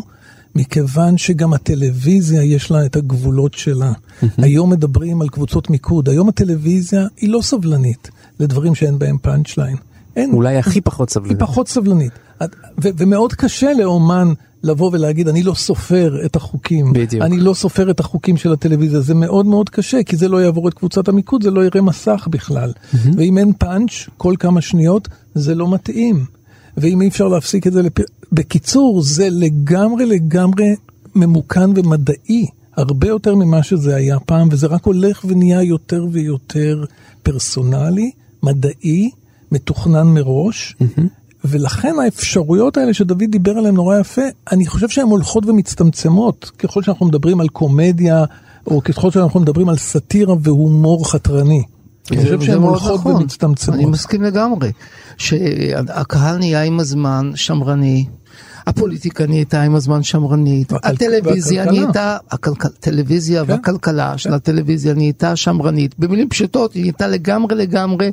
מכיוון 0.55 1.17
שגם 1.17 1.53
הטלוויזיה 1.53 2.43
יש 2.43 2.71
לה 2.71 2.85
את 2.85 2.95
הגבולות 2.95 3.53
שלה. 3.53 3.91
היום 4.37 4.69
מדברים 4.69 5.21
על 5.21 5.29
קבוצות 5.29 5.69
מיקוד, 5.69 6.09
היום 6.09 6.29
הטלוויזיה 6.29 7.07
היא 7.17 7.29
לא 7.29 7.41
סבלנית 7.41 8.09
לדברים 8.39 8.75
שאין 8.75 8.99
בהם 8.99 9.17
punch 9.21 9.57
line. 9.57 9.77
אין. 10.15 10.31
אולי 10.33 10.57
הכי 10.57 10.81
פחות 10.81 11.09
סבלנית. 11.09 11.41
היא 11.41 11.47
פחות 11.47 11.67
סבלנית. 11.67 12.11
ו- 12.83 12.89
ומאוד 12.97 13.33
קשה 13.33 13.73
לאומן 13.73 14.33
לבוא 14.63 14.89
ולהגיד, 14.93 15.27
אני 15.27 15.43
לא 15.43 15.53
סופר 15.53 16.25
את 16.25 16.35
החוקים. 16.35 16.93
בדיוק. 16.93 17.23
אני 17.23 17.39
לא 17.39 17.53
סופר 17.53 17.91
את 17.91 17.99
החוקים 17.99 18.37
של 18.37 18.53
הטלוויזיה. 18.53 18.99
זה 18.99 19.13
מאוד 19.13 19.45
מאוד 19.45 19.69
קשה, 19.69 20.03
כי 20.03 20.17
זה 20.17 20.27
לא 20.27 20.43
יעבור 20.43 20.67
את 20.67 20.73
קבוצת 20.73 21.07
המיקוד, 21.07 21.43
זה 21.43 21.51
לא 21.51 21.65
יראה 21.65 21.81
מסך 21.81 22.27
בכלל. 22.31 22.71
ואם 23.17 23.37
אין 23.37 23.53
פאנץ' 23.53 23.91
כל 24.17 24.33
כמה 24.39 24.61
שניות, 24.61 25.07
זה 25.35 25.55
לא 25.55 25.73
מתאים. 25.73 26.25
ואם 26.77 27.01
אי 27.01 27.07
אפשר 27.07 27.27
להפסיק 27.27 27.67
את 27.67 27.73
זה, 27.73 27.81
לפ... 27.81 27.93
בקיצור, 28.31 29.01
זה 29.01 29.27
לגמרי 29.31 30.05
לגמרי 30.05 30.75
ממוכן 31.15 31.69
ומדעי. 31.75 32.45
הרבה 32.77 33.07
יותר 33.07 33.35
ממה 33.35 33.63
שזה 33.63 33.95
היה 33.95 34.19
פעם, 34.19 34.47
וזה 34.51 34.67
רק 34.67 34.85
הולך 34.85 35.25
ונהיה 35.27 35.63
יותר 35.63 36.05
ויותר 36.11 36.83
פרסונלי, 37.23 38.11
מדעי, 38.43 39.09
מתוכנן 39.51 40.07
מראש. 40.07 40.75
ולכן 41.45 41.95
האפשרויות 42.03 42.77
האלה 42.77 42.93
שדוד 42.93 43.23
דיבר 43.23 43.51
עליהן 43.51 43.75
נורא 43.75 43.99
יפה, 43.99 44.21
אני 44.51 44.65
חושב 44.65 44.89
שהן 44.89 45.07
הולכות 45.07 45.45
ומצטמצמות, 45.45 46.51
ככל 46.57 46.83
שאנחנו 46.83 47.05
מדברים 47.05 47.41
על 47.41 47.47
קומדיה, 47.47 48.25
או 48.67 48.81
ככל 48.83 49.11
שאנחנו 49.11 49.39
מדברים 49.39 49.69
על 49.69 49.77
סאטירה 49.77 50.35
והומור 50.43 51.11
חתרני. 51.11 51.63
אני 52.11 52.23
חושב 52.23 52.41
שהן 52.41 52.61
הולכות 52.61 52.99
נכון. 52.99 53.15
ומצטמצמות. 53.15 53.79
אני 53.79 53.85
מסכים 53.85 54.23
לגמרי, 54.23 54.71
שהקהל 55.17 56.37
נהיה 56.37 56.63
עם 56.63 56.79
הזמן 56.79 57.31
שמרני. 57.35 58.05
הפוליטיקה 58.69 59.27
נהייתה 59.27 59.61
עם 59.61 59.75
הזמן 59.75 60.03
שמרנית, 60.03 60.73
הטלוויזיה 60.83 61.63
והכלכלה. 61.63 61.81
נהייתה, 61.81 62.17
הטלוויזיה 62.77 63.43
והכלכלה 63.47 64.17
של 64.17 64.33
הטלוויזיה 64.33 64.93
נהייתה 64.93 65.35
שמרנית, 65.35 65.99
במילים 65.99 66.29
פשוטות 66.29 66.73
היא 66.73 66.81
נהייתה 66.81 67.07
לגמרי 67.07 67.55
לגמרי 67.55 68.11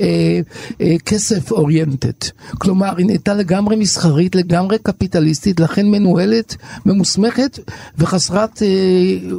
אה, 0.00 0.40
אה, 0.80 0.96
כסף 1.06 1.52
אוריינטד, 1.52 2.28
כלומר 2.58 2.96
היא 2.96 3.06
נהייתה 3.06 3.34
לגמרי 3.34 3.76
מסחרית, 3.76 4.34
לגמרי 4.34 4.78
קפיטליסטית, 4.78 5.60
לכן 5.60 5.86
מנוהלת, 5.86 6.56
ממוסמכת 6.86 7.58
וחסרת 7.98 8.62
אה, 8.62 8.68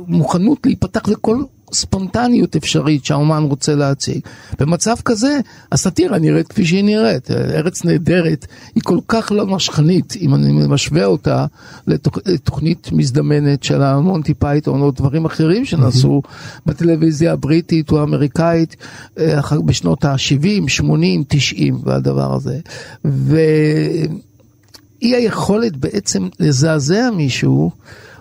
מוכנות 0.07 0.57
להיפתח 0.65 1.07
לכל 1.07 1.43
ספונטניות 1.73 2.55
אפשרית 2.55 3.05
שהאומן 3.05 3.43
רוצה 3.43 3.75
להציג. 3.75 4.19
במצב 4.59 4.95
כזה, 5.05 5.39
הסאטירה 5.71 6.19
נראית 6.19 6.47
כפי 6.47 6.65
שהיא 6.65 6.83
נראית. 6.83 7.31
ארץ 7.31 7.85
נהדרת 7.85 8.45
היא 8.75 8.83
כל 8.83 8.99
כך 9.07 9.31
לא 9.31 9.55
נשכנית, 9.55 10.13
אם 10.21 10.35
אני 10.35 10.67
משווה 10.67 11.05
אותה 11.05 11.45
לתוכ... 11.87 12.17
לתוכנית 12.25 12.89
מזדמנת 12.91 13.63
של 13.63 13.81
המונטי 13.81 14.33
פייתון 14.33 14.81
או 14.81 14.91
דברים 14.91 15.25
אחרים 15.25 15.65
שנעשו 15.65 16.21
בטלוויזיה 16.65 17.33
הבריטית 17.33 17.91
או 17.91 17.99
האמריקאית 17.99 18.75
אה, 19.19 19.39
בשנות 19.65 20.05
ה-70, 20.05 20.67
80, 20.67 21.23
90 21.27 21.79
והדבר 21.83 22.33
הזה. 22.33 22.59
ואי 23.05 24.09
היכולת 25.01 25.77
בעצם 25.77 26.27
לזעזע 26.39 27.09
מישהו 27.15 27.71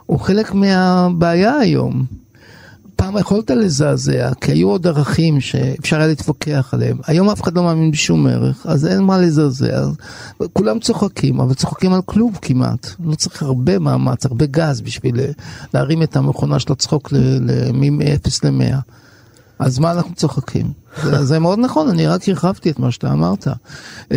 הוא 0.06 0.20
חלק 0.20 0.54
מהבעיה 0.54 1.56
היום. 1.56 2.04
פעם 2.98 3.18
יכולת 3.18 3.50
לזעזע, 3.50 4.30
כי 4.40 4.52
היו 4.52 4.68
עוד 4.70 4.86
ערכים 4.86 5.40
שאפשר 5.40 5.96
היה 5.96 6.06
להתווכח 6.06 6.70
עליהם. 6.74 6.98
היום 7.06 7.30
אף 7.30 7.42
אחד 7.42 7.56
לא 7.56 7.62
מאמין 7.62 7.90
בשום 7.90 8.26
ערך, 8.26 8.66
אז 8.66 8.86
אין 8.86 9.02
מה 9.02 9.18
לזעזע. 9.18 9.86
כולם 10.52 10.78
צוחקים, 10.78 11.40
אבל 11.40 11.54
צוחקים 11.54 11.92
על 11.92 12.00
כלום 12.04 12.32
כמעט. 12.42 12.86
לא 13.04 13.14
צריך 13.14 13.42
הרבה 13.42 13.78
מאמץ, 13.78 14.26
הרבה 14.26 14.46
גז 14.46 14.80
בשביל 14.80 15.20
להרים 15.74 16.02
את 16.02 16.16
המכונה 16.16 16.58
של 16.58 16.72
הצחוק 16.72 17.12
מ-0 17.72 18.40
ל-100. 18.44 18.74
אז 19.58 19.78
מה 19.78 19.92
אנחנו 19.92 20.14
צוחקים? 20.14 20.72
זה, 21.02 21.24
זה 21.24 21.38
מאוד 21.38 21.58
נכון, 21.58 21.88
אני 21.88 22.06
רק 22.06 22.28
הרחבתי 22.28 22.70
את 22.70 22.78
מה 22.78 22.90
שאתה 22.90 23.12
אמרת. 23.12 23.46
אה, 23.46 24.12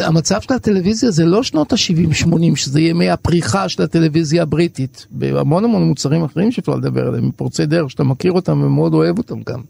המצב 0.00 0.40
של 0.40 0.54
הטלוויזיה 0.54 1.10
זה 1.10 1.24
לא 1.24 1.42
שנות 1.42 1.72
ה-70-80, 1.72 2.56
שזה 2.56 2.80
ימי 2.80 3.10
הפריחה 3.10 3.68
של 3.68 3.82
הטלוויזיה 3.82 4.42
הבריטית. 4.42 5.06
בהמון 5.10 5.64
המון 5.64 5.82
מוצרים 5.82 6.24
אחרים 6.24 6.52
שאפשר 6.52 6.74
לדבר 6.74 7.06
עליהם, 7.06 7.30
פורצי 7.36 7.66
דרך 7.66 7.90
שאתה 7.90 8.04
מכיר 8.04 8.32
אותם 8.32 8.62
ומאוד 8.62 8.94
אוהב 8.94 9.18
אותם 9.18 9.42
גם. 9.46 9.60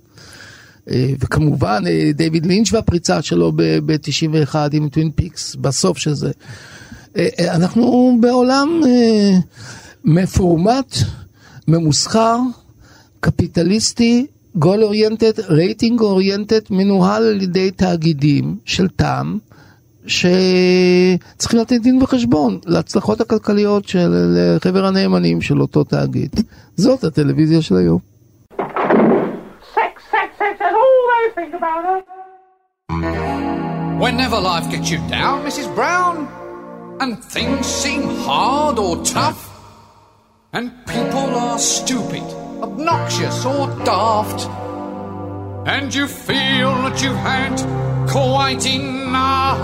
אה, 0.89 0.91
וכמובן 1.21 1.83
אה, 1.87 2.17
דיוויד 2.17 2.47
לינץ' 2.47 2.73
והפריצה 2.73 3.23
שלו 3.23 3.53
ב-91 3.57 4.55
עם 4.73 4.89
טווין 4.89 5.11
פיקס 5.11 5.55
בסוף 5.55 5.99
של 5.99 6.15
זה. 6.15 6.31
Uh, 7.15 7.19
אנחנו 7.41 8.19
בעולם 8.21 8.81
uh, 8.83 8.87
מפורמט, 10.05 10.97
ממוסחר, 11.69 12.39
קפיטליסטי, 13.21 14.27
גול 14.57 14.85
אוריינטד, 14.85 15.41
רייטינג 15.49 16.01
אוריינטד, 16.01 16.61
מנוהל 16.71 17.23
על 17.23 17.43
ידי 17.43 17.71
תאגידים 17.71 18.57
של 18.65 18.89
טעם, 18.89 19.39
שצריכים 20.07 21.61
לתת 21.61 21.81
דין 21.81 22.03
וחשבון 22.03 22.59
להצלחות 22.67 23.21
הכלכליות 23.21 23.89
של 23.89 24.37
חבר 24.63 24.87
הנאמנים 24.87 25.41
של 25.41 25.61
אותו 25.61 25.85
תאגיד. 25.85 26.41
זאת 26.77 27.05
הטלוויזיה 27.05 27.63
של 27.63 27.77
היום. 27.77 27.99
Sex, 28.59 29.95
sex, 30.13 30.29
sex, 30.41 30.55
that's 30.61 30.77
all 30.81 30.99
they 31.11 31.31
think 31.39 31.53
about 31.61 31.83
her. 31.87 31.99
Whenever 34.05 34.39
life 34.53 34.67
gets 34.71 34.89
you 34.91 35.01
down, 35.17 35.37
Mrs. 35.49 35.69
Brown, 35.79 36.17
and 37.01 37.13
things 37.35 37.65
seem 37.83 38.03
hard 38.27 38.77
or 38.79 38.95
tough, 39.17 39.41
and 40.57 40.65
people 40.95 41.29
are 41.47 41.59
stupid, 41.59 42.27
obnoxious, 42.63 43.45
or 43.45 43.67
daft, 43.85 44.41
and 45.75 45.87
you 45.95 46.07
feel 46.29 46.73
that 46.85 46.97
you've 47.03 47.23
had 47.33 47.55
quite 48.17 48.65
enough. 48.67 49.63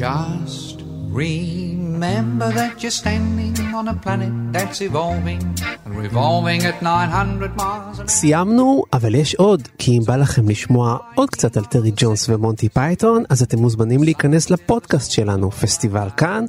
Just 0.00 0.76
remember 1.12 2.48
that 2.60 2.82
you're 2.82 2.98
standing 3.02 3.56
on 3.78 3.86
a 3.88 3.96
planet 4.04 4.32
that's 4.52 4.80
evolving 4.88 5.42
and 5.84 5.92
revolving 6.04 6.60
at 6.64 6.82
900 6.82 7.56
miles 7.56 7.98
an 7.98 8.04
hour. 8.04 8.08
סיימנו, 8.08 8.84
אבל 8.92 9.14
יש 9.14 9.34
עוד, 9.34 9.68
כי 9.78 9.98
אם 9.98 10.02
בא 10.06 10.16
לכם 10.16 10.48
לשמוע 10.48 10.98
עוד 11.14 11.30
קצת 11.30 11.56
על 11.56 11.64
טרי 11.64 11.92
ג'ונס 11.96 12.28
ומונטי 12.28 12.68
פייתון, 12.68 13.24
אז 13.28 13.42
אתם 13.42 13.58
מוזמנים 13.58 14.02
להיכנס 14.02 14.50
לפודקאסט 14.50 15.10
שלנו, 15.10 15.50
פסטיבל 15.50 16.08
כאן, 16.16 16.44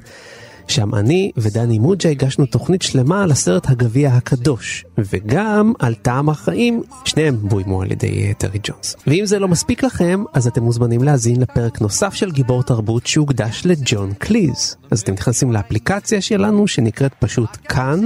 שם 0.68 0.96
אני 0.96 1.32
ודני 1.38 1.80
מוג'ה 1.80 2.10
הגשנו 2.10 2.46
תוכנית 2.46 2.82
שלמה 2.82 3.24
על 3.24 3.32
הסרט 3.32 3.70
הגביע 3.70 4.10
הקדוש, 4.10 4.86
וגם 4.98 5.74
על 5.80 5.96
טעם 5.96 6.30
החיים, 6.30 6.82
שניהם 7.06 7.38
בוימו 7.42 7.82
על 7.82 7.92
ידי 7.92 8.28
אה, 8.28 8.34
טרי 8.34 8.60
ג'ונס. 8.64 8.96
ואם 9.08 9.26
זה 9.26 9.40
לא 9.40 9.48
מספיק 9.48 9.84
לכם, 9.84 10.24
אז 10.34 10.48
אתם 10.48 10.64
מוזמנים 10.64 11.04
להאזין 11.04 11.42
לפרק 11.42 11.82
נוסף 11.82 12.14
של 12.14 12.32
גיבור 12.32 12.64
תרבות 12.64 13.08
שהוקדש 13.08 13.62
לג'ון 13.66 14.14
קליז. 14.14 14.76
אז 14.92 15.02
אתם 15.02 15.14
נכנסים 15.14 15.52
לאפליקציה 15.52 16.22
שלנו 16.22 16.68
שנקראת 16.68 17.14
פשוט 17.20 17.50
כאן. 17.70 18.00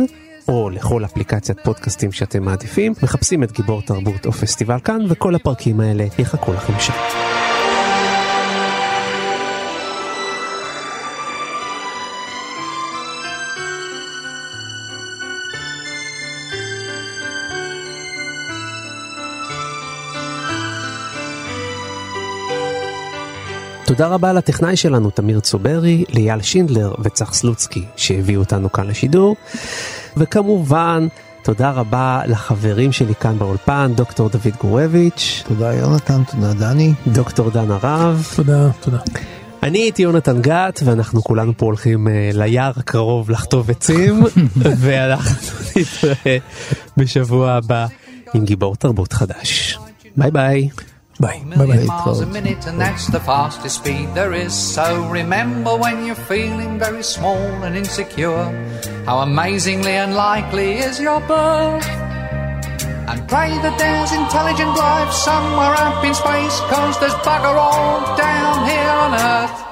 או 0.48 0.70
לכל 0.70 1.06
אפליקציית 1.06 1.60
פודקאסטים 1.64 2.12
שאתם 2.12 2.44
מעדיפים, 2.44 2.94
מחפשים 3.04 3.44
את 3.44 3.52
גיבור 3.52 3.82
תרבות 3.82 4.26
או 4.26 4.32
פסטיבל 4.32 4.80
כאן, 4.80 5.06
וכל 5.10 5.36
הפרקים 5.36 5.80
האלה 5.80 6.06
יחכו 6.20 6.54
לכם 6.54 6.74
שם. 6.80 6.94
תודה 23.90 24.08
רבה 24.08 24.34
לטכנאי 24.34 24.76
שלנו, 24.76 25.10
תמיר 25.10 25.40
צוברי, 25.40 26.04
לאייל 26.14 26.42
שינדלר 26.42 26.94
וצח 27.00 27.34
סלוצקי, 27.34 27.86
שהביאו 27.96 28.42
אותנו 28.42 28.72
כאן 28.72 28.88
לשידור. 28.88 29.36
וכמובן, 30.18 31.08
תודה 31.44 31.72
רבה 31.72 32.22
לחברים 32.28 32.92
שלי 32.92 33.16
כאן 33.16 33.40
באולפן, 33.40 33.92
דוקטור 33.96 34.30
דוד 34.30 34.56
גורביץ'. 34.62 35.44
תודה 35.48 35.74
יונתן, 35.74 36.24
תודה 36.32 36.54
דני. 36.54 36.94
דוקטור 37.08 37.50
דן 37.50 37.72
הרב. 37.72 38.28
תודה, 38.36 38.70
תודה. 38.80 38.98
אני 39.64 39.80
הייתי 39.80 40.02
יונתן 40.02 40.42
גת, 40.42 40.80
ואנחנו 40.86 41.24
כולנו 41.24 41.58
פה 41.58 41.66
הולכים 41.66 42.08
uh, 42.08 42.12
ליער 42.38 42.72
הקרוב 42.76 43.30
לחטוב 43.32 43.70
עצים, 43.70 44.24
ואנחנו 44.82 45.58
נתראה 45.76 46.38
בשבוע 46.98 47.52
הבא 47.52 47.88
עם 48.34 48.46
גיבור 48.46 48.76
תרבות 48.76 49.14
חדש. 49.14 49.80
ביי 50.18 50.32
ביי. 50.32 50.70
Bye. 51.20 51.44
Bye 51.46 51.66
bye. 51.66 51.84
Miles 51.84 52.22
a 52.22 52.26
minute, 52.26 52.66
and 52.66 52.80
that's 52.80 53.08
the 53.08 53.20
fastest 53.20 53.76
speed 53.78 54.08
there 54.14 54.34
is. 54.34 54.54
So 54.54 55.06
remember 55.10 55.76
when 55.76 56.06
you're 56.06 56.16
feeling 56.16 56.80
very 56.80 57.04
small 57.04 57.36
and 57.36 57.76
insecure, 57.76 58.46
how 59.06 59.20
amazingly 59.20 59.96
unlikely 59.96 60.78
is 60.78 61.00
your 61.00 61.20
birth. 61.22 61.86
And 63.10 63.28
pray 63.28 63.50
that 63.50 63.78
there's 63.78 64.14
intelligent 64.14 64.78
life 64.78 65.12
somewhere 65.12 65.76
up 65.76 66.06
in 66.06 66.14
space, 66.14 66.60
cause 66.72 66.98
there's 67.02 67.14
bugger 67.26 67.58
all 67.58 68.16
down 68.16 68.70
here 68.70 68.90
on 68.90 69.14
Earth. 69.16 69.69